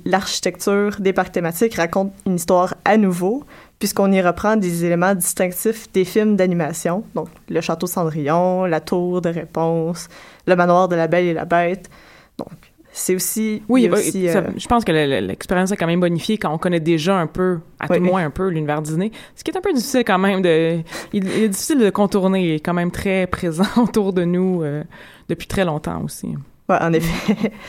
l'architecture 0.05 0.97
des 0.99 1.13
parcs 1.13 1.31
thématiques 1.31 1.75
raconte 1.75 2.13
une 2.25 2.35
histoire 2.35 2.75
à 2.85 2.97
nouveau, 2.97 3.43
puisqu'on 3.77 4.11
y 4.11 4.21
reprend 4.21 4.55
des 4.55 4.85
éléments 4.85 5.15
distinctifs 5.15 5.91
des 5.91 6.05
films 6.05 6.35
d'animation, 6.35 7.03
donc 7.15 7.27
le 7.49 7.61
château 7.61 7.87
Cendrillon, 7.87 8.65
la 8.65 8.81
tour 8.81 9.21
de 9.21 9.29
réponse, 9.29 10.07
le 10.47 10.55
manoir 10.55 10.87
de 10.87 10.95
la 10.95 11.07
Belle 11.07 11.25
et 11.25 11.33
la 11.33 11.45
Bête. 11.45 11.89
Donc, 12.37 12.49
c'est 12.91 13.15
aussi... 13.15 13.61
Oui, 13.69 13.81
il 13.81 13.83
y 13.85 13.87
a 13.87 13.91
bah, 13.91 13.97
aussi, 13.97 14.27
ça- 14.27 14.39
euh, 14.39 14.47
je 14.57 14.67
pense 14.67 14.83
que 14.83 14.91
le- 14.91 15.05
le- 15.05 15.25
l'expérience 15.27 15.71
est 15.71 15.77
quand 15.77 15.87
même 15.87 15.99
bonifiée 15.99 16.37
quand 16.37 16.53
on 16.53 16.57
connaît 16.57 16.79
déjà 16.79 17.17
un 17.17 17.27
peu, 17.27 17.59
à 17.79 17.85
Oui, 17.89 17.97
tout 17.97 18.03
oui. 18.03 18.09
moins 18.09 18.25
un 18.25 18.29
peu, 18.29 18.47
l'univers 18.49 18.81
Disney. 18.81 19.11
Ce 19.35 19.43
qui 19.43 19.51
est 19.51 19.57
un 19.57 19.61
peu 19.61 19.71
difficile 19.73 20.03
quand 20.05 20.17
même 20.17 20.41
de... 20.41 20.79
Il, 21.13 21.25
il 21.27 21.43
est 21.43 21.49
difficile 21.49 21.79
de 21.79 21.89
contourner. 21.89 22.43
Il 22.43 22.51
est 22.55 22.59
quand 22.59 22.73
même 22.73 22.91
très 22.91 23.27
présent 23.27 23.65
autour 23.77 24.13
de 24.13 24.23
nous 24.23 24.63
euh, 24.63 24.83
depuis 25.29 25.47
très 25.47 25.65
longtemps 25.65 26.01
aussi. 26.03 26.29
Ouais, 26.67 26.77
en 26.81 26.93
effet. 26.93 27.51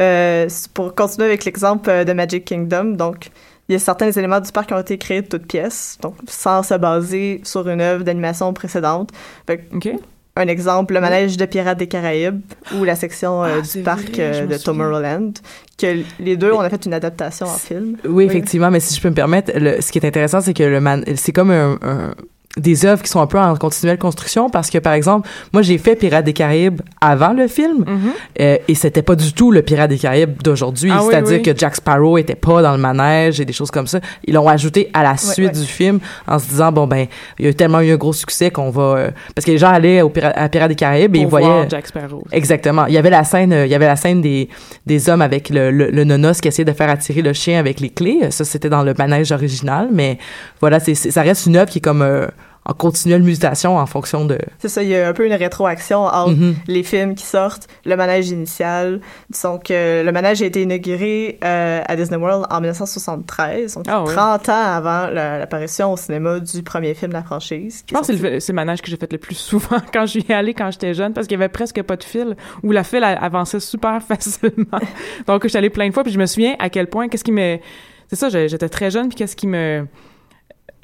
Euh, 0.00 0.48
pour 0.72 0.94
continuer 0.94 1.26
avec 1.28 1.44
l'exemple 1.44 1.88
euh, 1.90 2.02
de 2.04 2.12
Magic 2.14 2.46
Kingdom, 2.46 2.94
donc 2.96 3.30
il 3.68 3.72
y 3.72 3.76
a 3.76 3.78
certains 3.78 4.10
éléments 4.10 4.40
du 4.40 4.50
parc 4.50 4.68
qui 4.68 4.74
ont 4.74 4.80
été 4.80 4.96
créés 4.96 5.20
de 5.20 5.28
toutes 5.28 5.46
pièces, 5.46 5.98
donc 6.00 6.14
sans 6.26 6.62
se 6.62 6.74
baser 6.74 7.42
sur 7.44 7.68
une 7.68 7.80
œuvre 7.82 8.02
d'animation 8.02 8.52
précédente. 8.54 9.10
Fait 9.46 9.58
que, 9.58 9.76
OK? 9.76 9.90
Un 10.36 10.48
exemple, 10.48 10.94
le 10.94 11.00
manège 11.00 11.36
de 11.36 11.44
Pirates 11.44 11.78
des 11.78 11.86
Caraïbes 11.88 12.40
ou 12.76 12.84
la 12.84 12.96
section 12.96 13.44
euh, 13.44 13.58
Ah, 13.58 13.60
du 13.60 13.82
parc 13.82 14.08
vrai, 14.14 14.20
euh, 14.20 14.46
de. 14.46 14.56
Tomorrowland, 14.56 15.32
que 15.78 16.02
les 16.20 16.36
deux, 16.36 16.52
on 16.52 16.60
a 16.60 16.70
fait 16.70 16.86
une 16.86 16.94
adaptation 16.94 17.46
en 17.46 17.54
film. 17.56 17.96
Oui, 18.08 18.24
effectivement, 18.24 18.70
mais 18.70 18.80
si 18.80 18.94
je 18.94 19.00
peux 19.02 19.10
me 19.10 19.14
permettre, 19.14 19.52
le- 19.54 19.80
ce 19.80 19.92
qui 19.92 19.98
est 19.98 20.06
intéressant, 20.06 20.40
c'est 20.40 20.54
que 20.54 20.62
le 20.62 20.80
man, 20.80 21.04
c'est 21.16 21.32
comme 21.32 21.50
un, 21.50 21.78
un- 21.82 22.14
des 22.58 22.84
œuvres 22.84 23.02
qui 23.02 23.08
sont 23.08 23.20
un 23.20 23.26
peu 23.26 23.38
en 23.38 23.56
continuelle 23.56 23.96
construction 23.98 24.50
parce 24.50 24.68
que, 24.68 24.76
par 24.78 24.92
exemple, 24.92 25.28
moi, 25.52 25.62
j'ai 25.62 25.78
fait 25.78 25.96
Pirates 25.96 26.24
des 26.24 26.34
Caraïbes 26.34 26.80
avant 27.00 27.32
le 27.32 27.48
film 27.48 27.78
Mhm. 27.86 28.10
euh, 28.40 28.56
et 28.68 28.74
c'était 28.74 29.00
pas 29.02 29.14
du 29.16 29.32
tout 29.32 29.50
le 29.50 29.62
Pirate 29.62 29.88
des 29.90 29.98
Caraïbes 29.98 30.42
d'aujourd'hui. 30.42 30.90
Ah 30.92 31.00
C'est-à-dire 31.08 31.38
oui. 31.38 31.42
que 31.42 31.56
Jack 31.56 31.76
Sparrow 31.76 32.18
était 32.18 32.34
pas 32.34 32.60
dans 32.60 32.72
le 32.72 32.78
manège 32.78 33.40
et 33.40 33.44
des 33.46 33.52
choses 33.54 33.70
comme 33.70 33.86
ça. 33.86 34.00
Ils 34.26 34.34
l'ont 34.34 34.48
ajouté 34.48 34.90
à 34.92 35.02
la 35.02 35.16
suite 35.16 35.52
du 35.52 35.64
film 35.66 35.98
en 36.28 36.38
se 36.38 36.46
disant, 36.48 36.70
bon, 36.72 36.86
ben, 36.86 37.06
il 37.38 37.46
y 37.46 37.48
a 37.48 37.54
tellement 37.54 37.80
eu 37.80 37.90
un 37.92 37.96
gros 37.96 38.12
succès 38.12 38.50
qu'on 38.50 38.70
va... 38.70 38.82
euh, 38.82 39.10
parce 39.34 39.44
que 39.46 39.50
les 39.52 39.58
gens 39.58 39.70
allaient 39.70 40.02
au 40.02 40.10
Pira- 40.10 40.32
à 40.36 40.48
Pirates 40.48 40.68
des 40.68 40.74
Caraïbes 40.74 41.16
et 41.16 41.20
ils 41.20 41.26
voyaient... 41.26 41.46
voir 41.46 41.68
Jack 41.70 41.86
Sparrow. 41.86 42.22
Exactement. 42.32 42.86
Il 42.86 42.92
y 42.92 42.98
avait 42.98 43.10
la 43.10 43.24
scène, 43.24 43.52
euh, 43.52 43.66
il 43.66 43.72
y 43.72 43.74
avait 43.74 43.86
la 43.86 43.96
scène 43.96 44.20
des, 44.20 44.48
des 44.84 45.08
hommes 45.08 45.22
avec 45.22 45.48
le, 45.48 45.70
le, 45.70 45.90
le 45.90 46.04
nonos 46.04 46.40
qui 46.40 46.48
essayait 46.48 46.64
de 46.66 46.72
faire 46.72 46.90
attirer 46.90 47.22
le 47.22 47.32
chien 47.32 47.58
avec 47.58 47.80
les 47.80 47.88
clés. 47.90 48.20
Ça, 48.30 48.44
c'était 48.44 48.68
dans 48.68 48.82
le 48.82 48.92
manège 48.98 49.32
original, 49.32 49.88
mais 49.90 50.18
voilà, 50.60 50.80
c'est, 50.80 50.94
c'est- 50.94 51.10
ça 51.10 51.22
reste 51.22 51.46
une 51.46 51.56
œuvre 51.56 51.70
qui 51.70 51.78
est 51.78 51.82
comme 51.82 52.02
euh, 52.02 52.26
en 52.64 52.74
continuelle 52.74 53.22
mutation 53.24 53.76
en 53.76 53.86
fonction 53.86 54.24
de. 54.24 54.38
C'est 54.60 54.68
ça, 54.68 54.82
il 54.84 54.88
y 54.90 54.96
a 54.96 55.08
un 55.08 55.12
peu 55.12 55.26
une 55.26 55.32
rétroaction 55.32 56.04
entre 56.04 56.30
Mhm. 56.34 56.54
les 56.68 56.82
films 56.84 57.14
qui 57.16 57.24
sortent, 57.24 57.66
le 57.84 57.96
manège 57.96 58.30
initial. 58.30 59.00
Donc, 59.42 59.70
euh, 59.72 60.04
le 60.04 60.12
manège 60.12 60.42
a 60.42 60.46
été 60.46 60.62
inauguré 60.62 61.38
euh, 61.42 61.82
à 61.84 61.96
Disney 61.96 62.16
World 62.20 62.46
en 62.50 62.60
1973, 62.60 63.74
donc 63.74 63.84
Ah 63.88 64.04
ouais. 64.04 64.12
30 64.14 64.48
ans 64.48 64.52
avant 64.76 65.08
la- 65.08 65.38
l'apparition 65.38 65.92
au 65.92 65.96
cinéma 65.96 66.38
du 66.40 66.62
premier 66.62 66.94
film 66.94 67.10
de 67.10 67.16
la 67.16 67.22
franchise. 67.24 67.84
Je 67.88 67.94
pense 67.94 68.06
que 68.06 68.16
c'est 68.40 68.48
le, 68.52 68.54
manège 68.54 68.80
que 68.80 68.90
j'ai 68.90 68.96
fait 68.96 69.10
le 69.12 69.18
plus 69.18 69.34
souvent 69.34 69.78
quand 69.92 70.06
j'y 70.06 70.24
ai 70.28 70.34
allé 70.34 70.54
quand 70.54 70.70
j'étais 70.70 70.94
jeune 70.94 71.12
parce 71.12 71.26
qu'il 71.26 71.38
y 71.38 71.42
avait 71.42 71.48
presque 71.52 71.82
pas 71.82 71.96
de 71.96 72.04
fil 72.04 72.36
ou 72.62 72.70
la 72.70 72.84
file 72.84 73.02
avançait 73.04 73.58
super 73.60 74.00
facilement. 74.06 74.78
Donc, 75.26 75.42
je 75.42 75.48
suis 75.48 75.58
allée 75.58 75.70
plein 75.70 75.88
de 75.88 75.92
fois 75.94 76.04
puis 76.04 76.12
je 76.12 76.18
me 76.18 76.26
souviens 76.26 76.54
à 76.60 76.70
quel 76.70 76.86
point, 76.86 77.08
qu'est-ce 77.08 77.24
qui 77.24 77.32
me... 77.32 77.58
C'est 78.08 78.16
ça, 78.16 78.28
j'étais 78.28 78.68
très 78.68 78.90
jeune 78.90 79.08
puis 79.08 79.16
qu'est-ce 79.16 79.34
qui 79.36 79.46
me... 79.46 79.86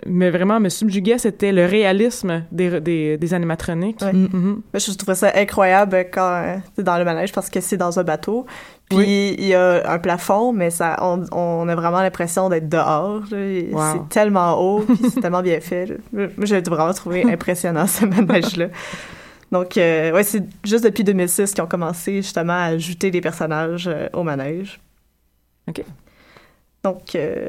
me 0.07 0.31
vraiment 0.31 0.61
me 0.61 0.69
subjuguait, 0.69 1.19
c'était 1.19 1.53
le 1.53 1.65
réalisme 1.67 2.45
des, 2.53 2.81
des, 2.81 3.17
des 3.19 3.35
animatroniques. 3.35 4.01
Ouais. 4.03 4.13
Mhm. 4.13 4.63
Moi, 4.73 4.79
je 4.79 4.93
trouvais 4.93 5.15
ça 5.15 5.33
incroyable 5.35 6.07
quand 6.13 6.43
euh, 6.45 6.57
c'est 6.77 6.83
dans 6.85 6.99
le 6.99 7.05
manège 7.05 7.33
parce 7.33 7.51
que 7.51 7.61
c'est 7.61 7.77
dans 7.77 7.99
un 7.99 8.05
bateau. 8.05 8.47
Puis 8.89 9.35
il 9.39 9.45
y 9.45 9.55
a 9.55 9.91
un 9.91 9.99
plafond, 9.99 10.53
mais 10.53 10.71
ça, 10.71 10.97
on, 11.03 11.25
on 11.33 11.69
a 11.69 11.75
vraiment 11.75 12.01
l'impression 12.01 12.49
d'être 12.49 12.69
dehors. 12.69 13.23
Wow. 13.31 13.83
C'est 13.93 14.09
tellement 14.09 14.59
haut, 14.59 14.81
puis 14.81 15.11
c'est 15.13 15.21
tellement 15.21 15.43
bien 15.43 15.61
fait. 15.61 15.99
j'ai 16.43 16.61
vraiment 16.63 16.95
trouvé 16.95 17.25
impressionnant 17.33 17.87
ce 17.87 18.07
manège-là. 18.07 18.69
Donc, 19.51 19.77
euh, 19.77 20.13
ouais, 20.13 20.25
c'est 20.25 20.45
juste 20.65 20.85
depuis 20.85 21.05
2006 21.05 21.53
qu'ils 21.53 21.65
ont 21.65 21.69
commencé 21.69 22.17
justement 22.17 22.53
à 22.53 22.65
ajouter 22.65 23.11
des 23.11 23.21
personnages 23.21 23.89
euh, 23.89 24.09
au 24.13 24.23
manège. 24.23 24.81
OK. 25.69 25.83
Donc, 26.85 27.15
euh, 27.15 27.49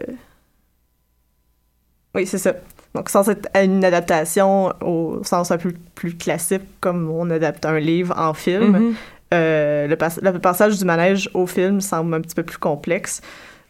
oui, 2.15 2.25
c'est 2.25 2.37
ça. 2.37 2.53
Donc, 2.95 3.09
sans 3.09 3.29
être 3.29 3.47
une 3.55 3.85
adaptation 3.85 4.73
au 4.81 5.21
sens 5.23 5.51
un 5.51 5.57
peu 5.57 5.73
plus 5.95 6.15
classique, 6.17 6.63
comme 6.81 7.09
on 7.09 7.29
adapte 7.29 7.65
un 7.65 7.79
livre 7.79 8.15
en 8.17 8.33
film, 8.33 8.71
Mhm. 8.77 8.93
euh, 9.33 9.87
le, 9.87 9.95
pas- 9.95 10.17
le 10.21 10.39
passage 10.39 10.77
du 10.79 10.85
manège 10.85 11.29
au 11.35 11.45
film 11.45 11.81
semble 11.81 12.15
un 12.15 12.21
petit 12.21 12.33
peu 12.35 12.43
plus 12.43 12.57
complexe. 12.57 13.21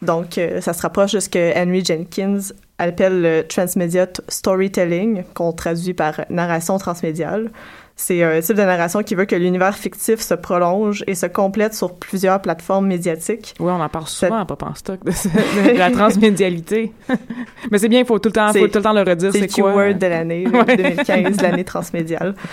Donc, 0.01 0.37
euh, 0.37 0.61
ça 0.61 0.71
se 0.71 0.81
rapproche 0.81 1.11
de 1.11 1.19
ce 1.19 1.27
que 1.27 1.51
Henry 1.57 1.83
Jenkins 1.83 2.39
appelle 2.77 3.21
le 3.21 3.41
transmedia 3.45 4.07
storytelling, 4.29 5.23
qu'on 5.33 5.51
traduit 5.51 5.93
par 5.93 6.21
narration 6.29 6.77
transmédiale. 6.77 7.51
C'est 8.01 8.23
un 8.23 8.39
type 8.39 8.55
de 8.55 8.61
narration 8.61 9.03
qui 9.03 9.13
veut 9.13 9.25
que 9.25 9.35
l'univers 9.35 9.75
fictif 9.75 10.21
se 10.21 10.33
prolonge 10.33 11.03
et 11.05 11.15
se 11.15 11.25
complète 11.25 11.73
sur 11.73 11.95
plusieurs 11.95 12.41
plateformes 12.41 12.87
médiatiques. 12.87 13.53
Oui, 13.59 13.69
on 13.69 13.81
en 13.81 13.89
parle 13.89 14.07
souvent 14.07 14.37
à 14.37 14.45
Pop 14.45 14.63
en 14.63 14.73
stock 14.73 15.03
de, 15.03 15.11
ce- 15.11 15.27
de 15.27 15.77
la 15.77 15.91
transmédialité. 15.91 16.93
Mais 17.71 17.77
c'est 17.77 17.89
bien, 17.89 17.99
il 17.99 18.05
faut 18.05 18.17
tout 18.17 18.29
le 18.29 18.33
temps, 18.33 18.53
faut 18.53 18.67
tout 18.69 18.77
le 18.77 18.81
temps 18.83 18.93
le 18.93 19.01
redire. 19.01 19.33
C'est 19.33 19.41
le 19.41 19.47
keyword 19.47 19.97
de 19.97 20.07
l'année, 20.07 20.45
là, 20.49 20.63
Ouais. 20.65 20.77
2015, 20.77 21.41
l'année 21.41 21.65
transmédiale. 21.65 22.35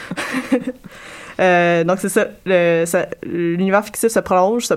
Euh, 1.38 1.84
donc, 1.84 1.98
c'est 2.00 2.08
ça- 2.08 3.06
L'univers 3.22 3.84
fictif 3.84 4.08
se 4.10 4.20
prolonge, 4.20 4.64
se, 4.64 4.74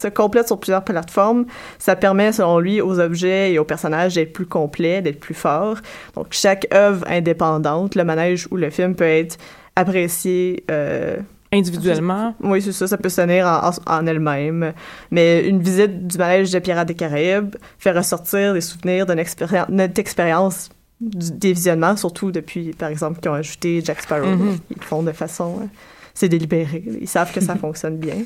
se 0.00 0.08
complète 0.08 0.46
sur 0.46 0.58
plusieurs 0.58 0.82
plateformes. 0.84 1.44
Ça 1.78 1.96
permet, 1.96 2.32
selon 2.32 2.58
lui, 2.60 2.80
aux 2.80 2.98
objets 2.98 3.52
et 3.52 3.58
aux 3.58 3.64
personnages 3.64 4.14
d'être 4.14 4.32
plus 4.32 4.46
complets, 4.46 5.02
d'être 5.02 5.20
plus 5.20 5.34
forts. 5.34 5.76
Donc, 6.14 6.28
chaque 6.30 6.66
œuvre 6.72 7.04
indépendante, 7.08 7.94
le 7.94 8.04
manège 8.04 8.48
ou 8.50 8.56
le 8.56 8.70
film, 8.70 8.94
peut 8.94 9.04
être 9.04 9.36
apprécié 9.76 10.64
euh, 10.70 11.16
Individuellement? 11.54 12.34
oui, 12.42 12.62
c'est 12.62 12.72
ça, 12.72 12.86
ça 12.86 12.96
peut 12.96 13.10
se 13.10 13.20
tenir 13.20 13.46
en, 13.46 13.70
en- 13.92 14.06
elle-même. 14.06 14.72
Mais 15.10 15.46
une 15.46 15.60
visite 15.60 16.06
du 16.06 16.16
manège 16.16 16.50
des 16.50 16.60
Pirates 16.60 16.88
des 16.88 16.94
Caraïbes 16.94 17.56
fait 17.78 17.90
ressortir 17.92 18.54
des 18.54 18.62
souvenirs 18.62 19.04
de 19.04 19.12
notre, 19.14 19.70
notre 19.70 19.98
expérience 19.98 20.70
des 21.00 21.52
visionnements, 21.52 21.96
surtout 21.96 22.30
depuis, 22.32 22.70
par 22.72 22.88
exemple, 22.88 23.20
qu'ils 23.20 23.30
ont 23.30 23.34
ajouté 23.34 23.82
Jack 23.84 24.00
Sparrow. 24.00 24.26
Mhm. 24.28 24.58
Ils 24.70 24.76
le 24.78 24.82
font 24.86 25.02
de 25.02 25.12
façon... 25.12 25.58
euh, 25.62 25.66
c'est 26.14 26.28
délibéré. 26.28 26.84
Ils 27.00 27.08
savent 27.08 27.32
que 27.32 27.40
ça 27.40 27.56
fonctionne 27.60 27.96
bien. 27.98 28.16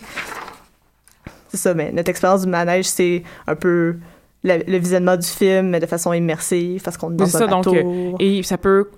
C'est 1.49 1.57
ça, 1.57 1.75
mais 1.75 1.91
notre 1.93 2.11
expérience 2.11 2.43
du 2.43 2.49
manège, 2.49 2.85
c'est 2.87 3.23
un 3.47 3.55
peu 3.55 3.97
le, 4.45 4.59
le 4.67 4.79
visionnement 4.79 5.17
du 5.17 5.27
film, 5.27 5.71
mais 5.71 5.81
de 5.81 5.87
façon 5.87 6.13
immersive, 6.13 6.83
parce 6.83 6.97
qu'on 6.97 7.13
est 7.13 7.17
dans 7.17 7.25
un 7.25 7.41
ça, 7.41 7.47
donc, 7.47 7.65
bateau. 7.65 7.75
euh, 7.77 8.13
et 8.19 8.43
ça 8.43 8.59
peut 8.59 8.91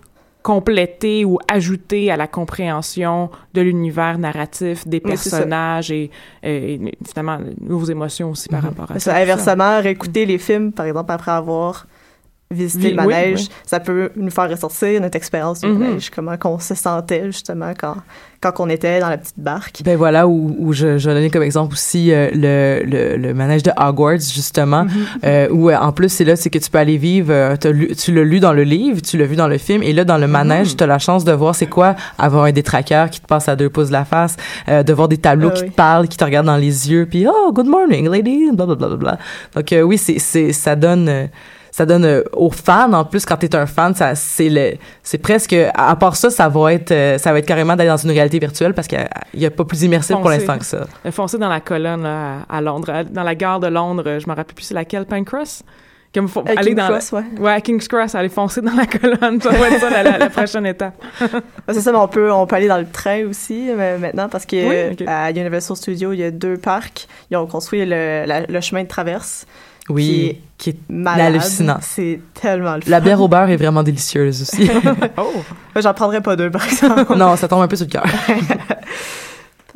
compléter 0.49 1.27
ou 1.27 1.39
ajouter 1.47 2.11
à 2.11 2.17
la 2.17 2.27
compréhension 2.27 3.29
de 3.53 3.61
l'univers 3.61 4.17
narratif, 4.17 4.89
des 4.89 4.97
Oui, 5.05 5.11
personnages 5.11 5.91
et, 5.91 6.11
et, 6.43 6.75
et 6.77 6.99
finalement 7.07 7.39
émotions 7.91 8.31
aussi 8.31 8.49
par 8.49 8.63
rapport 8.63 8.91
à 8.91 8.95
ça. 8.99 9.13
ça, 9.13 9.17
inversement, 9.19 9.83
réécouter 9.83 10.25
les 10.25 10.39
films, 10.39 10.73
par 10.73 10.87
exemple, 10.87 11.13
après 11.13 11.33
avoir 11.33 11.87
visité 12.51 12.85
Oui, 12.87 12.91
le 12.93 12.97
manège, 12.97 13.39
oui, 13.41 13.47
oui. 13.51 13.55
ça 13.67 13.79
peut 13.81 14.11
nous 14.17 14.31
faire 14.31 14.49
ressortir 14.49 15.01
notre 15.03 15.17
expérience 15.17 15.61
du 15.61 15.67
Mhm. 15.67 15.79
manège, 15.79 16.11
comment 16.11 16.37
qu'on 16.39 16.59
se 16.59 16.75
sentait, 16.75 17.27
justement, 17.27 17.73
quand, 17.79 17.97
quand 18.41 18.53
on 18.61 18.69
était 18.71 19.01
dans 19.01 19.11
la 19.11 19.19
petite 19.19 19.39
barque. 19.39 19.83
Ben 19.85 19.97
voilà 19.99 20.27
où, 20.27 20.57
où 20.59 20.73
je, 20.73 20.97
je 20.97 21.11
donnais 21.11 21.29
comme 21.29 21.43
exemple 21.43 21.75
aussi 21.75 22.11
euh, 22.13 22.31
le, 22.33 22.85
le, 22.87 23.17
le 23.17 23.35
manège 23.35 23.63
de 23.65 23.71
Hogwarts 23.77 24.21
justement 24.33 24.85
Mhm. 24.85 24.91
euh, 25.25 25.49
où 25.51 25.69
euh, 25.71 25.77
en 25.77 25.93
plus 25.93 26.09
c'est 26.09 26.25
là 26.25 26.37
c'est 26.37 26.49
que 26.49 26.59
tu 26.59 26.71
peux 26.71 26.79
aller 26.79 26.97
vivre 26.99 27.33
euh, 27.33 27.57
lu- 27.73 27.95
tu 27.97 28.15
l'as 28.15 28.23
lu 28.23 28.39
dans 28.41 28.53
le 28.53 28.63
livre 28.63 29.03
tu 29.03 29.19
l'as 29.19 29.27
vu 29.27 29.35
dans 29.37 29.49
le 29.49 29.59
film 29.59 29.83
et 29.83 29.93
là 29.93 30.05
dans 30.05 30.19
le 30.19 30.27
Mhm. 30.27 30.33
manège 30.33 30.77
tu 30.77 30.85
as 30.85 30.87
la 30.87 31.01
chance 31.01 31.25
de 31.25 31.33
voir 31.33 31.55
c'est 31.57 31.67
quoi 31.67 31.97
avoir 32.17 32.45
un 32.45 32.53
détraqueur 32.53 33.11
qui 33.11 33.21
te 33.21 33.27
passe 33.27 33.49
à 33.49 33.57
deux 33.57 33.69
pouces 33.71 33.89
de 33.89 33.93
la 33.93 34.05
face 34.05 34.37
euh, 34.69 34.85
de 34.85 34.93
voir 34.93 35.09
des 35.09 35.19
tableaux 35.19 35.51
Ah 35.53 35.59
qui 35.59 35.65
te 35.65 35.75
parlent 35.75 36.07
qui 36.09 36.17
te 36.17 36.25
regardent 36.25 36.47
dans 36.47 36.57
les 36.57 36.91
yeux 36.93 37.07
puis 37.11 37.27
oh 37.29 37.53
good 37.53 37.67
morning 37.67 38.09
lady 38.09 38.51
bla 38.53 38.67
bla 38.67 38.77
bla 38.77 38.87
bla 38.89 38.97
bla 38.97 39.19
donc 39.57 39.73
euh, 39.73 39.83
oui 39.83 39.99
c'est 39.99 40.21
c'est 40.21 40.53
ça 40.53 40.77
donne 40.77 41.09
euh, 41.09 41.27
ça 41.79 41.87
donne 41.87 42.05
euh, 42.05 42.23
aux 42.33 42.51
fans 42.51 42.93
en 42.93 43.05
plus 43.05 43.25
quand 43.25 43.37
t'es 43.37 43.55
un 43.55 43.67
fan 43.67 43.95
ça 43.95 44.15
c'est 44.15 44.49
le 44.49 44.73
c'est 45.03 45.19
presque 45.19 45.55
à 45.75 45.95
part 45.97 46.17
ça 46.17 46.29
ça 46.29 46.49
va 46.49 46.73
être 46.75 46.91
euh, 46.93 47.19
ça 47.19 47.33
va 47.33 47.39
être 47.39 47.47
carrément 47.47 47.77
d'aller 47.77 47.89
dans 47.91 47.97
une 47.97 48.11
réalité 48.11 48.39
virtuelle 48.39 48.75
parce 48.75 48.89
qu'il 48.89 48.99
y 49.35 49.47
a 49.47 49.51
pas 49.51 49.65
plus 49.65 49.83
immersif 49.83 50.17
pour 50.17 50.29
l'instant 50.31 50.59
que 50.59 50.65
ça 50.65 50.87
Euh, 51.07 51.13
Foncer 51.13 51.39
dans 51.39 51.49
la 51.49 51.61
colonne 51.61 52.03
là, 52.03 52.39
à, 52.49 52.61
Londres, 52.61 52.91
à- 52.91 53.05
dans 53.05 53.23
la 53.23 53.35
gare 53.35 53.61
de 53.61 53.69
Londres, 53.69 54.19
je 54.19 54.27
me 54.29 54.35
rappelle 54.35 54.55
plus 54.55 54.65
c'est 54.65 54.75
laquelle, 54.75 55.07
Pancras? 55.07 55.63
Comme 56.15 56.27
faut 56.27 56.41
À 56.47 56.53
aller 56.59 56.75
King's 56.75 56.77
dans 56.77 56.89
Cross, 56.89 57.13
ouais. 57.13 57.23
ouais, 57.39 57.53
à 57.53 57.61
King's 57.61 57.87
Cross, 57.87 58.15
aller 58.15 58.31
foncer 58.31 58.63
dans 58.63 58.73
la 58.75 58.87
colonne, 58.87 59.41
ça 59.43 59.51
va 59.51 59.69
être 59.69 59.79
ça 59.81 59.91
la, 59.91 60.03
la- 60.03 60.19
la 60.19 60.31
prochaine 60.31 60.65
étape. 60.67 60.95
C'est 61.69 61.81
ça, 61.83 61.93
mais 61.93 61.99
on 61.99 62.09
peut, 62.09 62.33
on 62.33 62.47
peut 62.47 62.57
aller 62.57 62.67
dans 62.67 62.79
le 62.79 62.87
train 62.91 63.27
aussi 63.27 63.69
euh, 63.71 63.99
maintenant 63.99 64.29
parce 64.31 64.47
que 64.47 64.57
Oui, 64.57 64.93
ok. 64.99 65.07
à 65.07 65.31
Universal 65.31 65.77
Studios, 65.77 66.13
il 66.15 66.21
y 66.21 66.25
a 66.25 66.31
deux 66.31 66.57
parcs. 66.57 67.07
Ils 67.31 67.37
ont 67.37 67.47
construit 67.47 67.85
le, 67.85 68.25
la- 68.27 68.47
le 68.47 68.61
chemin 68.63 68.85
de 68.85 68.89
traverse 68.89 69.47
Oui, 69.89 70.41
qui 70.59 70.71
est 70.71 70.77
malade. 70.89 71.35
hallucinant. 71.35 71.79
C'est 71.81 72.21
tellement 72.35 72.77
le 72.77 72.83
fun. 72.83 72.91
La 72.91 73.01
bière 73.01 73.21
au 73.21 73.29
beurre 73.29 73.51
est 73.51 73.57
vraiment 73.57 73.83
délicieuse 73.83 74.43
aussi. 74.43 74.71
Oh! 75.17 75.33
J'en 75.77 75.95
prendrais 75.95 76.21
pas 76.21 76.37
deux, 76.37 76.51
par 76.51 76.65
exemple. 76.67 77.17
non, 77.17 77.37
ça 77.37 77.49
tombe 77.49 77.63
un 77.63 77.69
peu 77.69 77.77
sur 77.77 77.87
le 77.87 77.91
cœur. 77.93 78.05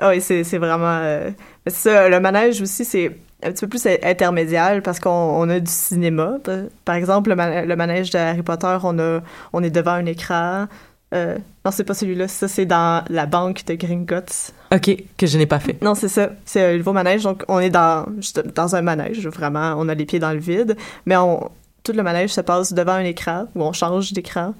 Oui, 0.02 0.20
c'est 0.20 0.42
c'est 0.42 0.58
vraiment... 0.58 0.98
euh, 1.02 1.30
ça, 1.66 2.08
le 2.08 2.18
manège 2.18 2.60
aussi, 2.60 2.84
c'est 2.84 3.14
un 3.44 3.52
petit 3.52 3.66
peu 3.66 3.68
plus 3.68 3.86
intermédiaire 4.02 4.80
parce 4.82 4.98
qu'on 4.98 5.10
on 5.10 5.48
a 5.48 5.60
du 5.60 5.70
cinéma. 5.70 6.38
Par 6.84 6.94
exemple, 6.96 7.30
le 7.30 7.76
manège 7.76 8.10
de 8.10 8.18
Harry 8.18 8.42
Potter, 8.42 8.76
on, 8.82 8.98
a, 8.98 9.20
on 9.52 9.62
est 9.62 9.70
devant 9.70 9.92
un 9.92 10.06
écran. 10.06 10.66
Euh, 11.12 11.36
non, 11.64 11.70
c'est 11.70 11.84
pas 11.84 11.94
celui-là. 11.94 12.26
Ça, 12.28 12.48
c'est 12.48 12.64
dans 12.64 13.04
la 13.10 13.26
banque 13.26 13.64
de 13.66 13.74
Gringotts. 13.74 14.52
OK, 14.74 14.96
que 15.18 15.26
je 15.26 15.36
n'ai 15.36 15.46
pas 15.46 15.58
fait. 15.60 15.80
Non, 15.82 15.94
c'est 15.94 16.08
ça. 16.08 16.30
C'est 16.44 16.64
un 16.74 16.76
nouveau 16.78 16.92
manège. 16.92 17.22
Donc, 17.24 17.44
on 17.48 17.58
est 17.60 17.70
dans, 17.70 18.06
juste 18.16 18.40
dans 18.54 18.74
un 18.76 18.82
manège, 18.82 19.26
vraiment. 19.28 19.74
On 19.76 19.88
a 19.88 19.94
les 19.94 20.06
pieds 20.06 20.18
dans 20.18 20.32
le 20.32 20.38
vide. 20.38 20.76
Mais 21.04 21.16
on, 21.16 21.50
tout 21.84 21.92
le 21.92 22.02
manège 22.02 22.30
se 22.30 22.40
passe 22.40 22.72
devant 22.72 22.92
un 22.92 23.04
écran 23.04 23.46
où 23.54 23.62
on 23.62 23.72
change 23.72 24.12
d'écran. 24.12 24.54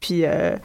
Puis, 0.00 0.24
euh, 0.24 0.56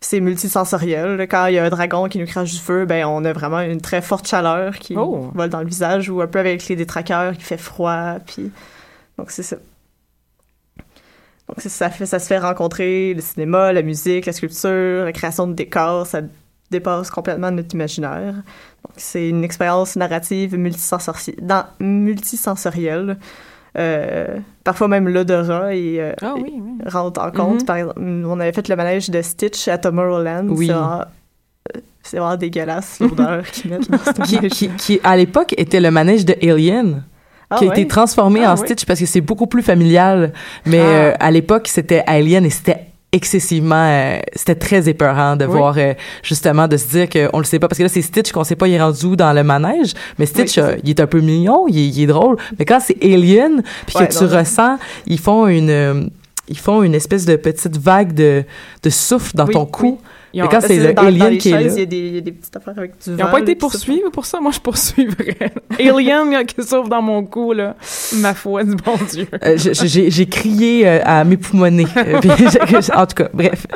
c'est 0.00 0.20
multisensoriel. 0.20 1.26
Quand 1.30 1.46
il 1.46 1.54
y 1.54 1.58
a 1.58 1.64
un 1.64 1.70
dragon 1.70 2.06
qui 2.08 2.18
nous 2.18 2.26
crache 2.26 2.52
du 2.52 2.58
feu, 2.58 2.84
ben, 2.84 3.06
on 3.06 3.24
a 3.24 3.32
vraiment 3.32 3.60
une 3.60 3.80
très 3.80 4.02
forte 4.02 4.28
chaleur 4.28 4.78
qui 4.78 4.94
Oh. 4.96 5.30
vole 5.34 5.48
dans 5.50 5.60
le 5.60 5.66
visage 5.66 6.10
ou 6.10 6.20
un 6.20 6.26
peu 6.26 6.38
avec 6.38 6.68
les 6.68 6.76
détraqueurs 6.76 7.36
qui 7.36 7.42
fait 7.42 7.56
froid. 7.56 8.16
Puis, 8.26 8.50
donc, 9.16 9.30
c'est 9.30 9.42
ça. 9.42 9.56
Donc, 11.48 11.60
ça, 11.60 11.88
fait, 11.90 12.06
ça 12.06 12.18
se 12.18 12.26
fait 12.26 12.38
rencontrer 12.38 13.14
le 13.14 13.20
cinéma, 13.22 13.72
la 13.72 13.82
musique, 13.82 14.26
la 14.26 14.32
sculpture, 14.32 15.04
la 15.04 15.12
création 15.12 15.46
de 15.46 15.54
décors. 15.54 16.06
Ça 16.06 16.20
dépasse 16.70 17.10
complètement 17.10 17.50
notre 17.50 17.74
imaginaire. 17.74 18.34
Donc, 18.34 18.92
c'est 18.96 19.28
une 19.28 19.42
expérience 19.44 19.96
narrative 19.96 20.56
multisensorielle. 21.80 23.16
Euh, 23.76 24.38
parfois 24.64 24.88
même 24.88 25.08
l'odorat 25.08 25.74
et, 25.74 26.00
euh, 26.00 26.12
Ah 26.22 26.34
oui, 26.36 26.52
oui. 26.54 26.62
rentre 26.86 27.20
en 27.20 27.30
compte. 27.30 27.60
Mhm. 27.60 27.66
Par 27.66 27.76
exemple, 27.76 28.00
on 28.00 28.40
avait 28.40 28.52
fait 28.52 28.66
le 28.68 28.76
manège 28.76 29.10
de 29.10 29.22
Stitch 29.22 29.68
à 29.68 29.78
Tomorrowland. 29.78 30.48
Oui. 30.48 30.66
C'est 30.66 30.72
vraiment, 30.72 31.00
euh, 31.76 31.80
vraiment 32.12 32.36
dégueulasse 32.36 32.98
l'odeur 33.00 33.42
qu'ils 33.52 33.70
mettent 33.70 33.90
dans 33.90 33.98
ce 33.98 34.22
qui, 34.22 34.48
qui, 34.48 34.68
qui, 34.70 35.00
à 35.04 35.16
l'époque, 35.16 35.54
était 35.56 35.80
le 35.80 35.90
manège 35.90 36.24
de 36.24 36.34
Alien. 36.42 37.04
Ah 37.50 37.56
qui 37.58 37.64
a 37.68 37.72
été 37.72 37.86
transformé 37.86 38.40
Ah 38.44 38.52
en 38.52 38.56
ouais? 38.56 38.66
Stitch 38.66 38.84
parce 38.84 39.00
que 39.00 39.06
c'est 39.06 39.20
beaucoup 39.22 39.46
plus 39.46 39.62
familial. 39.62 40.32
Mais 40.66 40.80
Ah. 40.80 40.82
euh, 40.82 41.12
à 41.18 41.30
l'époque, 41.30 41.68
c'était 41.68 42.02
Alien 42.06 42.44
et 42.44 42.50
c'était 42.50 42.80
excessivement 43.10 43.74
euh, 43.88 44.18
c'était 44.34 44.54
très 44.54 44.86
épeurant 44.86 45.34
de 45.34 45.46
Oui. 45.46 45.52
voir 45.56 45.74
euh, 45.78 45.94
justement 46.22 46.68
de 46.68 46.76
se 46.76 46.88
dire 46.88 47.08
que 47.08 47.30
on 47.32 47.38
le 47.38 47.44
sait 47.44 47.58
pas 47.58 47.66
parce 47.66 47.78
que 47.78 47.82
là 47.84 47.88
c'est 47.88 48.02
Stitch 48.02 48.32
qu'on 48.32 48.44
sait 48.44 48.54
pas 48.54 48.68
il 48.68 48.74
est 48.74 48.82
rendu 48.82 49.06
où 49.06 49.16
dans 49.16 49.32
le 49.32 49.42
manège 49.42 49.94
mais 50.18 50.26
Stitch 50.26 50.58
euh, 50.58 50.76
il 50.84 50.90
est 50.90 51.00
un 51.00 51.06
peu 51.06 51.20
mignon 51.20 51.64
il 51.68 51.78
est, 51.78 51.88
il 51.88 52.02
est 52.02 52.06
drôle 52.06 52.36
mais 52.58 52.66
quand 52.66 52.80
c'est 52.80 53.02
Alien 53.02 53.62
puis 53.86 53.96
Ouais, 53.96 54.08
que 54.08 54.12
tu 54.12 54.24
ressens 54.26 54.76
ils 55.06 55.18
font 55.18 55.46
une 55.46 56.10
ils 56.48 56.58
font 56.58 56.82
une 56.82 56.94
espèce 56.94 57.24
de 57.24 57.36
petite 57.36 57.78
vague 57.78 58.12
de, 58.12 58.44
de 58.82 58.90
souffle 58.90 59.34
dans 59.34 59.46
Oui, 59.46 59.54
ton 59.54 59.64
cou 59.64 59.98
Ils 60.34 60.40
et 60.40 60.42
ont- 60.42 60.48
quand 60.48 60.60
c'est 60.60 60.76
le 60.78 60.92
dans, 60.92 61.02
dans 61.02 61.08
Alien 61.08 61.30
les 61.30 61.38
qui 61.38 61.48
est 61.48 61.52
chaises, 61.52 61.66
là 61.66 61.72
Il 61.74 61.78
y, 61.78 61.82
a 61.82 61.86
des, 61.86 61.96
il 61.98 62.14
y 62.14 62.18
a 62.18 62.20
des 62.20 62.32
petites 62.32 62.54
affaires 62.56 62.74
avec 62.76 62.92
du 62.98 63.10
Ils 63.10 63.16
n'ont 63.16 63.30
pas 63.30 63.40
été 63.40 63.54
poursuivis 63.54 64.02
pour 64.12 64.26
ça. 64.26 64.40
Moi, 64.40 64.52
je 64.52 64.60
poursuivrais. 64.60 65.36
Alien 65.78 66.30
là, 66.30 66.44
qui 66.44 66.62
s'ouvre 66.62 66.88
dans 66.88 67.00
mon 67.02 67.24
cou, 67.24 67.52
là. 67.54 67.76
Ma 68.16 68.34
foi 68.34 68.64
du 68.64 68.76
bon 68.76 68.96
Dieu. 69.10 69.26
Euh, 69.42 69.56
j'ai 69.56 70.26
crié 70.26 70.86
euh, 70.86 71.00
à 71.04 71.24
m'époumoner 71.24 71.86
Euh, 71.96 72.20
en 72.94 73.06
tout 73.06 73.14
cas 73.14 73.28
bref 73.32 73.66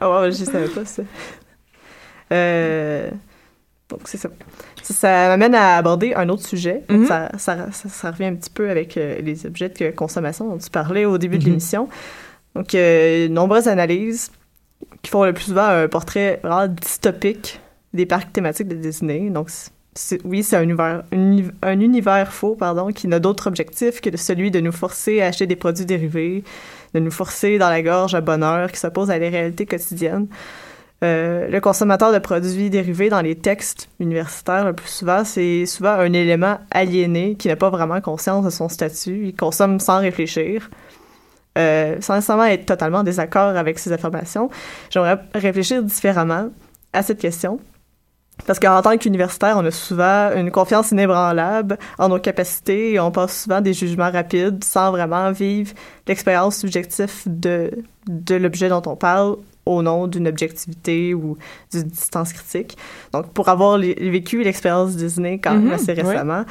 Ah 0.00 0.20
ouais, 0.22 0.32
je 0.32 0.44
savais 0.44 0.68
pas 0.68 0.84
ça. 0.84 1.02
Euh, 2.32 3.08
donc, 3.88 4.00
c'est 4.04 4.16
ça. 4.18 4.28
Ça, 4.82 4.94
ça 4.94 5.08
m'amène 5.28 5.54
à 5.54 5.76
aborder 5.76 6.14
un 6.14 6.28
autre 6.28 6.44
sujet. 6.46 6.82
Mhm. 6.88 7.06
ça, 7.06 7.30
ça, 7.38 7.68
ça, 7.72 7.88
ça 7.88 8.10
revient 8.10 8.24
un 8.24 8.34
petit 8.34 8.50
peu 8.50 8.68
avec 8.70 8.96
euh, 8.96 9.20
les 9.20 9.46
objets 9.46 9.68
de 9.68 9.90
consommation 9.90 10.48
dont 10.48 10.58
tu 10.58 10.70
parlais 10.70 11.04
au 11.04 11.18
début 11.18 11.38
de 11.38 11.44
Mhm. 11.44 11.48
l'émission. 11.50 11.88
Donc, 12.56 12.74
euh, 12.74 13.28
nombreuses 13.28 13.68
analyses 13.68 14.30
qui 15.02 15.10
font 15.10 15.24
le 15.24 15.32
plus 15.32 15.44
souvent 15.44 15.66
un 15.66 15.88
portrait 15.88 16.40
vraiment 16.42 16.68
dystopique 16.68 17.60
des 17.92 18.06
parcs 18.06 18.32
thématiques 18.32 18.68
de 18.68 18.76
Disney. 18.76 19.30
Donc, 19.30 19.50
oui, 20.24 20.42
c'est 20.42 20.56
un 20.56 20.62
univers, 20.62 21.02
uni- 21.12 21.50
un 21.62 21.78
univers 21.80 22.32
faux, 22.32 22.54
pardon, 22.54 22.92
qui 22.92 23.08
n'a 23.08 23.18
d'autre 23.18 23.46
objectif 23.46 24.00
que 24.00 24.16
celui 24.16 24.50
de 24.50 24.60
nous 24.60 24.72
forcer 24.72 25.20
à 25.20 25.26
acheter 25.26 25.46
des 25.46 25.56
produits 25.56 25.84
dérivés, 25.84 26.44
de 26.94 27.00
nous 27.00 27.10
forcer 27.10 27.58
dans 27.58 27.68
la 27.68 27.82
gorge 27.82 28.14
un 28.14 28.22
bonheur 28.22 28.72
qui 28.72 28.78
s'oppose 28.78 29.10
à 29.10 29.18
la 29.18 29.28
réalité 29.28 29.66
quotidienne. 29.66 30.28
Euh, 31.04 31.48
le 31.48 31.60
consommateur 31.60 32.12
de 32.12 32.18
produits 32.20 32.70
dérivés 32.70 33.08
dans 33.08 33.22
les 33.22 33.34
textes 33.34 33.88
universitaires, 33.98 34.64
le 34.64 34.72
plus 34.72 34.88
souvent, 34.88 35.24
c'est 35.24 35.66
souvent 35.66 35.94
un 35.94 36.12
élément 36.12 36.58
aliéné 36.70 37.34
qui 37.34 37.48
n'a 37.48 37.56
pas 37.56 37.70
vraiment 37.70 38.00
conscience 38.00 38.44
de 38.44 38.50
son 38.50 38.68
statut. 38.68 39.26
Il 39.26 39.34
consomme 39.34 39.80
sans 39.80 39.98
réfléchir, 39.98 40.70
euh, 41.58 41.96
sans 42.00 42.14
nécessairement 42.14 42.44
être 42.44 42.66
totalement 42.66 42.98
en 42.98 43.02
désaccord 43.02 43.56
avec 43.56 43.78
ces 43.78 43.92
affirmations. 43.92 44.50
J'aimerais 44.90 45.18
réfléchir 45.34 45.82
différemment 45.82 46.48
à 46.92 47.02
cette 47.02 47.18
question. 47.18 47.58
Parce 48.46 48.58
qu'en 48.58 48.80
tant 48.82 48.96
qu'universitaire, 48.96 49.56
on 49.58 49.64
a 49.64 49.70
souvent 49.70 50.30
une 50.34 50.50
confiance 50.50 50.90
inébranlable 50.90 51.78
en 51.98 52.08
nos 52.08 52.18
capacités 52.18 52.94
et 52.94 53.00
on 53.00 53.10
passe 53.10 53.42
souvent 53.42 53.60
des 53.60 53.74
jugements 53.74 54.10
rapides 54.10 54.64
sans 54.64 54.90
vraiment 54.90 55.30
vivre 55.30 55.72
l'expérience 56.08 56.56
subjective 56.56 57.22
de 57.26 57.70
l'objet 58.34 58.68
dont 58.68 58.82
on 58.86 58.96
parle 58.96 59.36
au 59.64 59.80
nom 59.82 60.08
d'une 60.08 60.26
objectivité 60.26 61.14
ou 61.14 61.36
d'une 61.72 61.82
distance 61.84 62.32
critique. 62.32 62.76
Donc, 63.12 63.32
pour 63.32 63.48
avoir 63.48 63.78
les- 63.78 63.94
vécu 63.94 64.42
l'expérience 64.42 64.96
Disney 64.96 65.38
quand 65.38 65.54
même 65.54 65.66
Mhm, 65.66 65.72
assez 65.72 65.92
oui. 65.92 66.02
récemment, 66.02 66.44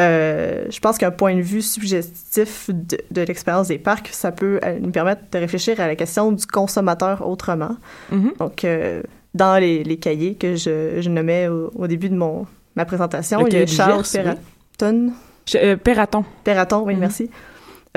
euh, 0.00 0.64
je 0.70 0.78
pense 0.80 0.98
qu'un 0.98 1.10
point 1.10 1.34
de 1.34 1.40
vue 1.40 1.62
subjectif 1.62 2.68
de, 2.70 2.98
de 3.10 3.20
l'expérience 3.22 3.68
des 3.68 3.78
parcs, 3.78 4.10
ça 4.12 4.32
peut 4.32 4.60
euh, 4.64 4.78
nous 4.80 4.90
permettre 4.90 5.22
de 5.32 5.38
réfléchir 5.38 5.80
à 5.80 5.86
la 5.86 5.96
question 5.96 6.30
du 6.32 6.46
consommateur 6.46 7.26
autrement. 7.26 7.76
Mhm. 8.12 8.32
Donc, 8.38 8.64
euh, 8.64 9.02
dans 9.34 9.58
les, 9.58 9.82
les 9.84 9.96
cahiers 9.98 10.34
que 10.34 10.54
je, 10.56 11.00
je 11.00 11.08
nommais 11.08 11.48
au, 11.48 11.70
au 11.74 11.86
début 11.86 12.08
de 12.10 12.16
mon, 12.16 12.46
ma 12.76 12.84
présentation, 12.84 13.40
Le 13.44 13.48
il 13.52 13.58
y 13.58 13.62
a 13.62 13.66
Charles 13.66 14.02
oui. 14.04 14.10
Perraton, 14.12 15.12
Je- 15.46 15.58
euh, 15.58 15.76
Perraton. 15.76 16.24
Perraton, 16.44 16.82
oui, 16.84 16.94
Mhm. 16.94 17.00
merci. 17.00 17.30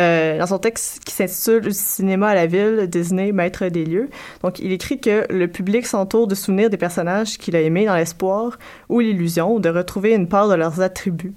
Euh, 0.02 0.40
dans 0.40 0.48
son 0.48 0.58
texte 0.58 1.04
qui 1.04 1.14
s'intitule 1.14 1.74
Cinéma 1.74 2.30
à 2.30 2.36
la 2.36 2.48
ville, 2.48 2.88
Disney, 2.88 3.32
maître 3.32 3.68
des 3.68 3.86
lieux. 3.86 4.10
Donc, 4.42 4.58
il 4.60 4.72
écrit 4.72 5.00
que 5.00 5.26
le 5.30 5.48
public 5.48 5.86
s'entoure 5.86 6.28
de 6.28 6.34
souvenirs 6.34 6.72
des 6.72 6.78
personnages 6.78 7.38
qu'il 7.38 7.56
a 7.56 7.62
aimés 7.62 7.86
dans 7.86 7.96
l'espoir 7.96 8.58
ou 8.90 9.00
l'illusion 9.00 9.60
de 9.60 9.70
retrouver 9.70 10.14
une 10.14 10.28
part 10.28 10.50
de 10.50 10.56
leurs 10.56 10.82
attributs. 10.82 11.34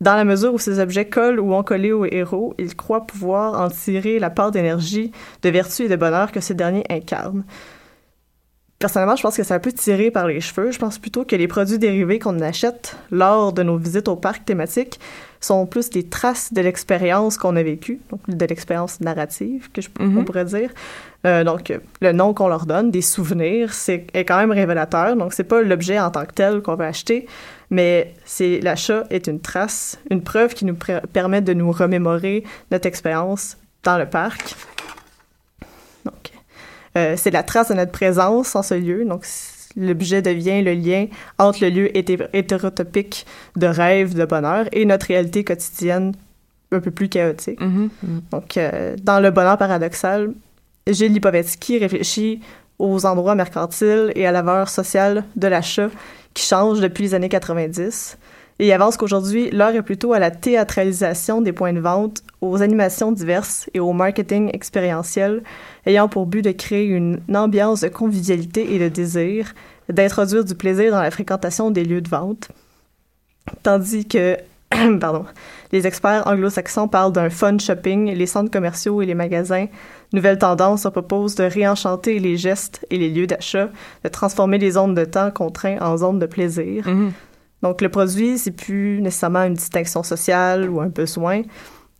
Dans 0.00 0.14
la 0.14 0.24
mesure 0.24 0.54
où 0.54 0.58
ces 0.58 0.78
objets 0.78 1.08
collent 1.08 1.40
ou 1.40 1.52
ont 1.52 1.64
collé 1.64 1.90
au 1.90 2.04
héros, 2.04 2.54
il 2.58 2.76
croit 2.76 3.06
pouvoir 3.06 3.60
en 3.60 3.70
tirer 3.70 4.18
la 4.20 4.30
part 4.30 4.52
d'énergie, 4.52 5.10
de 5.42 5.48
vertu 5.48 5.84
et 5.84 5.88
de 5.88 5.96
bonheur 5.96 6.30
que 6.30 6.40
ces 6.40 6.54
derniers 6.54 6.84
incarnent. 6.90 7.44
Personnellement, 8.78 9.16
je 9.16 9.22
pense 9.22 9.36
que 9.36 9.42
c'est 9.42 9.54
un 9.54 9.60
peu 9.60 9.72
tiré 9.72 10.10
par 10.10 10.26
les 10.26 10.40
cheveux. 10.40 10.70
Je 10.70 10.78
pense 10.78 10.98
plutôt 10.98 11.24
que 11.24 11.34
les 11.34 11.48
produits 11.48 11.78
dérivés 11.78 12.18
qu'on 12.18 12.38
achète 12.40 12.96
lors 13.10 13.52
de 13.52 13.62
nos 13.62 13.78
visites 13.78 14.08
au 14.08 14.16
parc 14.16 14.44
thématique 14.44 15.00
sont 15.44 15.66
plus 15.66 15.90
des 15.90 16.04
traces 16.04 16.52
de 16.52 16.60
l'expérience 16.60 17.36
qu'on 17.36 17.56
a 17.56 17.62
vécue, 17.62 18.00
donc 18.10 18.20
de 18.28 18.46
l'expérience 18.46 19.00
narrative, 19.00 19.70
que 19.72 19.80
je, 19.80 19.88
on 20.00 20.24
pourrait 20.24 20.44
dire. 20.44 20.70
Euh, 21.26 21.44
donc, 21.44 21.72
le 22.00 22.12
nom 22.12 22.34
qu'on 22.34 22.48
leur 22.48 22.66
donne, 22.66 22.90
des 22.90 23.02
souvenirs, 23.02 23.72
c'est 23.72 24.06
est 24.12 24.24
quand 24.24 24.36
même 24.36 24.50
révélateur. 24.50 25.16
Donc, 25.16 25.32
c'est 25.32 25.44
pas 25.44 25.62
l'objet 25.62 25.98
en 25.98 26.10
tant 26.10 26.24
que 26.26 26.32
tel 26.32 26.60
qu'on 26.60 26.74
va 26.74 26.86
acheter, 26.86 27.26
mais 27.70 28.14
c'est 28.24 28.60
l'achat 28.60 29.04
est 29.10 29.26
une 29.26 29.40
trace, 29.40 29.98
une 30.10 30.22
preuve 30.22 30.54
qui 30.54 30.64
nous 30.64 30.76
permet 31.12 31.40
de 31.40 31.54
nous 31.54 31.72
remémorer 31.72 32.44
notre 32.70 32.86
expérience 32.86 33.56
dans 33.82 33.98
le 33.98 34.06
parc. 34.06 34.54
Donc, 36.04 36.30
euh, 36.96 37.14
c'est 37.16 37.30
la 37.30 37.42
trace 37.42 37.68
de 37.68 37.74
notre 37.74 37.92
présence 37.92 38.54
en 38.54 38.62
ce 38.62 38.74
lieu. 38.74 39.04
Donc, 39.04 39.24
l'objet 39.76 40.22
devient 40.22 40.62
le 40.62 40.74
lien 40.74 41.06
entre 41.38 41.62
le 41.62 41.70
lieu 41.70 41.96
hété- 41.96 42.18
hétérotopique 42.32 43.26
de 43.56 43.66
rêve, 43.66 44.14
de 44.14 44.24
bonheur, 44.24 44.66
et 44.72 44.84
notre 44.84 45.06
réalité 45.06 45.44
quotidienne 45.44 46.12
un 46.72 46.80
peu 46.80 46.90
plus 46.90 47.08
chaotique. 47.08 47.60
Mhm. 47.60 47.90
Donc, 48.30 48.56
euh, 48.56 48.96
dans 49.02 49.20
le 49.20 49.30
bonheur 49.30 49.58
paradoxal, 49.58 50.32
Gilles 50.86 51.12
Lipovetsky 51.12 51.78
réfléchit 51.78 52.40
aux 52.78 53.06
endroits 53.06 53.34
mercantiles 53.34 54.12
et 54.14 54.26
à 54.26 54.32
la 54.32 54.42
valeur 54.42 54.68
sociale 54.68 55.24
de 55.36 55.46
l'achat 55.46 55.88
qui 56.34 56.44
change 56.44 56.80
depuis 56.80 57.04
les 57.04 57.14
années 57.14 57.28
90. 57.28 58.18
Et 58.58 58.66
il 58.68 58.72
avance 58.72 58.96
qu'aujourd'hui, 58.96 59.50
l'heure 59.50 59.74
est 59.74 59.82
plutôt 59.82 60.12
à 60.12 60.18
la 60.18 60.30
théâtralisation 60.30 61.40
des 61.40 61.52
points 61.52 61.72
de 61.72 61.80
vente, 61.80 62.22
aux 62.40 62.62
animations 62.62 63.10
diverses 63.10 63.68
et 63.74 63.80
au 63.80 63.92
marketing 63.92 64.50
expérientiel, 64.52 65.42
ayant 65.86 66.08
pour 66.08 66.26
but 66.26 66.42
de 66.42 66.52
créer 66.52 66.86
une 66.86 67.20
ambiance 67.34 67.80
de 67.80 67.88
convivialité 67.88 68.74
et 68.74 68.78
de 68.78 68.88
désir, 68.88 69.54
d'introduire 69.88 70.44
du 70.44 70.54
plaisir 70.54 70.92
dans 70.92 71.02
la 71.02 71.10
fréquentation 71.10 71.70
des 71.70 71.84
lieux 71.84 72.00
de 72.00 72.08
vente. 72.08 72.48
Tandis 73.64 74.06
que, 74.06 74.36
pardon, 75.00 75.24
les 75.72 75.86
experts 75.88 76.26
anglo-saxons 76.26 76.86
parlent 76.86 77.12
d'un 77.12 77.30
fun 77.30 77.58
shopping, 77.58 78.14
les 78.14 78.26
centres 78.26 78.52
commerciaux 78.52 79.02
et 79.02 79.06
les 79.06 79.14
magasins. 79.14 79.66
Nouvelle 80.12 80.38
tendance 80.38 80.82
se 80.82 80.88
propose 80.88 81.34
de 81.34 81.44
réenchanter 81.44 82.20
les 82.20 82.36
gestes 82.36 82.86
et 82.90 82.98
les 82.98 83.10
lieux 83.10 83.26
d'achat, 83.26 83.68
de 84.04 84.08
transformer 84.08 84.58
les 84.58 84.72
zones 84.72 84.94
de 84.94 85.04
temps 85.04 85.32
contraints 85.32 85.78
en 85.80 85.96
zones 85.96 86.20
de 86.20 86.26
plaisir. 86.26 86.86
Mhm. 86.86 87.12
Donc, 87.64 87.80
le 87.80 87.88
produit, 87.88 88.36
c'est 88.36 88.50
plus 88.50 89.00
nécessairement 89.00 89.44
une 89.44 89.54
distinction 89.54 90.02
sociale 90.02 90.68
ou 90.68 90.82
un 90.82 90.88
besoin. 90.88 91.40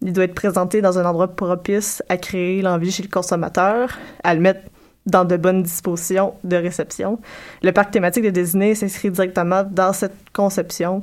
Il 0.03 0.13
doit 0.13 0.25
être 0.25 0.35
présenté 0.35 0.83
dans 0.83 0.99
un 0.99 1.07
endroit 1.07 1.29
propice 1.29 2.03
à 2.11 2.19
créer 2.19 2.61
l'envie 2.61 2.93
chez 2.93 3.03
le 3.03 3.09
consommateur, 3.09 3.99
à 4.23 4.35
le 4.35 4.43
mettre 4.43 4.61
dans 5.07 5.25
de 5.25 5.39
bonnes 5.39 5.63
dispositions 5.63 6.35
de 6.45 6.57
réception. 6.57 7.19
Le 7.63 7.73
parc 7.73 7.93
thématique 7.93 8.25
de 8.25 8.29
Disney 8.29 8.75
s'inscrit 8.75 9.11
directement 9.11 9.65
dans 9.65 9.95
cette 9.95 10.13
conception 10.35 11.03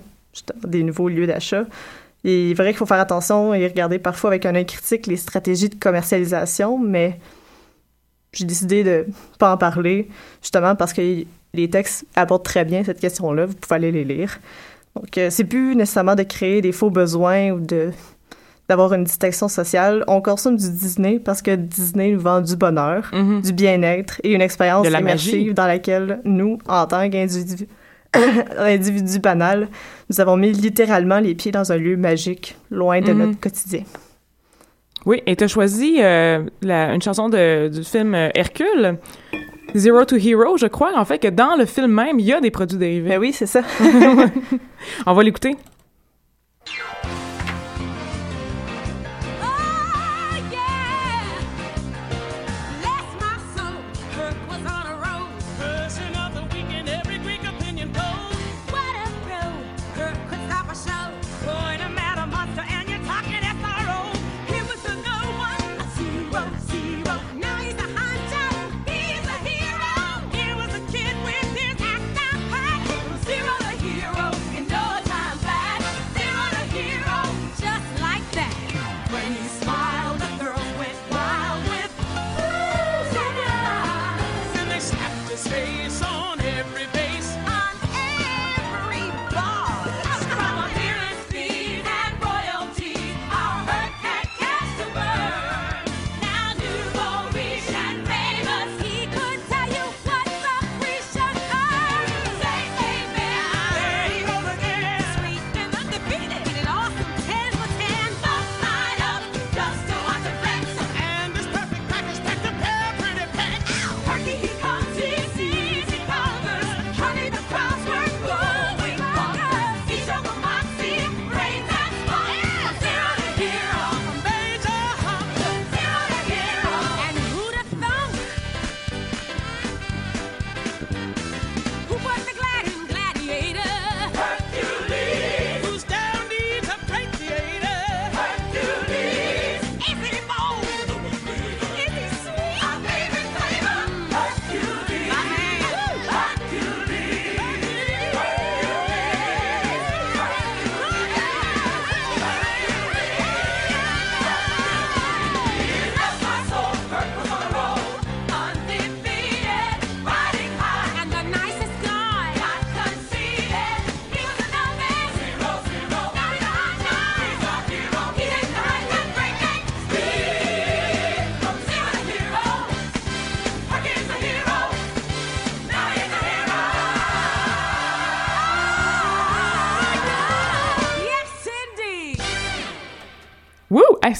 des 0.63 0.83
nouveaux 0.83 1.09
lieux 1.09 1.25
d'achat. 1.25 1.63
Il 2.23 2.51
est 2.51 2.53
vrai 2.53 2.67
qu'il 2.67 2.77
faut 2.77 2.85
faire 2.85 2.99
attention 2.99 3.55
et 3.55 3.65
regarder 3.65 3.97
parfois 3.97 4.29
avec 4.29 4.45
un 4.45 4.53
œil 4.53 4.67
critique 4.67 5.07
les 5.07 5.17
stratégies 5.17 5.69
de 5.69 5.75
commercialisation, 5.75 6.77
mais 6.77 7.19
j'ai 8.31 8.45
décidé 8.45 8.83
de 8.83 9.07
pas 9.39 9.51
en 9.51 9.57
parler, 9.57 10.07
justement 10.39 10.75
parce 10.75 10.93
que 10.93 11.25
les 11.53 11.69
textes 11.69 12.05
abordent 12.15 12.43
très 12.43 12.65
bien 12.65 12.83
cette 12.83 12.99
question-là. 12.99 13.45
Vous 13.45 13.53
pouvez 13.55 13.75
aller 13.75 13.91
les 13.91 14.03
lire. 14.03 14.39
Donc, 14.95 15.17
euh, 15.17 15.29
c'est 15.29 15.43
plus 15.45 15.75
nécessairement 15.75 16.15
de 16.15 16.23
créer 16.23 16.61
des 16.61 16.71
faux 16.71 16.89
besoins 16.89 17.51
ou 17.51 17.59
de 17.59 17.91
d'avoir 18.69 18.93
une 18.93 19.03
distinction 19.03 19.49
sociale. 19.49 20.05
On 20.07 20.21
consomme 20.21 20.55
du 20.55 20.69
Disney 20.71 21.19
parce 21.19 21.41
que 21.41 21.53
Disney 21.55 22.11
nous 22.11 22.19
vend 22.21 22.39
du 22.39 22.55
bonheur, 22.55 23.09
Mhm. 23.13 23.41
du 23.41 23.51
bien-être 23.51 24.21
et 24.23 24.31
une 24.33 24.41
expérience 24.41 24.85
De 24.85 24.91
la 24.91 25.01
immersive 25.01 25.33
magie. 25.41 25.53
dans 25.53 25.67
laquelle 25.67 26.21
nous, 26.23 26.57
en 26.69 26.85
tant 26.87 27.09
qu'individus 27.09 27.67
individus 28.57 29.19
banals, 29.19 29.67
nous 30.09 30.21
avons 30.21 30.37
mis 30.37 30.53
littéralement 30.53 31.19
les 31.19 31.35
pieds 31.35 31.51
dans 31.51 31.69
un 31.73 31.77
lieu 31.77 31.97
magique, 31.97 32.55
loin 32.69 33.01
de 33.01 33.11
Mhm. 33.11 33.17
notre 33.19 33.39
quotidien. 33.41 33.83
Oui, 35.05 35.21
et 35.25 35.35
tu 35.35 35.43
as 35.43 35.47
choisi 35.47 35.97
euh, 35.99 36.43
la- 36.61 36.93
une 36.93 37.01
chanson 37.01 37.27
de- 37.27 37.67
du 37.69 37.83
film 37.83 38.13
euh, 38.15 38.29
Hercule, 38.35 38.97
Zero 39.75 40.05
to 40.05 40.15
Hero, 40.17 40.57
je 40.57 40.67
crois, 40.67 40.91
en 40.97 41.05
fait, 41.05 41.19
que 41.19 41.27
dans 41.27 41.55
le 41.55 41.65
film 41.65 41.91
même, 41.91 42.19
il 42.19 42.25
y 42.25 42.33
a 42.33 42.41
des 42.41 42.51
produits 42.51 42.77
dérivés. 42.77 43.09
Ben 43.09 43.19
oui, 43.19 43.33
c'est 43.33 43.45
ça. 43.45 43.61
On 45.05 45.13
va 45.13 45.23
l'écouter. 45.23 45.55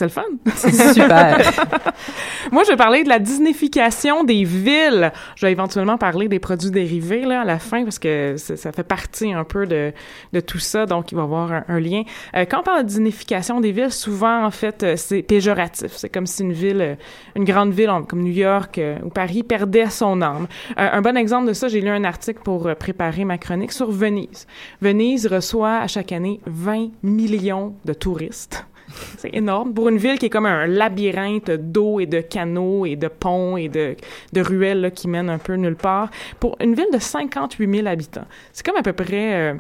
C'est 0.01 0.05
le 0.05 0.09
fun! 0.09 0.23
C'est 0.55 0.93
super. 0.93 1.37
Moi, 2.51 2.63
je 2.63 2.71
vais 2.71 2.75
parler 2.75 3.03
de 3.03 3.09
la 3.09 3.19
Disneyfication 3.19 4.23
des 4.23 4.43
villes. 4.43 5.11
Je 5.35 5.45
vais 5.45 5.51
éventuellement 5.51 5.99
parler 5.99 6.27
des 6.27 6.39
produits 6.39 6.71
dérivés 6.71 7.21
là, 7.21 7.41
à 7.41 7.45
la 7.45 7.59
fin 7.59 7.83
parce 7.83 7.99
que 7.99 8.35
ça, 8.37 8.71
fait 8.71 8.83
partie 8.83 9.31
un 9.31 9.43
peu 9.43 9.67
de, 9.67 9.93
de 10.33 10.39
tout 10.39 10.57
ça, 10.57 10.87
donc 10.87 11.11
il 11.11 11.15
va 11.15 11.21
y 11.21 11.25
avoir 11.25 11.51
un, 11.51 11.65
un 11.67 11.79
lien. 11.79 12.01
Euh, 12.35 12.45
quand 12.49 12.61
on 12.61 12.63
parle 12.63 12.81
de 12.81 12.87
Disneyfication 12.87 13.61
des 13.61 13.71
villes, 13.71 13.91
souvent, 13.91 14.43
en 14.43 14.49
fait, 14.49 14.81
euh, 14.81 14.95
c'est 14.97 15.21
péjoratif. 15.21 15.91
C'est 15.95 16.09
comme 16.09 16.25
si 16.25 16.41
une 16.41 16.53
ville, 16.53 16.81
euh, 16.81 16.95
une 17.35 17.43
grande 17.43 17.71
ville 17.71 17.91
comme 18.07 18.23
New 18.23 18.33
York 18.33 18.81
ou 19.03 19.09
Paris 19.09 19.43
perdait 19.43 19.91
son 19.91 20.23
âme. 20.23 20.47
Euh, 20.79 20.89
un 20.91 21.01
bon 21.01 21.15
exemple 21.15 21.47
de 21.47 21.53
ça, 21.53 21.67
j'ai 21.67 21.81
lu 21.81 21.89
un 21.89 22.05
article 22.05 22.41
pour 22.43 22.75
préparer 22.75 23.23
ma 23.23 23.37
chronique 23.37 23.71
sur 23.71 23.91
Venise. 23.91 24.47
Venise 24.81 25.27
reçoit 25.27 25.77
à 25.77 25.87
chaque 25.87 26.11
année 26.11 26.39
20 26.47 26.89
millions 27.03 27.75
de 27.85 27.93
touristes. 27.93 28.65
C'est 29.17 29.33
énorme. 29.33 29.73
Pour 29.73 29.89
une 29.89 29.97
ville 29.97 30.17
qui 30.19 30.27
est 30.27 30.29
comme 30.29 30.45
un 30.45 30.67
labyrinthe 30.67 31.51
d'eau 31.51 31.99
et 31.99 32.05
de 32.05 32.21
canaux 32.21 32.85
et 32.85 32.95
de 32.95 33.07
ponts 33.07 33.57
et 33.57 33.69
de, 33.69 33.95
ruelles 34.35 34.81
là, 34.81 34.91
qui 34.91 35.07
mènent 35.07 35.29
un 35.29 35.37
peu 35.37 35.53
nulle 35.55 35.75
part. 35.75 36.09
Pour 36.39 36.55
une 36.61 36.75
ville 36.75 36.89
de 36.93 36.99
58 36.99 37.75
000 37.75 37.87
habitants. 37.87 38.25
C'est 38.53 38.65
comme 38.65 38.77
à 38.77 38.83
peu 38.83 38.93
près... 38.93 39.33
euh, 39.33 39.53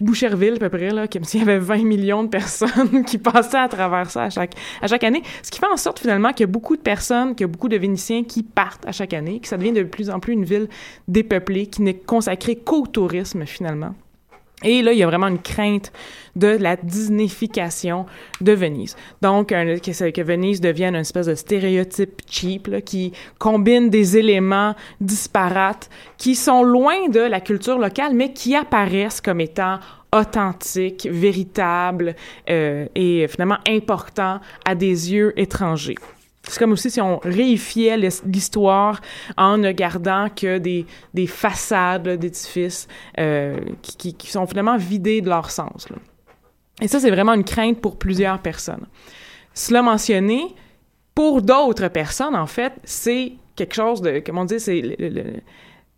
Boucherville, 0.00 0.54
à 0.54 0.58
peu 0.58 0.68
près, 0.68 0.90
là, 0.90 1.06
comme 1.06 1.22
s'il 1.22 1.38
y 1.40 1.42
avait 1.44 1.58
20 1.58 1.84
millions 1.84 2.24
de 2.24 2.28
personnes 2.28 3.04
qui 3.06 3.18
passaient 3.18 3.58
à 3.58 3.68
travers 3.68 4.10
ça 4.10 4.24
à 4.24 4.30
chaque, 4.30 4.54
à 4.80 4.88
chaque 4.88 5.04
année. 5.04 5.22
Ce 5.42 5.52
qui 5.52 5.60
fait 5.60 5.70
en 5.72 5.76
sorte, 5.76 6.00
finalement, 6.00 6.30
qu'il 6.32 6.40
y 6.40 6.44
a 6.44 6.52
beaucoup 6.52 6.76
de 6.76 6.82
personnes, 6.82 7.36
qu'il 7.36 7.42
y 7.42 7.44
a 7.44 7.52
beaucoup 7.52 7.68
de 7.68 7.76
Vénitiens 7.76 8.24
qui 8.24 8.42
partent 8.42 8.84
à 8.86 8.92
chaque 8.92 9.14
année, 9.14 9.38
que 9.38 9.46
ça 9.46 9.56
devient 9.56 9.72
de 9.72 9.84
plus 9.84 10.10
en 10.10 10.18
plus 10.18 10.32
une 10.32 10.44
ville 10.44 10.68
dépeuplée, 11.06 11.66
qui 11.66 11.82
n'est 11.82 11.94
consacrée 11.94 12.56
qu'au 12.56 12.86
tourisme, 12.88 13.46
finalement. 13.46 13.94
Et 14.64 14.82
là, 14.82 14.92
il 14.92 14.98
y 14.98 15.02
a 15.02 15.06
vraiment 15.06 15.28
une 15.28 15.40
crainte 15.40 15.92
de 16.36 16.48
la 16.48 16.76
Disneyfication 16.76 18.06
de 18.40 18.52
Venise. 18.52 18.96
Donc, 19.20 19.48
que, 19.48 20.10
que 20.10 20.22
Venise 20.22 20.60
devienne 20.60 20.94
une 20.94 21.02
espèce 21.02 21.26
de 21.26 21.34
stéréotype 21.34 22.22
cheap 22.28 22.68
là, 22.68 22.80
qui 22.80 23.12
combine 23.38 23.90
des 23.90 24.16
éléments 24.16 24.74
disparates 25.00 25.90
qui 26.16 26.34
sont 26.34 26.62
loin 26.62 27.08
de 27.08 27.20
la 27.20 27.40
culture 27.40 27.78
locale, 27.78 28.14
mais 28.14 28.32
qui 28.32 28.54
apparaissent 28.54 29.20
comme 29.20 29.40
étant 29.40 29.78
authentiques, 30.14 31.08
véritables 31.10 32.14
euh, 32.50 32.86
et 32.94 33.26
finalement 33.28 33.58
importants 33.66 34.40
à 34.66 34.74
des 34.74 35.12
yeux 35.12 35.32
étrangers. 35.36 35.96
C'est 36.48 36.58
comme 36.58 36.72
aussi 36.72 36.90
si 36.90 37.00
on 37.00 37.18
réifiait 37.22 37.96
l'his- 37.96 38.22
l'histoire 38.26 39.00
en 39.36 39.58
ne 39.58 39.70
gardant 39.72 40.28
que 40.28 40.58
des, 40.58 40.86
des 41.14 41.26
façades 41.26 42.08
d'édifices 42.18 42.88
euh, 43.20 43.58
qui, 43.80 44.14
qui, 44.14 44.30
sont 44.30 44.46
finalement 44.46 44.76
vidées 44.76 45.20
de 45.20 45.28
leur 45.28 45.50
sens. 45.50 45.86
Et 46.80 46.88
ça, 46.88 46.98
c'est 46.98 47.10
vraiment 47.10 47.34
une 47.34 47.44
crainte 47.44 47.80
pour 47.80 47.96
plusieurs 47.96 48.40
personnes. 48.40 48.86
Cela 49.54 49.82
mentionné, 49.82 50.42
pour 51.14 51.42
d'autres 51.42 51.88
personnes, 51.88 52.34
en 52.34 52.46
fait, 52.46 52.72
c'est 52.84 53.34
quelque 53.54 53.74
chose 53.74 54.00
de, 54.02 54.20
comment 54.24 54.44
dire, 54.44 54.60
c'est 54.60 54.82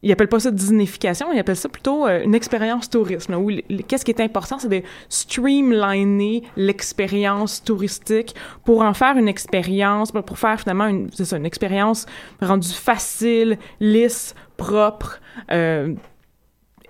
ils 0.04 0.12
appellent 0.12 0.28
pas 0.28 0.38
ça 0.38 0.50
Disneyfication, 0.50 1.32
ils 1.32 1.38
appellent 1.38 1.56
ça 1.56 1.68
plutôt 1.68 2.06
euh, 2.06 2.22
une 2.22 2.34
expérience 2.34 2.90
tourisme. 2.90 3.34
où 3.34 3.50
qu'est-ce 3.88 4.04
qui 4.04 4.10
est 4.10 4.20
important, 4.20 4.58
c'est 4.58 4.68
de 4.68 4.82
streamliner 5.08 6.42
l'expérience 6.56 7.64
touristique 7.64 8.34
pour 8.64 8.82
en 8.82 8.92
faire 8.92 9.16
une 9.16 9.28
expérience, 9.28 10.12
pour 10.12 10.38
faire 10.38 10.60
finalement 10.60 10.86
une, 10.86 11.10
ça, 11.10 11.38
une 11.38 11.46
expérience 11.46 12.04
rendue 12.42 12.68
facile, 12.68 13.58
lisse, 13.80 14.34
propre, 14.58 15.20
euh, 15.50 15.94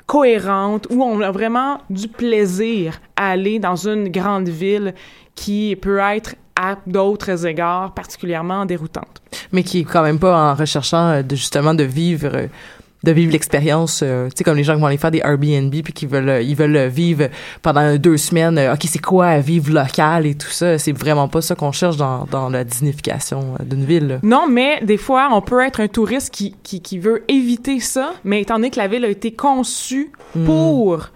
cohérente, 0.07 0.89
où 0.91 1.03
on 1.03 1.21
a 1.21 1.31
vraiment 1.31 1.79
du 1.89 2.09
plaisir 2.09 3.01
à 3.17 3.31
aller 3.31 3.61
dans 3.61 3.77
une 3.77 4.09
grande 4.09 4.49
ville 4.49 4.93
qui 5.37 5.77
peut 5.81 5.99
être 5.99 6.35
à 6.57 6.77
d'autres 6.87 7.47
égards 7.47 7.95
particulièrement 7.95 8.65
déroutante. 8.67 9.23
mais 9.53 9.63
qui 9.63 9.81
est 9.81 9.85
quand 9.85 10.03
même 10.03 10.19
pas 10.19 10.51
en 10.51 10.55
recherchant 10.55 11.09
euh, 11.09 11.23
justement 11.31 11.75
de 11.75 11.85
vivre 11.85 12.49
de 13.05 13.13
vivre 13.13 13.33
l'expérience 13.33 14.01
euh, 14.03 14.27
tu 14.29 14.39
sais 14.39 14.45
comme 14.45 14.57
les 14.57 14.65
gens 14.65 14.75
qui 14.75 14.81
vont 14.81 14.87
aller 14.87 14.97
faire 14.97 15.11
des 15.11 15.21
Airbnb 15.21 15.71
puis 15.71 15.93
qui 15.93 16.07
veulent 16.07 16.29
euh, 16.29 16.43
ils 16.43 16.57
veulent 16.57 16.77
euh, 16.77 16.89
vivre 16.89 17.29
pendant 17.63 17.97
deux 17.97 18.17
semaines 18.17 18.59
euh, 18.59 18.75
ok 18.75 18.81
c'est 18.89 19.01
quoi 19.01 19.39
vivre 19.39 19.73
local 19.73 20.27
et 20.27 20.35
tout 20.35 20.51
ça? 20.51 20.79
C'est 20.79 20.93
vraiment 20.93 21.29
pas 21.29 21.43
ça 21.43 21.55
qu'on 21.55 21.73
cherche 21.73 21.97
dans, 21.97 22.27
dans 22.31 22.49
la 22.49 22.65
dignification 22.65 23.55
d'une 23.65 23.85
ville 23.85 24.07
là. 24.09 24.19
Non, 24.23 24.47
mais 24.49 24.81
des 24.83 24.97
fois, 24.97 25.29
on 25.33 25.41
peut 25.41 25.61
être 25.65 25.81
un 25.81 25.89
touriste 25.89 26.31
qui, 26.33 26.55
qui, 26.63 26.81
qui 26.81 26.99
veut 26.99 27.23
éviter 27.29 27.81
ça, 27.81 28.15
mais 28.25 28.41
étant 28.43 28.55
donné 28.55 28.71
que 28.71 28.79
la 28.79 28.89
ville 28.89 29.05
a 29.05 29.09
été 29.09 29.33
conçue 29.33 30.11
Hmm. 30.35 30.45
pour 30.47 31.11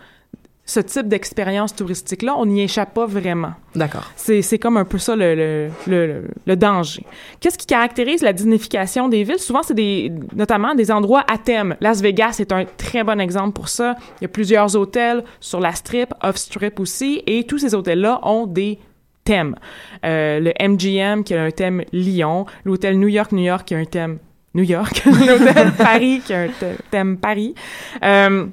ce 0.71 0.81
type 0.81 1.09
d'expérience 1.09 1.75
touristique-là, 1.75 2.35
on 2.37 2.45
n'y 2.45 2.61
échappe 2.61 2.93
pas 2.93 3.07
vraiment. 3.07 3.53
d'accord 3.75 4.13
C'est, 4.17 4.59
comme 4.59 4.77
un 4.77 4.85
peu 4.85 4.99
ça 4.99 5.17
le, 5.17 5.35
le, 5.35 5.69
le, 5.87 6.25
le 6.47 6.57
danger. 6.57 7.07
Qu'est-ce 7.41 7.57
qui 7.57 7.65
caractérise 7.65 8.21
la 8.21 8.35
dignification 8.35 9.09
des 9.09 9.25
villes? 9.25 9.39
Souvent, 9.39 9.63
c'est 9.63 9.73
des, 9.73 10.13
notamment 10.37 10.75
des 10.75 10.91
endroits 10.91 11.25
à 11.27 11.39
thème. 11.39 11.75
Las 11.81 12.03
Vegas 12.03 12.37
est 12.41 12.53
un 12.53 12.67
très 12.67 13.03
bon 13.03 13.19
exemple 13.19 13.55
pour 13.55 13.71
ça. 13.71 13.97
Il 14.21 14.25
y 14.25 14.27
a 14.27 14.29
plusieurs 14.29 14.77
hôtels 14.77 15.25
sur 15.41 15.59
la 15.59 15.73
strip, 15.73 16.13
off-strip 16.23 16.79
aussi, 16.81 17.23
et 17.27 17.45
tous 17.45 17.57
ces 17.57 17.75
hôtels-là 17.75 18.21
ont 18.25 18.47
des 18.47 18.79
thèmes. 19.25 19.57
Euh, 20.05 20.39
le 20.39 20.53
MGM 20.61 21.25
qui 21.25 21.35
a 21.35 21.45
un 21.45 21.51
thème 21.51 21.83
Lyon, 21.95 22.45
l'hôtel 22.67 22.99
New 22.99 23.09
York, 23.09 23.33
New 23.33 23.43
York 23.43 23.67
qui 23.67 23.75
a 23.75 23.79
un 23.79 23.85
thème 23.87 24.19
New 24.55 24.65
York, 24.65 25.03
l'hôtel 25.07 25.73
Paris 25.79 26.21
qui 26.27 26.35
a 26.35 26.41
un 26.43 26.47
th- 26.47 26.77
thème 26.91 27.17
Paris. 27.17 27.55
Euh, 28.05 28.47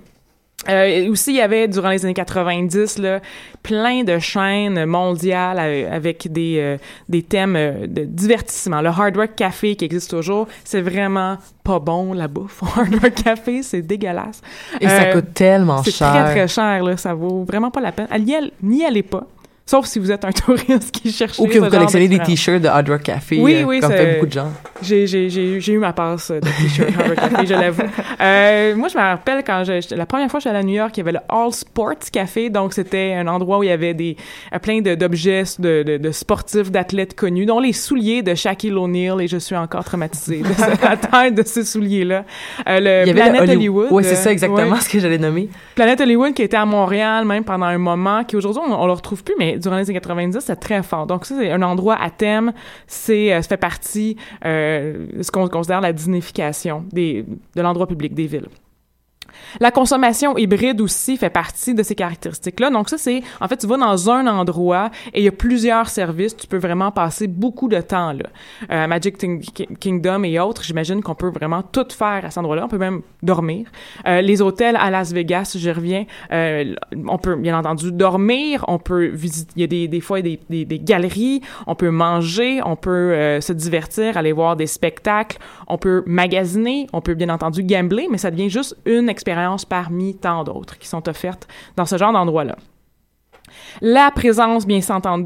euh, 0.69 1.09
aussi, 1.09 1.31
il 1.31 1.37
y 1.37 1.41
avait, 1.41 1.67
durant 1.67 1.89
les 1.89 2.05
années 2.05 2.13
90, 2.13 2.99
là, 2.99 3.19
plein 3.63 4.03
de 4.03 4.19
chaînes 4.19 4.85
mondiales 4.85 5.59
avec 5.91 6.31
des, 6.31 6.57
euh, 6.59 6.77
des 7.09 7.23
thèmes 7.23 7.55
euh, 7.55 7.87
de 7.87 8.03
divertissement. 8.03 8.81
Le 8.81 8.89
Hard 8.89 9.17
Rock 9.17 9.35
Café 9.35 9.75
qui 9.75 9.85
existe 9.85 10.09
toujours, 10.09 10.47
c'est 10.63 10.81
vraiment 10.81 11.37
pas 11.63 11.79
bon, 11.79 12.13
la 12.13 12.27
bouffe 12.27 12.63
au 12.63 12.79
Hard 12.79 12.95
Rock 13.01 13.15
Café, 13.15 13.63
c'est 13.63 13.81
dégueulasse. 13.81 14.41
et 14.79 14.87
ça 14.87 15.05
coûte 15.05 15.33
tellement 15.33 15.83
C'est 15.83 15.91
cher 15.91 16.11
très, 16.11 16.31
très 16.31 16.47
cher, 16.47 16.83
là. 16.83 16.97
Ça 16.97 17.13
vaut 17.13 17.43
vraiment 17.43 17.71
pas 17.71 17.81
la 17.81 17.91
peine. 17.91 18.07
N'y 18.19 18.35
allez, 18.35 18.53
n'y 18.61 18.85
allez 18.85 19.03
pas. 19.03 19.25
Sauf 19.67 19.87
si 19.87 19.97
vous 19.97 20.11
êtes 20.11 20.23
un 20.23 20.31
touriste 20.31 20.91
qui 20.91 21.11
cherche 21.11 21.39
ou 21.39 21.47
que 21.47 21.57
vous 21.57 21.69
collectionnez 21.69 22.07
des 22.07 22.19
t-shirts 22.19 22.61
de 22.61 22.67
Hard 22.67 22.87
Rock 22.87 23.01
Café 23.01 23.39
Oui, 23.41 23.55
euh, 23.55 23.63
oui, 23.63 23.79
comme 23.79 23.91
fait 23.91 24.13
beaucoup 24.13 24.27
de 24.27 24.31
gens 24.31 24.51
J'ai, 24.83 25.07
j'ai, 25.07 25.27
j'ai, 25.31 25.59
j'ai 25.59 25.73
eu 25.73 25.79
ma 25.79 25.91
passe 25.91 26.29
de 26.29 26.39
t-shirt 26.39 26.89
Hard 26.95 27.07
Rock 27.09 27.15
Café, 27.15 27.45
je 27.47 27.53
l'avoue. 27.53 27.81
Euh, 28.21 28.75
moi, 28.75 28.89
je 28.89 28.97
me 28.97 29.01
rappelle 29.01 29.43
quand 29.43 29.63
je, 29.63 29.95
la 29.95 30.05
première 30.05 30.29
fois 30.29 30.39
que 30.39 30.43
j'étais 30.43 30.55
allée 30.55 30.65
à 30.65 30.67
New 30.67 30.75
York, 30.75 30.91
il 30.95 30.99
y 30.99 31.01
avait 31.01 31.13
le 31.13 31.19
All 31.29 31.51
Sports 31.51 32.11
Café. 32.11 32.51
Donc, 32.51 32.73
c'était 32.73 33.13
un 33.13 33.27
endroit 33.27 33.57
où 33.57 33.63
il 33.63 33.69
y 33.69 33.71
avait 33.71 33.95
des, 33.95 34.17
euh, 34.53 34.59
plein 34.59 34.81
de, 34.81 34.93
d'objets 34.93 35.43
de, 35.57 35.81
de, 35.81 35.97
de 35.97 36.11
sportifs, 36.11 36.69
d'athlètes 36.69 37.15
connus, 37.15 37.47
dont 37.47 37.59
les 37.59 37.73
souliers 37.73 38.21
de 38.21 38.35
Shaquille 38.35 38.75
O'Neal. 38.75 39.19
Et 39.19 39.27
je 39.27 39.37
suis 39.37 39.55
encore 39.55 39.83
traumatisée 39.83 40.43
de 40.43 40.83
la 40.83 40.95
taille 40.95 41.33
de 41.33 41.43
ces 41.43 41.63
souliers-là. 41.63 42.23
Euh, 42.67 42.79
le 42.79 43.01
il 43.05 43.07
y 43.07 43.19
avait 43.19 43.31
Planet 43.31 43.49
Hollywood. 43.49 43.87
oui 43.89 44.03
c'est 44.03 44.15
ça 44.15 44.31
exactement 44.31 44.75
ouais. 44.75 44.81
ce 44.81 44.89
que 44.89 44.99
j'allais 44.99 45.17
nommer 45.17 45.49
Planet 45.73 45.99
Hollywood 46.01 46.33
qui 46.33 46.43
était 46.43 46.57
à 46.57 46.65
Montréal 46.65 47.25
même 47.25 47.43
pendant 47.43 47.65
un 47.65 47.77
moment, 47.77 48.23
qui 48.23 48.35
aujourd'hui 48.35 48.61
on, 48.67 48.73
on 48.73 48.85
le 48.85 48.93
retrouve 48.93 49.23
plus, 49.23 49.33
mais 49.39 49.54
durant 49.57 49.77
les 49.77 49.89
années 49.89 49.99
90 49.99 50.39
c'était 50.39 50.55
très 50.55 50.83
fort. 50.83 51.07
Donc 51.07 51.25
ça 51.25 51.35
c'est 51.37 51.51
un 51.51 51.61
endroit 51.61 51.95
à 52.01 52.09
thème, 52.09 52.53
c'est 52.87 53.33
euh, 53.33 53.41
ça 53.41 53.49
fait 53.49 53.57
partie 53.57 54.17
euh, 54.45 55.07
ce 55.21 55.31
qu'on 55.31 55.47
considère 55.47 55.81
la 55.81 55.93
dignification 55.93 56.85
des 56.91 57.25
de 57.55 57.61
l'endroit 57.61 57.87
public 57.87 58.13
des 58.13 58.27
villes. 58.27 58.47
La 59.59 59.71
consommation 59.71 60.37
hybride 60.37 60.81
aussi 60.81 61.17
fait 61.17 61.29
partie 61.29 61.73
de 61.73 61.83
ces 61.83 61.95
caractéristiques-là. 61.95 62.69
Donc 62.69 62.89
ça, 62.89 62.97
c'est, 62.97 63.21
en 63.39 63.47
fait, 63.47 63.57
tu 63.57 63.67
vas 63.67 63.77
dans 63.77 64.09
un 64.09 64.27
endroit 64.27 64.89
et 65.13 65.19
il 65.19 65.23
y 65.23 65.27
a 65.27 65.31
plusieurs 65.31 65.89
services. 65.89 66.35
Tu 66.35 66.47
peux 66.47 66.57
vraiment 66.57 66.91
passer 66.91 67.27
beaucoup 67.27 67.67
de 67.67 67.79
temps 67.81 68.13
là. 68.13 68.25
Euh, 68.71 68.87
Magic 68.87 69.17
Kingdom 69.79 70.23
et 70.23 70.39
autres, 70.39 70.63
j'imagine 70.63 71.01
qu'on 71.01 71.15
peut 71.15 71.29
vraiment 71.29 71.61
tout 71.61 71.87
faire 71.91 72.25
à 72.25 72.29
cet 72.29 72.37
endroit-là. 72.39 72.65
On 72.65 72.67
peut 72.67 72.77
même 72.77 73.01
dormir. 73.23 73.67
Euh, 74.07 74.21
les 74.21 74.41
hôtels 74.41 74.75
à 74.75 74.89
Las 74.89 75.13
Vegas, 75.13 75.55
je 75.59 75.69
reviens, 75.69 76.05
euh, 76.31 76.75
on 77.07 77.17
peut 77.17 77.35
bien 77.35 77.57
entendu 77.57 77.91
dormir. 77.91 78.65
On 78.67 78.79
peut 78.79 79.07
visiter. 79.07 79.51
Il 79.55 79.61
y 79.61 79.85
a 79.85 79.87
des, 79.87 80.01
fois 80.01 80.21
des, 80.21 80.39
galeries. 80.83 81.41
On 81.67 81.75
peut 81.75 81.89
manger. 81.89 82.61
On 82.65 82.75
peut 82.75 83.39
se 83.41 83.53
divertir, 83.53 84.17
aller 84.17 84.31
voir 84.31 84.55
des 84.55 84.67
spectacles. 84.67 85.37
On 85.67 85.77
peut 85.77 86.03
magasiner. 86.05 86.87
On 86.93 87.01
peut 87.01 87.13
bien 87.13 87.29
entendu 87.29 87.63
gambler, 87.63 88.07
mais 88.09 88.17
ça 88.17 88.31
devient 88.31 88.49
juste 88.49 88.77
une 88.85 89.09
expérience 89.09 89.24
parmi 89.65 90.15
tant 90.15 90.43
d'autres 90.43 90.77
qui 90.77 90.87
sont 90.87 91.07
offertes 91.09 91.47
dans 91.75 91.85
ce 91.85 91.97
genre 91.97 92.13
d'endroit-là. 92.13 92.55
La 93.81 94.09
présence, 94.11 94.65
bien, 94.65 94.79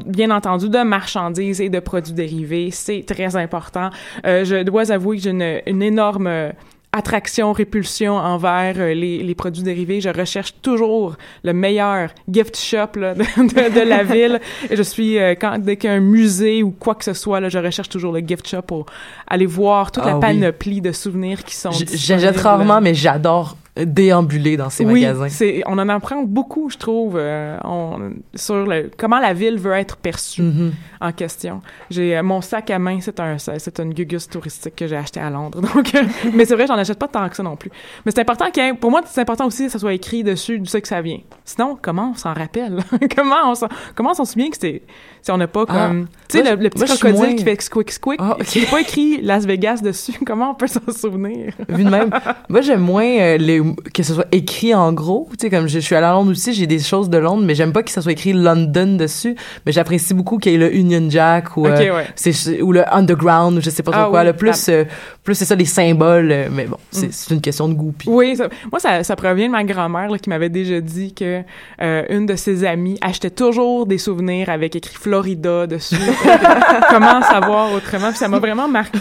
bien 0.06 0.30
entendu, 0.30 0.68
de 0.68 0.82
marchandises 0.82 1.60
et 1.60 1.68
de 1.70 1.80
produits 1.80 2.12
dérivés, 2.12 2.70
c'est 2.70 3.04
très 3.06 3.36
important. 3.36 3.90
Euh, 4.26 4.44
je 4.44 4.62
dois 4.62 4.90
avouer 4.92 5.16
que 5.16 5.22
j'ai 5.22 5.30
une, 5.30 5.60
une 5.66 5.82
énorme 5.82 6.26
euh, 6.26 6.50
attraction, 6.92 7.52
répulsion 7.52 8.16
envers 8.16 8.74
euh, 8.78 8.92
les, 8.94 9.22
les 9.22 9.34
produits 9.34 9.62
dérivés. 9.62 10.00
Je 10.00 10.10
recherche 10.10 10.54
toujours 10.60 11.16
le 11.44 11.52
meilleur 11.54 12.10
gift 12.30 12.56
shop 12.58 12.96
là, 12.96 13.14
de, 13.14 13.22
de- 13.22 13.74
de 13.74 13.88
la 13.88 14.02
ville. 14.02 14.40
Et 14.68 14.76
je 14.76 14.82
suis, 14.82 15.18
euh, 15.18 15.34
quand, 15.40 15.58
dès 15.58 15.76
qu'il 15.76 15.88
y 15.88 15.92
a 15.92 15.96
un 15.96 16.00
musée 16.00 16.62
ou 16.62 16.72
quoi 16.72 16.94
que 16.96 17.04
ce 17.04 17.14
soit, 17.14 17.40
là, 17.40 17.48
je 17.48 17.58
recherche 17.58 17.88
toujours 17.88 18.12
le 18.12 18.20
gift 18.20 18.46
shop 18.46 18.62
pour 18.62 18.86
aller 19.28 19.46
voir 19.46 19.92
toute 19.92 20.02
Ah 20.04 20.08
la 20.08 20.14
oui. 20.16 20.20
panoplie 20.20 20.80
de 20.82 20.92
souvenirs 20.92 21.42
qui 21.44 21.54
sont 21.54 21.70
j'achète 21.72 22.36
rarement 22.38 22.80
mais 22.80 22.94
j'adore 22.94 23.56
déambuler 23.84 24.56
dans 24.56 24.70
ces 24.70 24.84
oui, 24.84 25.02
magasins 25.02 25.28
c'est, 25.28 25.62
on 25.66 25.78
en 25.78 25.88
apprend 25.88 26.22
beaucoup, 26.22 26.70
je 26.70 26.76
trouve, 26.78 27.14
euh, 27.16 27.56
on- 27.64 28.10
sur 28.34 28.66
le, 28.66 28.90
comment 28.96 29.18
la 29.18 29.32
ville 29.32 29.58
veut 29.58 29.72
être 29.72 29.96
perçue 29.96 30.42
Mhm. 30.42 30.72
en 31.00 31.12
question. 31.12 31.60
J'ai 31.90 32.16
euh, 32.16 32.22
mon 32.22 32.40
sac 32.40 32.70
à 32.70 32.78
main, 32.78 32.98
c'est 33.00 33.18
un, 33.20 33.36
c'est 33.38 33.78
une 33.80 33.92
gugus 33.94 34.28
touristique 34.28 34.76
que 34.76 34.86
j'ai 34.86 34.96
acheté 34.96 35.20
à 35.20 35.30
Londres. 35.30 35.60
Donc, 35.74 35.94
euh, 35.94 36.02
mais 36.34 36.44
c'est 36.44 36.54
vrai, 36.54 36.66
j'en 36.66 36.74
achète 36.78 36.98
pas 36.98 37.08
tant 37.08 37.28
que 37.28 37.36
ça 37.36 37.42
non 37.42 37.56
plus. 37.56 37.70
Mais 38.04 38.12
c'est 38.12 38.20
important 38.20 38.50
qu'il 38.50 38.62
y 38.64 38.68
ait- 38.68 38.74
pour 38.74 38.90
moi, 38.90 39.02
c'est 39.06 39.20
important 39.20 39.46
aussi 39.46 39.66
que 39.66 39.72
ça 39.72 39.78
soit 39.78 39.92
écrit 39.94 40.22
dessus 40.24 40.58
d'où 40.58 40.66
c'est 40.66 40.80
que 40.80 40.88
ça 40.88 41.00
vient. 41.02 41.18
Sinon, 41.44 41.76
comment 41.80 42.12
on 42.12 42.14
s'en 42.16 42.32
rappelle? 42.34 42.78
Comment 43.16 43.36
on 43.50 43.54
s'en, 43.54 43.68
comment 43.94 44.10
on 44.10 44.14
s'en 44.14 44.24
souvient 44.24 44.50
que 44.50 44.56
c'est, 44.60 44.82
si 45.22 45.30
on 45.30 45.36
n'a 45.36 45.46
pas 45.48 45.64
Ah. 45.68 45.86
comme, 45.88 46.06
tu 46.28 46.38
sais, 46.38 46.42
le, 46.42 46.62
le 46.62 46.70
petit 46.70 46.78
moi, 46.78 46.86
crocodile 46.88 47.14
moins- 47.18 47.34
qui 47.34 47.44
fait 47.44 47.60
squick 47.60 47.90
squick, 47.90 48.20
Ah, 48.22 48.36
ok. 48.38 48.54
il 48.54 48.62
n'est 48.62 48.68
pas 48.68 48.80
écrit 48.80 49.20
Las 49.22 49.44
Vegas 49.46 49.80
dessus. 49.82 50.12
Comment 50.26 50.50
on 50.50 50.54
peut 50.54 50.66
s'en 50.66 50.80
souvenir? 50.92 51.52
Vu 51.68 51.84
de 51.84 51.90
même. 51.90 52.10
Moi, 52.48 52.60
j'aime 52.60 52.80
moins 52.80 53.36
les, 53.36 53.60
que 53.94 54.02
ce 54.02 54.14
soit 54.14 54.26
écrit 54.32 54.74
en 54.74 54.92
gros. 54.92 55.28
Tu 55.32 55.36
sais, 55.40 55.50
comme 55.50 55.66
je, 55.66 55.74
je 55.74 55.78
suis 55.80 55.94
allée 55.94 56.06
à 56.06 56.12
Londres 56.12 56.30
aussi, 56.30 56.52
j'ai 56.54 56.66
des 56.66 56.78
choses 56.78 57.08
de 57.10 57.18
Londres, 57.18 57.42
mais 57.44 57.54
j'aime 57.54 57.72
pas 57.72 57.82
que 57.82 57.90
ça 57.90 58.00
soit 58.02 58.12
écrit 58.12 58.32
London 58.32 58.96
dessus. 58.96 59.34
Mais 59.66 59.72
j'apprécie 59.72 60.14
beaucoup 60.14 60.38
qu'il 60.38 60.52
y 60.52 60.54
ait 60.54 60.58
le 60.58 60.74
Union 60.74 61.08
Jack 61.08 61.56
ou, 61.56 61.66
euh, 61.66 61.76
ouais. 61.96 62.06
c'est, 62.14 62.60
ou 62.62 62.72
le 62.72 62.82
Underground 62.94 63.58
ou 63.58 63.60
je 63.60 63.70
sais 63.70 63.82
pas 63.82 63.92
trop 63.92 64.00
Ah 64.04 64.08
quoi. 64.10 64.20
oui, 64.20 64.26
le 64.26 64.32
plus, 64.34 64.68
euh, 64.68 64.84
plus 65.24 65.34
c'est 65.34 65.44
ça, 65.44 65.54
les 65.54 65.64
symboles. 65.64 66.30
euh, 66.32 66.48
mais 66.50 66.64
bon, 66.66 66.76
c'est, 66.90 67.06
Mm. 67.08 67.12
c'est 67.12 67.34
une 67.34 67.40
question 67.40 67.68
de 67.68 67.74
goût. 67.74 67.94
Oui, 68.06 68.36
ça- 68.36 68.48
moi, 68.70 68.78
ça, 68.80 69.02
ça 69.04 69.16
provient 69.16 69.46
de 69.46 69.52
ma 69.52 69.64
grand-mère 69.64 70.08
qui 70.22 70.28
m'avait 70.28 70.48
déjà 70.48 70.80
dit 70.80 71.12
que 71.14 71.42
euh, 71.82 72.02
une 72.10 72.26
de 72.26 72.36
ses 72.36 72.64
amies 72.64 72.98
achetait 73.00 73.30
toujours 73.30 73.86
des 73.86 73.98
souvenirs 73.98 74.48
avec 74.50 74.76
écrit 74.76 74.94
Florida 74.94 75.66
dessus. 75.66 75.96
Comment 76.90 77.22
savoir 77.22 77.72
autrement? 77.72 78.08
Puis 78.08 78.18
ça 78.18 78.28
m'a 78.28 78.38
vraiment 78.38 78.68
marqué. 78.68 78.98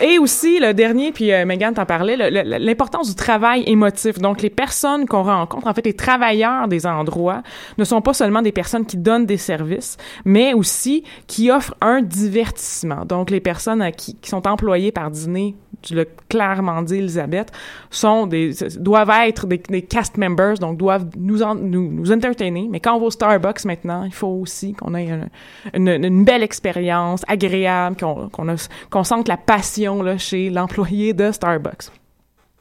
Et 0.00 0.18
aussi, 0.18 0.58
le 0.58 0.72
dernier, 0.72 1.12
puis 1.12 1.30
Megan 1.44 1.74
t'en 1.74 1.84
parlait, 1.84 2.16
le- 2.16 2.58
du 3.08 3.14
travail 3.14 3.64
émotif. 3.66 4.18
Donc, 4.18 4.42
les 4.42 4.50
personnes 4.50 5.06
qu'on 5.06 5.22
rencontre, 5.22 5.66
en 5.66 5.74
fait, 5.74 5.84
les 5.86 5.94
travailleurs 5.94 6.68
des 6.68 6.86
endroits, 6.86 7.42
ne 7.78 7.84
sont 7.84 8.00
pas 8.00 8.14
seulement 8.14 8.42
des 8.42 8.52
personnes 8.52 8.86
qui 8.86 8.96
donnent 8.96 9.26
des 9.26 9.36
services, 9.36 9.96
mais 10.24 10.54
aussi 10.54 11.04
qui 11.26 11.50
offrent 11.50 11.74
un 11.80 12.02
divertissement. 12.02 13.04
Donc, 13.04 13.30
les 13.30 13.40
personnes 13.40 13.90
qui, 13.92 14.16
sont 14.22 14.46
employées 14.46 14.92
par 14.92 15.10
Disney, 15.10 15.54
tu 15.82 15.94
l'as 15.94 16.04
clairement 16.28 16.82
dit, 16.82 16.96
Elisabeth, 16.96 17.50
sont 17.90 18.26
des, 18.26 18.52
doivent 18.78 19.10
être 19.26 19.46
des, 19.46 19.82
cast 19.82 20.18
members, 20.18 20.58
donc 20.58 20.76
doivent 20.76 21.06
nous, 21.16 21.42
en- 21.42 21.54
nous, 21.54 21.90
nous 21.90 22.12
entertainer. 22.12 22.68
Mais 22.70 22.80
quand 22.80 22.94
on 22.94 23.00
va 23.00 23.06
au 23.06 23.10
Starbucks 23.10 23.64
maintenant, 23.64 24.04
il 24.04 24.12
faut 24.12 24.26
aussi 24.26 24.74
qu'on 24.74 24.94
ait 24.94 25.08
une, 25.74 26.24
belle 26.24 26.42
expérience 26.42 27.22
agréable, 27.28 27.96
qu'on 27.96 28.28
qu'on 28.90 29.04
sente 29.04 29.28
la 29.28 29.36
passion 29.36 30.02
là, 30.02 30.18
chez 30.18 30.50
l'employé 30.50 31.12
de 31.14 31.32
Starbucks. 31.32 31.90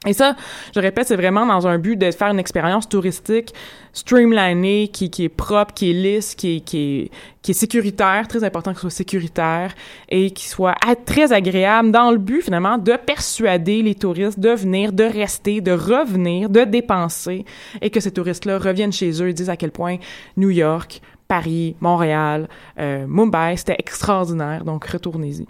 Et 0.05 0.13
ça, 0.13 0.35
je 0.73 0.79
répète, 0.79 1.07
c'est 1.07 1.17
vraiment 1.17 1.45
dans 1.45 1.67
un 1.67 1.77
but 1.77 1.97
de 1.97 2.09
faire 2.11 2.29
une 2.29 2.39
expérience 2.39 2.87
touristique 2.87 3.53
streamlinée, 3.91 4.87
qui, 4.87 5.09
qui 5.09 5.25
est 5.25 5.29
propre, 5.29 5.73
qui 5.73 5.89
est 5.89 5.93
lisse, 5.93 6.35
qui 6.35 6.57
est, 6.57 6.59
qui 6.61 7.11
qui 7.41 7.51
est 7.51 7.53
sécuritaire, 7.53 8.27
très 8.27 8.43
important 8.43 8.73
que 8.73 8.79
soit 8.79 8.89
sécuritaire, 8.89 9.73
et 10.09 10.31
qui 10.31 10.47
soit 10.47 10.75
très 11.05 11.33
agréable 11.33 11.91
dans 11.91 12.11
le 12.11 12.17
but, 12.17 12.41
finalement, 12.41 12.77
de 12.77 12.93
persuader 12.93 13.81
les 13.81 13.95
touristes 13.95 14.39
de 14.39 14.51
venir, 14.51 14.93
de 14.93 15.03
rester, 15.03 15.61
de 15.61 15.71
revenir, 15.71 16.49
de 16.49 16.63
dépenser, 16.63 17.45
et 17.81 17.89
que 17.89 17.99
ces 17.99 18.11
touristes-là 18.11 18.57
reviennent 18.57 18.93
chez 18.93 19.21
eux 19.21 19.29
et 19.29 19.33
disent 19.33 19.49
à 19.49 19.57
quel 19.57 19.71
point 19.71 19.97
New 20.37 20.49
York, 20.49 21.01
Paris, 21.27 21.75
Montréal, 21.79 22.47
euh, 22.79 23.05
Mumbai, 23.07 23.55
c'était 23.57 23.75
extraordinaire, 23.77 24.63
donc 24.63 24.85
retournez-y. 24.85 25.45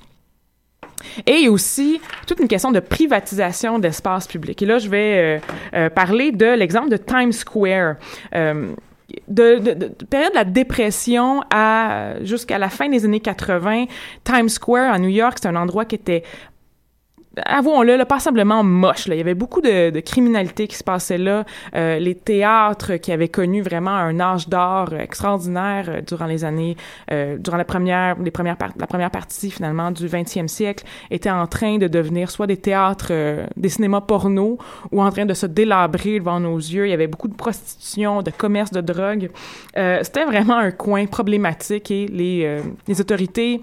Et 1.26 1.48
aussi 1.50 2.02
toute 2.28 2.40
une 2.40 2.48
question 2.48 2.72
de 2.72 2.80
privatisation 2.80 3.80
d'espace 3.80 4.28
public. 4.28 4.62
Et 4.62 4.66
là, 4.66 4.78
je 4.80 4.90
vais 4.90 5.18
euh, 5.18 5.40
euh, 5.76 5.90
parler 5.90 6.32
de 6.32 6.46
l'exemple 6.56 6.90
de 6.90 6.98
Times 6.98 7.32
Square. 7.32 7.96
Euh, 8.36 8.72
de, 9.28 9.58
de- 9.58 9.74
de 9.74 10.06
période 10.06 10.32
de 10.34 10.36
la 10.38 10.44
dépression 10.44 11.42
à 11.50 12.14
jusqu'à 12.22 12.60
la 12.60 12.70
fin 12.70 12.88
des 12.90 13.06
années 13.06 13.20
80, 13.20 13.86
Times 14.24 14.50
Square 14.50 14.94
à 14.94 15.00
New 15.00 15.10
York, 15.10 15.40
c'est 15.42 15.48
un 15.48 15.56
endroit 15.56 15.86
qui 15.86 15.96
était 15.96 16.22
avouons-le, 17.46 17.96
là, 17.96 18.06
passablement 18.06 18.64
moche. 18.64 19.08
Là. 19.08 19.16
Il 19.16 19.18
y 19.18 19.22
avait 19.22 19.36
beaucoup 19.36 19.62
de, 19.62 19.90
de 19.90 20.00
criminalité 20.00 20.68
qui 20.68 20.76
se 20.76 20.84
passait 20.84 21.18
là. 21.18 21.46
Euh, 21.76 22.00
les 22.00 22.16
théâtres 22.16 22.96
qui 22.96 23.12
avaient 23.12 23.30
connu 23.30 23.62
vraiment 23.62 23.92
un 23.92 24.20
âge 24.20 24.48
d'or 24.48 24.90
euh, 24.94 25.00
extraordinaire 25.00 25.86
euh, 25.90 26.02
durant 26.02 26.26
les 26.26 26.46
années, 26.46 26.76
euh, 27.12 27.38
durant 27.38 27.58
la 27.58 27.66
première, 27.66 28.20
les 28.20 28.32
premières 28.32 28.58
la 28.78 28.88
première 28.88 29.12
partie 29.12 29.52
finalement 29.52 29.92
du 29.92 30.08
20e 30.08 30.48
siècle, 30.48 30.86
étaient 31.12 31.30
en 31.30 31.48
train 31.48 31.78
de 31.78 31.88
devenir 31.88 32.32
soit 32.32 32.48
des 32.48 32.58
théâtres, 32.58 33.08
euh, 33.12 33.46
des 33.56 33.70
cinémas 33.70 34.02
porno, 34.02 34.58
ou 34.92 35.02
en 35.02 35.10
train 35.12 35.26
de 35.26 35.34
se 35.34 35.46
délabrer 35.46 36.20
devant 36.20 36.40
nos 36.40 36.58
yeux. 36.58 36.88
Il 36.88 36.90
y 36.90 36.94
avait 36.94 37.08
beaucoup 37.08 37.28
de 37.28 37.36
prostitution, 37.36 38.22
de 38.22 38.32
commerce 38.32 38.72
de 38.72 38.82
drogue. 38.82 39.30
Euh, 39.78 40.00
C'était 40.04 40.26
vraiment 40.26 40.58
un 40.58 40.72
coin 40.72 41.06
problématique 41.06 41.92
et 41.92 42.08
les, 42.08 42.60
les 42.88 43.02
autorités 43.02 43.62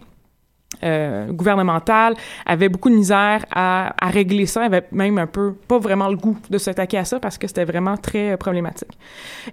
euh, 0.83 1.33
gouvernementale 1.33 2.15
avait 2.45 2.69
beaucoup 2.69 2.91
de 2.91 2.95
misère 2.95 3.45
à, 3.55 3.95
à 4.01 4.11
régler 4.11 4.47
ça, 4.47 4.65
avait 4.65 4.85
même 4.93 5.19
un 5.19 5.27
peu 5.27 5.55
pas 5.69 5.79
vraiment 5.79 6.09
le 6.09 6.17
goût 6.17 6.37
de 6.51 6.59
s'attaquer 6.59 6.99
à 6.99 7.05
ça 7.05 7.21
parce 7.21 7.39
que 7.39 7.47
c'était 7.47 7.65
vraiment 7.65 7.97
très 7.97 8.33
euh, 8.33 8.37
problématique. 8.37 8.99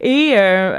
Et 0.02 0.34
euh, 0.38 0.78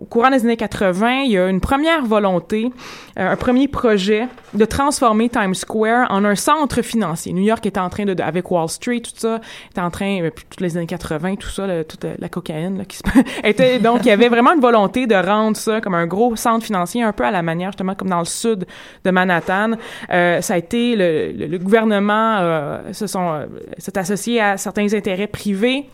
au 0.00 0.04
courant 0.04 0.30
des 0.30 0.44
années 0.44 0.56
80, 0.56 1.22
il 1.24 1.32
y 1.32 1.38
a 1.38 1.48
une 1.48 1.60
première 1.60 2.04
volonté, 2.04 2.70
euh, 3.18 3.32
un 3.32 3.36
premier 3.36 3.68
projet 3.68 4.28
de 4.54 4.64
transformer 4.64 5.28
Times 5.28 5.54
Square 5.54 6.06
en 6.10 6.24
un 6.24 6.34
centre 6.34 6.82
financier. 6.82 7.32
New 7.32 7.42
York 7.42 7.64
était 7.66 7.80
en 7.80 7.88
train 7.88 8.04
de, 8.04 8.20
avec 8.22 8.50
Wall 8.50 8.68
Street, 8.68 9.00
tout 9.00 9.12
ça, 9.14 9.40
était 9.70 9.80
en 9.80 9.90
train, 9.90 10.22
euh, 10.22 10.30
puis 10.30 10.44
toutes 10.48 10.60
les 10.60 10.76
années 10.76 10.86
80, 10.86 11.36
tout 11.36 11.48
ça, 11.48 11.84
toute 11.84 12.04
la, 12.04 12.10
la 12.18 12.28
cocaïne 12.28 12.78
là, 12.78 12.84
qui 12.84 12.98
se 12.98 13.02
était 13.44 13.78
donc 13.78 14.00
il 14.02 14.08
y 14.08 14.10
avait 14.10 14.28
vraiment 14.28 14.52
une 14.52 14.60
volonté 14.60 15.06
de 15.06 15.14
rendre 15.14 15.56
ça 15.56 15.80
comme 15.80 15.94
un 15.94 16.06
gros 16.06 16.36
centre 16.36 16.64
financier, 16.64 17.02
un 17.02 17.12
peu 17.12 17.24
à 17.24 17.30
la 17.30 17.42
manière 17.42 17.72
justement 17.72 17.94
comme 17.94 18.08
dans 18.08 18.18
le 18.18 18.24
sud 18.24 18.66
de 19.04 19.10
Manhattan. 19.10 19.72
Euh, 20.10 20.40
ça 20.40 20.54
a 20.54 20.58
été 20.58 20.96
le, 20.96 21.58
gouvernement 21.58 22.38
euh, 22.40 22.92
sont 22.92 23.32
euh, 23.32 23.46
s'est 23.78 23.98
associé 23.98 24.40
à 24.40 24.56
certains 24.56 24.92
intérêts 24.92 25.26
privés 25.26 25.86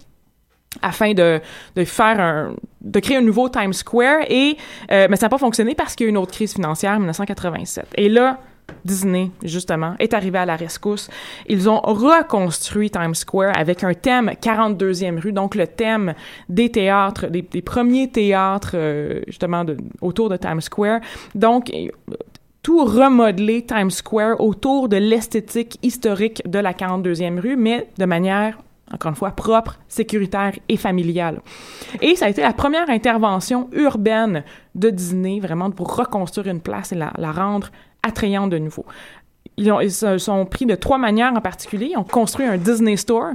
afin 0.80 1.12
de, 1.12 1.40
faire 1.84 2.20
un 2.20 2.54
de 2.80 3.00
créer 3.00 3.18
un 3.18 3.22
nouveau 3.22 3.48
Times 3.48 3.72
Square 3.72 4.22
et 4.28 4.56
euh, 4.90 5.06
mais 5.10 5.16
ça 5.16 5.26
n'a 5.26 5.30
pas 5.30 5.38
fonctionné 5.38 5.74
parce 5.74 5.94
qu'il 5.94 6.04
y 6.04 6.06
a 6.06 6.08
eu 6.08 6.10
une 6.10 6.16
autre 6.16 6.32
crise 6.32 6.54
financière 6.54 6.92
en 6.92 6.98
1987 6.98 7.86
et 7.96 8.08
là 8.08 8.38
Disney, 8.84 9.30
justement, 9.42 9.96
est 9.98 10.14
arrivé 10.14 10.38
à 10.38 10.46
la 10.46 10.56
rescousse. 10.56 11.10
Ils 11.46 11.68
ont 11.68 11.80
reconstruit 11.80 12.90
Times 12.90 13.14
Square 13.14 13.52
avec 13.56 13.84
un 13.84 13.92
thème 13.92 14.30
42e 14.40 15.20
rue, 15.20 15.32
donc 15.32 15.56
le 15.56 15.66
thème 15.66 16.14
des 16.48 16.70
théâtres, 16.70 17.26
des, 17.26 17.42
premiers 17.60 18.08
théâtres, 18.08 18.76
justement, 19.26 19.64
autour 20.00 20.30
de 20.30 20.36
Times 20.36 20.60
Square. 20.62 21.00
Donc, 21.34 21.70
tout 22.62 22.84
remodeler 22.84 23.64
Times 23.64 23.90
Square 23.90 24.40
autour 24.40 24.88
de 24.88 24.96
l'esthétique 24.96 25.78
historique 25.82 26.42
de 26.48 26.58
la 26.58 26.72
42e 26.72 27.40
rue, 27.40 27.56
mais 27.56 27.88
de 27.98 28.04
manière 28.04 28.58
encore 28.92 29.10
une 29.10 29.16
fois, 29.16 29.30
propre, 29.30 29.78
sécuritaire 29.88 30.52
et 30.68 30.76
familiale. 30.76 31.40
Et 32.02 32.14
ça 32.14 32.26
a 32.26 32.28
été 32.28 32.42
la 32.42 32.52
première 32.52 32.90
intervention 32.90 33.68
urbaine 33.72 34.44
de 34.74 34.90
Disney, 34.90 35.40
vraiment 35.40 35.70
pour 35.70 35.96
reconstruire 35.96 36.48
une 36.48 36.60
place 36.60 36.92
et 36.92 36.96
la, 36.96 37.10
la 37.16 37.32
rendre 37.32 37.70
attrayante 38.02 38.50
de 38.50 38.58
nouveau. 38.58 38.84
Ils, 39.58 39.70
ont, 39.70 39.80
ils 39.80 39.92
se 39.92 40.16
sont 40.18 40.44
pris 40.46 40.64
de 40.66 40.74
trois 40.74 40.98
manières 40.98 41.32
en 41.36 41.40
particulier. 41.40 41.90
Ils 41.92 41.96
ont 41.98 42.04
construit 42.04 42.46
un 42.46 42.56
Disney 42.56 42.96
Store, 42.96 43.32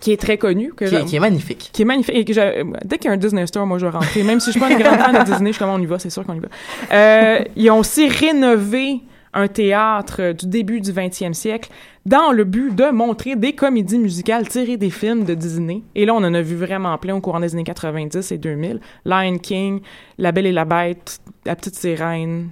qui 0.00 0.12
est 0.12 0.16
très 0.20 0.36
connu. 0.36 0.72
Que 0.74 0.84
Qui 0.84 0.94
est- 0.94 0.98
je- 1.00 1.04
qui 1.04 1.16
est 1.16 1.20
magnifique. 1.20 1.70
Qui 1.72 1.82
est 1.82 1.84
magnifique. 1.86 2.14
Et 2.14 2.24
que 2.24 2.32
je- 2.34 2.64
dès 2.84 2.98
qu'il 2.98 3.06
y 3.06 3.10
a 3.10 3.12
un 3.12 3.16
Disney 3.16 3.46
Store, 3.46 3.66
moi, 3.66 3.78
je 3.78 3.86
vais 3.86 3.92
rentrer. 3.92 4.22
Même 4.24 4.40
si 4.40 4.46
je 4.46 4.50
suis 4.52 4.60
pas 4.60 4.70
une 4.70 4.78
grande 4.78 4.98
fan 5.00 5.18
de 5.18 5.24
Disney, 5.24 5.50
je 5.50 5.56
suis 5.56 5.64
comme, 5.64 5.70
on 5.74 5.78
y 5.80 5.86
va, 5.86 5.98
c'est 5.98 6.10
sûr 6.10 6.24
qu'on 6.26 6.34
y 6.34 6.40
va. 6.40 6.48
Euh, 6.92 7.38
ils 7.56 7.70
ont 7.70 7.78
aussi 7.78 8.08
rénové 8.08 9.00
un 9.34 9.48
théâtre 9.48 10.32
du 10.32 10.46
début 10.46 10.82
du 10.82 10.92
20e 10.92 11.32
siècle 11.32 11.70
dans 12.04 12.32
le 12.32 12.44
but 12.44 12.74
de 12.74 12.90
montrer 12.90 13.34
des 13.34 13.54
comédies 13.54 13.98
musicales 13.98 14.46
tirées 14.46 14.76
des 14.76 14.90
films 14.90 15.24
de 15.24 15.32
Disney. 15.32 15.80
Et 15.94 16.04
là, 16.04 16.12
on 16.12 16.18
en 16.22 16.34
a 16.34 16.42
vu 16.42 16.54
vraiment 16.56 16.98
plein 16.98 17.14
au 17.16 17.20
courant 17.22 17.40
des 17.40 17.54
années 17.54 17.64
90 17.64 18.30
et 18.32 18.36
2000. 18.36 18.80
Lion 19.06 19.38
King, 19.38 19.80
La 20.18 20.32
Belle 20.32 20.44
et 20.46 20.52
la 20.52 20.66
Bête, 20.66 21.20
La 21.46 21.56
Petite 21.56 21.76
Sirène. 21.76 22.50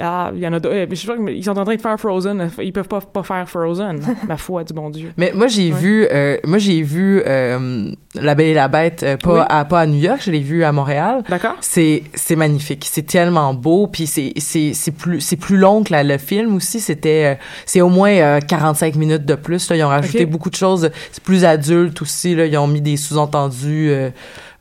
Ah, 0.00 0.30
il 0.34 0.40
y 0.40 0.46
en 0.46 0.52
a 0.52 0.60
d'autres. 0.60 0.74
Euh, 0.74 0.86
Je 0.90 0.94
sais 0.94 1.06
pas, 1.06 1.16
mais 1.18 1.34
ils 1.36 1.42
sont 1.44 1.56
en 1.58 1.64
train 1.64 1.74
de 1.74 1.80
faire 1.80 1.98
Frozen. 1.98 2.50
Ils 2.62 2.72
peuvent 2.72 2.86
pas, 2.88 3.00
pas 3.00 3.22
faire 3.22 3.48
Frozen. 3.48 4.00
Ma 4.28 4.36
foi 4.36 4.62
du 4.64 4.72
bon 4.72 4.90
Dieu. 4.90 5.12
Mais 5.16 5.32
moi 5.34 5.46
j'ai 5.48 5.72
Ouais. 5.72 5.78
vu, 5.78 6.06
euh, 6.10 6.36
moi 6.44 6.58
j'ai 6.58 6.82
vu 6.82 7.22
euh, 7.26 7.90
La 8.14 8.34
Belle 8.34 8.46
et 8.48 8.54
la 8.54 8.68
Bête 8.68 9.02
euh, 9.02 9.16
pas 9.16 9.32
Oui. 9.32 9.40
à 9.48 9.64
pas 9.64 9.80
à 9.80 9.86
New 9.86 9.98
York, 9.98 10.20
je 10.24 10.30
l'ai 10.30 10.40
vu 10.40 10.62
à 10.64 10.72
Montréal. 10.72 11.22
D'accord. 11.28 11.56
C'est 11.60 12.04
c'est 12.14 12.36
magnifique, 12.36 12.86
c'est 12.90 13.02
tellement 13.06 13.52
beau, 13.54 13.86
puis 13.88 14.06
c'est 14.06 14.32
c'est 14.36 14.72
c'est 14.74 14.92
plus 14.92 15.20
c'est 15.20 15.36
plus 15.36 15.56
long 15.56 15.82
que 15.82 15.92
la- 15.92 16.04
le 16.04 16.18
film 16.18 16.54
aussi. 16.56 16.78
C'était 16.80 17.38
c'est 17.66 17.80
au 17.80 17.88
moins 17.88 18.10
euh, 18.12 18.40
45 18.40 18.94
minutes 18.96 19.24
de 19.24 19.34
plus. 19.34 19.68
Là, 19.70 19.76
ils 19.76 19.82
ont 19.84 19.88
rajouté 19.88 20.24
beaucoup 20.26 20.50
de 20.50 20.56
choses. 20.56 20.90
C'est 21.12 21.22
plus 21.22 21.44
adulte 21.44 22.00
aussi. 22.02 22.34
Là, 22.34 22.46
ils 22.46 22.56
ont 22.58 22.66
mis 22.68 22.80
des 22.80 22.96
sous-entendus. 22.96 23.92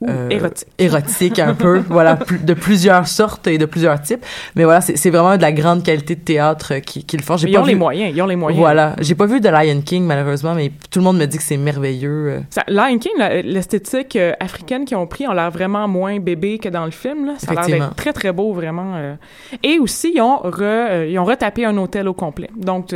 Euh, 0.07 0.29
érotiques. 0.29 0.67
érotiques 0.77 1.39
un 1.39 1.53
peu, 1.55 1.79
voilà, 1.89 2.17
de 2.43 2.53
plusieurs 2.53 3.07
sortes 3.07 3.47
et 3.47 3.57
de 3.57 3.65
plusieurs 3.65 4.01
types. 4.01 4.25
Mais 4.55 4.63
voilà, 4.63 4.81
c'est 4.81 5.09
vraiment 5.09 5.35
de 5.35 5.41
la 5.41 5.51
grande 5.51 5.83
qualité 5.83 6.15
de 6.15 6.21
théâtre 6.21 6.75
euh, 6.75 6.79
qui- 6.79 7.03
qu'ils 7.03 7.21
font. 7.21 7.35
Ils 7.37 7.53
pas 7.53 7.61
ont 7.61 7.65
les 7.65 7.75
moyens. 7.75 8.13
Ils 8.15 8.21
ont 8.21 8.27
les 8.27 8.35
moyens. 8.35 8.59
Voilà, 8.59 8.95
j'ai 8.99 9.15
pas 9.15 9.25
vu 9.25 9.41
de 9.41 9.49
Lion 9.49 9.81
King 9.81 10.05
malheureusement, 10.05 10.53
mais 10.55 10.71
tout 10.89 10.99
le 10.99 11.03
monde 11.05 11.17
me 11.17 11.25
dit 11.25 11.37
que 11.37 11.43
c'est 11.43 11.57
merveilleux. 11.57 12.29
euh. 12.29 12.39
Ça, 12.49 12.63
Lion 12.67 12.97
King, 12.97 13.11
l'esthétique 13.43 14.15
euh, 14.15 14.33
africaine 14.39 14.85
qu'ils 14.85 14.97
ont 14.97 15.07
pris, 15.07 15.27
ont 15.27 15.33
l'air 15.33 15.51
vraiment 15.51 15.87
moins 15.87 16.19
bébé 16.19 16.59
que 16.59 16.69
dans 16.69 16.85
le 16.85 16.91
film. 16.91 17.25
Là. 17.25 17.33
Ça 17.37 17.51
a 17.51 17.67
l'air 17.67 17.95
très, 17.95 18.13
très 18.13 18.31
beau, 18.31 18.53
vraiment. 18.53 18.93
euh. 18.95 19.15
Et 19.63 19.79
aussi, 19.79 20.11
ils 20.15 20.21
ont, 20.21 20.37
re- 20.43 21.07
ils 21.09 21.19
ont 21.19 21.25
retapé 21.25 21.65
un 21.65 21.75
hôtel 21.77 22.07
au 22.07 22.13
complet. 22.13 22.49
Donc, 22.55 22.95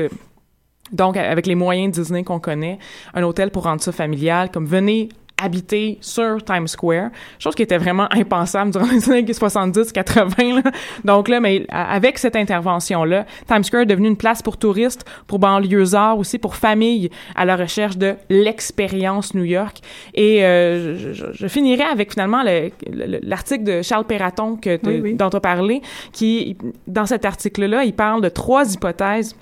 donc, 0.91 1.17
avec 1.17 1.47
les 1.47 1.55
moyens 1.55 1.91
Disney 1.97 2.23
qu'on 2.23 2.39
connaît, 2.39 2.77
un 3.15 3.23
hôtel 3.23 3.49
pour 3.49 3.63
rendre 3.63 3.81
ça 3.81 3.91
familial, 3.91 4.51
comme 4.51 4.65
venez 4.67 5.09
habiter 5.43 5.97
sur 6.01 6.43
Times 6.43 6.67
Square, 6.67 7.09
chose 7.39 7.55
qui 7.55 7.63
était 7.63 7.77
vraiment 7.77 8.07
impensable 8.11 8.71
durant 8.71 8.85
les 8.91 9.09
années 9.09 9.23
70-80. 9.31 10.63
là. 10.63 10.71
Donc 11.03 11.27
là, 11.27 11.39
mais 11.39 11.65
avec 11.69 12.17
cette 12.17 12.35
intervention-là, 12.35 13.25
Times 13.47 13.63
Square 13.63 13.83
est 13.83 13.87
devenu 13.87 14.07
une 14.07 14.17
place 14.17 14.41
pour 14.41 14.57
touristes, 14.57 15.05
pour 15.27 15.39
banlieusards 15.39 16.17
aussi, 16.17 16.39
pour 16.39 16.55
familles 16.55 17.09
à 17.35 17.45
la 17.45 17.55
recherche 17.55 17.97
de 17.97 18.15
l'expérience 18.29 19.33
New 19.33 19.43
York. 19.43 19.77
Et 20.13 20.43
euh, 20.45 20.97
je, 20.97 21.31
je- 21.33 21.47
finirai 21.47 21.83
avec 21.83 22.11
finalement 22.11 22.43
le- 22.43 22.69
le- 22.91 23.19
l'article 23.21 23.63
de 23.63 23.81
Charles 23.81 24.05
Perraton 24.05 24.55
que 24.55 24.79
Oui, 24.85 24.99
oui. 25.03 25.13
dont 25.15 25.29
as 25.29 25.39
parlé, 25.39 25.81
qui, 26.11 26.57
dans 26.87 27.05
cet 27.05 27.25
article-là, 27.25 27.83
il 27.83 27.93
parle 27.93 28.21
de 28.21 28.29
trois 28.29 28.73
hypothèses 28.73 29.35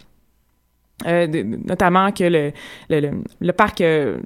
euh, 1.08 1.28
de- 1.28 1.44
notamment 1.44 2.12
que 2.12 2.24
le, 2.24 2.52
le, 2.90 3.00
le, 3.00 3.12
le 3.40 3.54
parc 3.54 3.82
euh, 3.82 4.18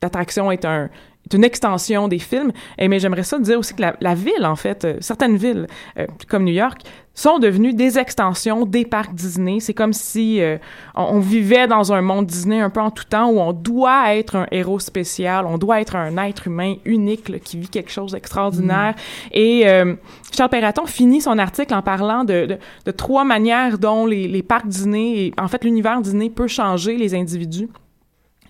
d'attractions 0.00 0.50
est 0.50 0.64
un 0.64 0.88
est 1.30 1.36
une 1.36 1.44
extension 1.44 2.08
des 2.08 2.18
films. 2.18 2.52
Et, 2.78 2.88
mais 2.88 2.98
j'aimerais 2.98 3.22
ça 3.22 3.38
dire 3.38 3.58
aussi 3.58 3.74
que 3.74 3.82
la, 3.82 3.96
la 4.00 4.14
ville, 4.14 4.44
en 4.44 4.56
fait, 4.56 4.84
euh, 4.84 4.96
certaines 5.00 5.36
villes, 5.36 5.66
euh, 5.98 6.06
comme 6.28 6.44
New 6.44 6.52
York, 6.52 6.82
sont 7.12 7.38
devenues 7.38 7.74
des 7.74 7.98
extensions 7.98 8.64
des 8.64 8.84
parcs 8.84 9.14
Disney. 9.14 9.58
C'est 9.60 9.74
comme 9.74 9.92
si 9.92 10.40
euh, 10.40 10.56
on, 10.94 11.16
on 11.16 11.18
vivait 11.18 11.66
dans 11.66 11.92
un 11.92 12.00
monde 12.00 12.26
Disney 12.26 12.60
un 12.60 12.70
peu 12.70 12.80
en 12.80 12.90
tout 12.90 13.04
temps 13.04 13.28
où 13.30 13.40
on 13.40 13.52
doit 13.52 14.14
être 14.14 14.36
un 14.36 14.46
héros 14.50 14.78
spécial, 14.78 15.44
on 15.46 15.58
doit 15.58 15.80
être 15.80 15.96
un 15.96 16.16
être 16.16 16.46
humain 16.46 16.76
unique 16.84 17.28
là, 17.28 17.38
qui 17.38 17.58
vit 17.58 17.68
quelque 17.68 17.90
chose 17.90 18.12
d'extraordinaire. 18.12 18.94
Et 19.32 19.68
euh, 19.68 19.94
Charles 20.34 20.50
Perraton 20.50 20.86
finit 20.86 21.20
son 21.20 21.38
article 21.38 21.74
en 21.74 21.82
parlant 21.82 22.24
de, 22.24 22.46
de, 22.46 22.58
de 22.86 22.90
trois 22.90 23.24
manières 23.24 23.78
dont 23.78 24.06
les, 24.06 24.26
les 24.28 24.42
parcs 24.42 24.68
Disney, 24.68 25.26
et 25.26 25.34
en 25.38 25.48
fait 25.48 25.64
l'univers 25.64 26.00
Disney 26.00 26.30
peut 26.30 26.48
changer 26.48 26.96
les 26.96 27.14
individus. 27.14 27.68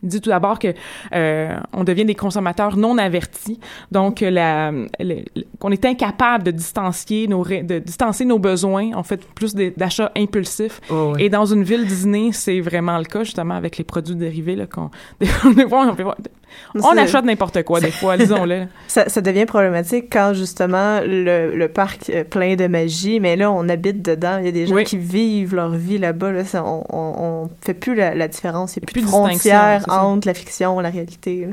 Il 0.03 0.09
dit 0.09 0.20
tout 0.20 0.30
d'abord 0.30 0.59
que 0.59 0.68
euh, 1.12 1.59
on 1.72 1.84
devient 1.84 2.05
des 2.05 2.14
consommateurs 2.14 2.76
non 2.76 2.96
avertis, 2.98 3.61
donc 3.92 4.22
euh, 4.22 4.30
la, 4.30 4.72
qu'on 5.59 5.70
est 5.70 5.84
incapable 5.84 6.44
de 6.44 6.51
distancier 6.51 7.28
nos 7.28 7.44
de 7.44 7.78
distancer 7.78 8.24
nos 8.24 8.38
besoins, 8.38 8.92
en 8.94 9.03
fait 9.03 9.24
plus 9.34 9.55
d'achats 9.55 10.12
impulsifs. 10.16 10.80
Oh, 10.90 11.12
oui. 11.14 11.24
Et 11.24 11.28
dans 11.28 11.44
une 11.46 11.62
ville 11.62 11.86
Disney, 11.86 12.30
c'est 12.32 12.61
vraiment 12.61 12.98
le 12.98 13.05
cas 13.05 13.24
justement 13.24 13.55
avec 13.55 13.76
les 13.78 13.84
produits 13.84 14.14
dérivés 14.14 14.57
là 14.57 14.66
qu'on 14.66 14.90
on, 15.20 15.94
fait- 15.94 16.05
on 16.74 16.96
achète 16.96 17.24
n'importe 17.24 17.62
quoi 17.64 17.80
des 17.80 17.90
fois, 17.90 18.16
disons-le. 18.16 18.64
Ça, 18.88 19.09
ça 19.09 19.20
devient 19.20 19.46
problématique 19.46 20.07
quand 20.12 20.32
justement 20.34 21.01
le, 21.01 21.55
le 21.55 21.68
parc 21.68 22.11
est 22.11 22.24
plein 22.24 22.57
de 22.57 22.66
magie, 22.66 23.20
mais 23.20 23.36
là 23.36 23.51
on 23.53 23.68
habite 23.68 24.03
dedans. 24.03 24.38
Il 24.38 24.46
y 24.46 24.48
a 24.48 24.53
des 24.53 24.66
gens 24.66 24.74
Oui. 24.74 24.84
qui 24.84 24.98
vivent 24.98 25.55
leur 25.55 25.70
vie 25.70 25.98
là-bas. 25.98 26.32
Là, 26.32 26.42
on, 26.55 26.84
on, 26.90 27.14
on 27.44 27.51
fait 27.61 27.74
plus 27.74 27.94
la, 27.94 28.14
la 28.14 28.28
différence. 28.28 28.76
Il 28.76 28.80
n'y 28.80 28.84
a 28.84 28.92
plus, 28.92 29.03
de 29.03 29.07
ça. 29.38 29.80
entre 29.88 30.26
la 30.26 30.34
fiction 30.34 30.80
et 30.80 30.82
la 30.82 30.90
réalité. 30.90 31.48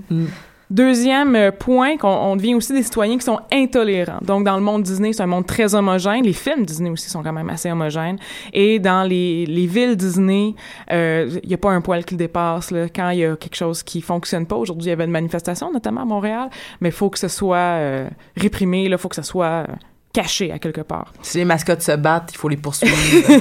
Deuxième 0.69 1.35
euh, 1.35 1.51
point, 1.51 1.97
qu'on 1.97 2.09
on 2.09 2.35
devient 2.35 2.55
aussi 2.55 2.73
des 2.73 2.83
citoyens 2.83 3.17
qui 3.17 3.23
sont 3.23 3.39
intolérants. 3.53 4.19
Donc, 4.21 4.43
dans 4.43 4.55
le 4.55 4.61
monde 4.61 4.83
Disney, 4.83 5.13
c'est 5.13 5.23
un 5.23 5.27
monde 5.27 5.45
très 5.45 5.75
homogène. 5.75 6.23
Les 6.23 6.33
films 6.33 6.65
Disney 6.65 6.89
aussi 6.89 7.09
sont 7.09 7.23
quand 7.23 7.31
même 7.31 7.49
assez 7.49 7.71
homogènes. 7.71 8.17
Et 8.51 8.79
dans 8.79 9.07
les, 9.07 9.45
les 9.45 9.65
villes 9.65 9.95
Disney, 9.95 10.55
euh, 10.91 11.39
il 11.41 11.47
n'y 11.47 11.55
a 11.55 11.57
pas 11.57 11.71
un 11.71 11.79
poil 11.79 12.03
qui 12.03 12.15
le 12.15 12.19
dépasse. 12.19 12.71
Là. 12.71 12.87
Quand 12.93 13.11
il 13.11 13.19
y 13.19 13.25
a 13.25 13.37
quelque 13.37 13.55
chose 13.55 13.81
qui 13.81 14.01
fonctionne 14.01 14.45
pas, 14.45 14.57
aujourd'hui, 14.57 14.87
il 14.87 14.89
y 14.89 14.93
avait 14.93 15.05
une 15.05 15.11
manifestation, 15.11 15.71
notamment 15.71 16.01
à 16.01 16.05
Montréal, 16.05 16.49
mais 16.81 16.89
il 16.89 16.95
faut 16.95 17.09
que 17.09 17.19
ce 17.19 17.29
soit 17.29 17.57
euh, 17.57 18.09
réprimé, 18.35 18.83
il 18.83 18.97
faut 18.97 19.07
que 19.07 19.15
ce 19.15 19.21
soit 19.21 19.45
euh, 19.45 19.65
caché 20.11 20.51
à 20.51 20.59
quelque 20.59 20.81
part. 20.81 21.13
Si 21.21 21.37
les 21.37 21.45
mascottes 21.45 21.81
se 21.81 21.95
battent, 21.95 22.31
il 22.33 22.37
faut 22.37 22.49
les 22.49 22.57
poursuivre. 22.57 22.95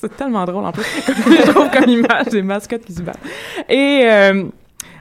C'est 0.00 0.16
tellement 0.16 0.44
drôle 0.44 0.64
en 0.64 0.72
plus. 0.72 0.84
je 1.06 1.50
trouve 1.50 1.70
comme 1.70 1.88
image 1.88 2.26
des 2.26 2.42
mascottes 2.42 2.84
qui 2.84 2.92
se 2.92 3.02
battent. 3.02 3.18
Et 3.68 4.02
euh, 4.04 4.44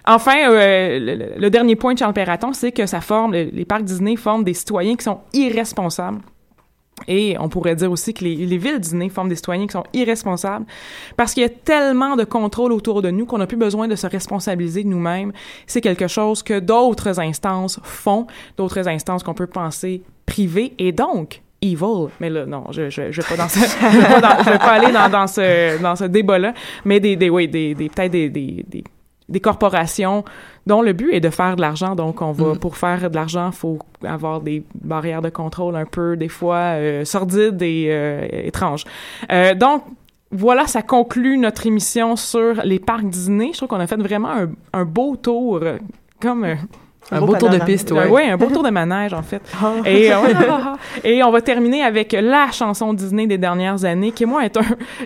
enfin, 0.07 0.49
euh, 0.49 0.99
le, 0.99 1.39
le- 1.39 1.49
dernier 1.49 1.75
point 1.75 1.93
de 1.93 1.99
Charles 1.99 2.13
Perraton, 2.13 2.53
c'est 2.53 2.71
que 2.71 2.85
ça 2.85 3.01
forme, 3.01 3.33
le- 3.33 3.49
les 3.51 3.65
parcs 3.65 3.83
Disney 3.83 4.15
forment 4.15 4.43
des 4.43 4.53
citoyens 4.53 4.95
qui 4.95 5.03
sont 5.03 5.19
irresponsables. 5.33 6.19
Et 7.09 7.35
on 7.41 7.49
pourrait 7.49 7.75
dire 7.75 7.91
aussi 7.91 8.13
que 8.13 8.23
les, 8.23 8.35
les 8.37 8.57
villes 8.57 8.79
Disney 8.79 9.09
forment 9.09 9.27
des 9.27 9.35
citoyens 9.35 9.67
qui 9.67 9.73
sont 9.73 9.83
irresponsables 9.93 10.65
parce 11.17 11.33
qu'il 11.33 11.43
y 11.43 11.45
a 11.45 11.49
tellement 11.49 12.15
de 12.15 12.23
contrôle 12.23 12.71
autour 12.71 13.01
de 13.01 13.09
nous 13.11 13.25
qu'on 13.25 13.37
n'a 13.37 13.47
plus 13.47 13.57
besoin 13.57 13.89
de 13.89 13.95
se 13.97 14.07
responsabiliser 14.07 14.85
nous-mêmes. 14.85 15.33
C'est 15.67 15.81
quelque 15.81 16.07
chose 16.07 16.41
que 16.41 16.57
d'autres 16.57 17.19
instances 17.19 17.81
font, 17.83 18.27
d'autres 18.55 18.87
instances 18.87 19.23
qu'on 19.23 19.33
peut 19.33 19.45
penser 19.47 20.03
privées 20.25 20.73
et 20.79 20.93
donc 20.93 21.41
evil. 21.61 22.07
Mais 22.21 22.29
là, 22.29 22.45
non, 22.45 22.63
je 22.71 22.89
je, 22.89 23.11
je 23.11 23.21
vais 23.21 23.27
pas 23.27 23.35
dans 23.43 23.49
ce, 23.49 23.59
je 23.59 23.97
vais 23.97 24.21
pas, 24.21 24.57
pas 24.57 24.71
aller 24.71 24.93
dans, 24.93 25.09
dans 25.09 25.27
ce 25.27 25.81
dans 25.81 25.97
ce 25.97 26.05
débat-là, 26.05 26.53
mais 26.85 27.01
des 27.01 27.17
des 27.17 27.29
oui 27.29 27.49
des, 27.49 27.75
des 27.75 27.89
peut-être 27.89 28.11
des, 28.13 28.29
des, 28.29 28.63
des 28.69 28.83
des 29.27 29.39
corporations 29.39 30.23
dont 30.67 30.81
le 30.81 30.93
but 30.93 31.11
est 31.13 31.19
de 31.19 31.29
faire 31.29 31.55
de 31.55 31.61
l'argent. 31.61 31.95
Donc, 31.95 32.21
on 32.21 32.31
va, 32.31 32.55
pour 32.55 32.77
faire 32.77 33.09
de 33.09 33.15
l'argent, 33.15 33.51
faut 33.51 33.79
avoir 34.03 34.41
des 34.41 34.63
barrières 34.75 35.21
de 35.21 35.29
contrôle 35.29 35.75
un 35.75 35.85
peu, 35.85 36.15
des 36.15 36.29
fois, 36.29 36.75
euh, 36.75 37.05
sordides 37.05 37.61
et 37.61 37.87
euh, 37.89 38.27
étranges. 38.31 38.85
Euh, 39.31 39.55
donc, 39.55 39.83
voilà, 40.31 40.67
ça 40.67 40.81
conclut 40.81 41.37
notre 41.37 41.65
émission 41.65 42.15
sur 42.15 42.61
les 42.63 42.79
parcs 42.79 43.05
Disney. 43.05 43.49
Je 43.53 43.57
trouve 43.57 43.69
qu'on 43.69 43.79
a 43.79 43.87
fait 43.87 43.95
vraiment 43.95 44.31
un, 44.31 44.49
un 44.73 44.85
beau 44.85 45.15
tour, 45.15 45.61
comme... 46.19 46.45
Un 47.11 47.21
beau 47.21 47.35
tour 47.35 47.49
de 47.49 47.59
piste, 47.59 47.91
ouais. 47.91 48.07
Oui, 48.09 48.23
un 48.23 48.37
beau 48.37 48.47
tour 48.47 48.63
de 48.63 48.69
manège, 48.69 49.13
en 49.13 49.21
fait. 49.21 49.41
Et, 49.85 50.11
euh, 50.13 50.17
et 51.03 51.23
on 51.23 51.31
va 51.31 51.41
terminer 51.41 51.83
avec 51.83 52.13
la 52.19 52.51
chanson 52.51 52.93
Disney 52.93 53.27
des 53.27 53.37
dernières 53.37 53.85
années, 53.85 54.11
qui, 54.11 54.25
moi, 54.25 54.43
est 54.43 54.57
un, 54.57 54.61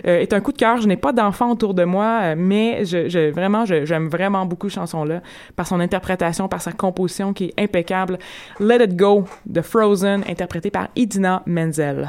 euh, 0.06 0.20
est 0.20 0.32
un 0.32 0.40
coup 0.40 0.52
de 0.52 0.56
cœur. 0.56 0.80
Je 0.80 0.88
n'ai 0.88 0.96
pas 0.96 1.12
d'enfants 1.12 1.50
autour 1.50 1.74
de 1.74 1.84
moi, 1.84 2.20
euh, 2.22 2.34
mais 2.38 2.84
je, 2.86 3.08
je, 3.08 3.30
vraiment, 3.30 3.64
j'aime 3.66 4.08
vraiment 4.08 4.46
beaucoup 4.46 4.68
cette 4.68 4.80
chanson-là, 4.80 5.20
par 5.56 5.66
son 5.66 5.78
interprétation, 5.78 6.48
par 6.48 6.62
sa 6.62 6.72
composition 6.72 7.34
qui 7.34 7.46
est 7.56 7.62
impeccable. 7.62 8.18
Let 8.58 8.84
It 8.84 8.96
Go 8.96 9.26
de 9.44 9.60
Frozen, 9.60 10.24
interprété 10.26 10.70
par 10.70 10.88
Idina 10.96 11.42
Menzel. 11.46 12.08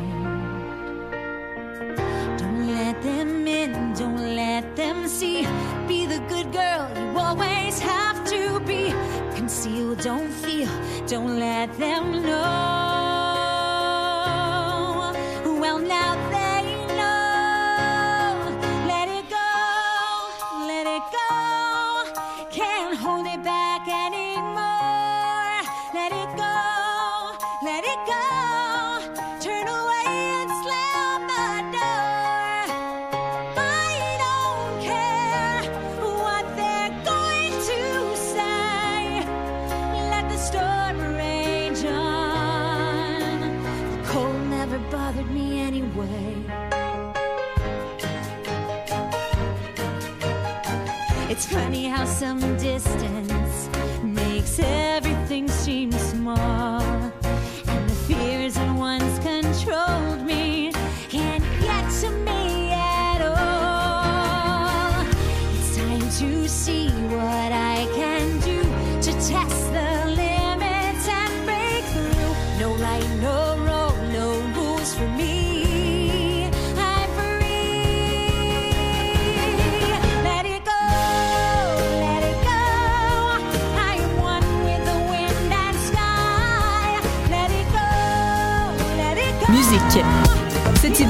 Let 2.73 3.01
them 3.01 3.47
in, 3.47 3.93
don't 3.93 4.35
let 4.35 4.75
them 4.77 5.07
see. 5.07 5.45
Be 5.87 6.05
the 6.05 6.19
good 6.29 6.51
girl 6.53 6.89
you 6.95 7.17
always 7.17 7.79
have 7.79 8.23
to 8.29 8.59
be. 8.61 8.93
Conceal, 9.35 9.95
don't 9.95 10.31
feel, 10.31 10.69
don't 11.05 11.37
let 11.37 11.77
them 11.77 12.23
know. 12.23 13.11
Well, 15.61 15.79
now 15.79 16.10
how 51.91 52.05
some 52.05 52.39
distance 52.57 53.69
makes 54.01 54.59
everything 54.59 54.90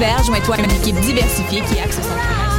Hiver, 0.02 0.24
joins-toi 0.24 0.56
à 0.56 0.58
une 0.58 0.70
équipe 0.72 0.98
diversifiée 0.98 1.60
qui 1.60 1.78
axe 1.78 2.00
son 2.02 2.51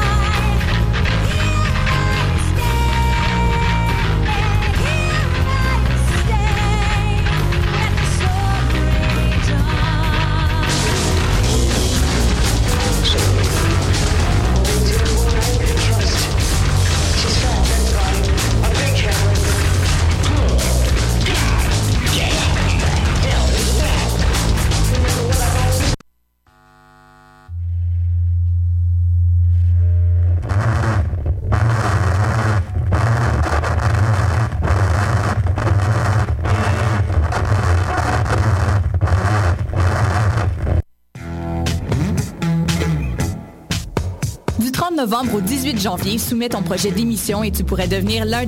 au 45.32 45.42
18 45.42 45.80
janvier, 45.80 46.18
soumets 46.18 46.50
ton 46.50 46.64
projet 46.64 46.92
d'émission 46.92 47.44
et 47.44 47.52
tu 47.52 47.64
pourrais 47.64 47.88
devenir 47.88 48.26
l'un 48.26 48.42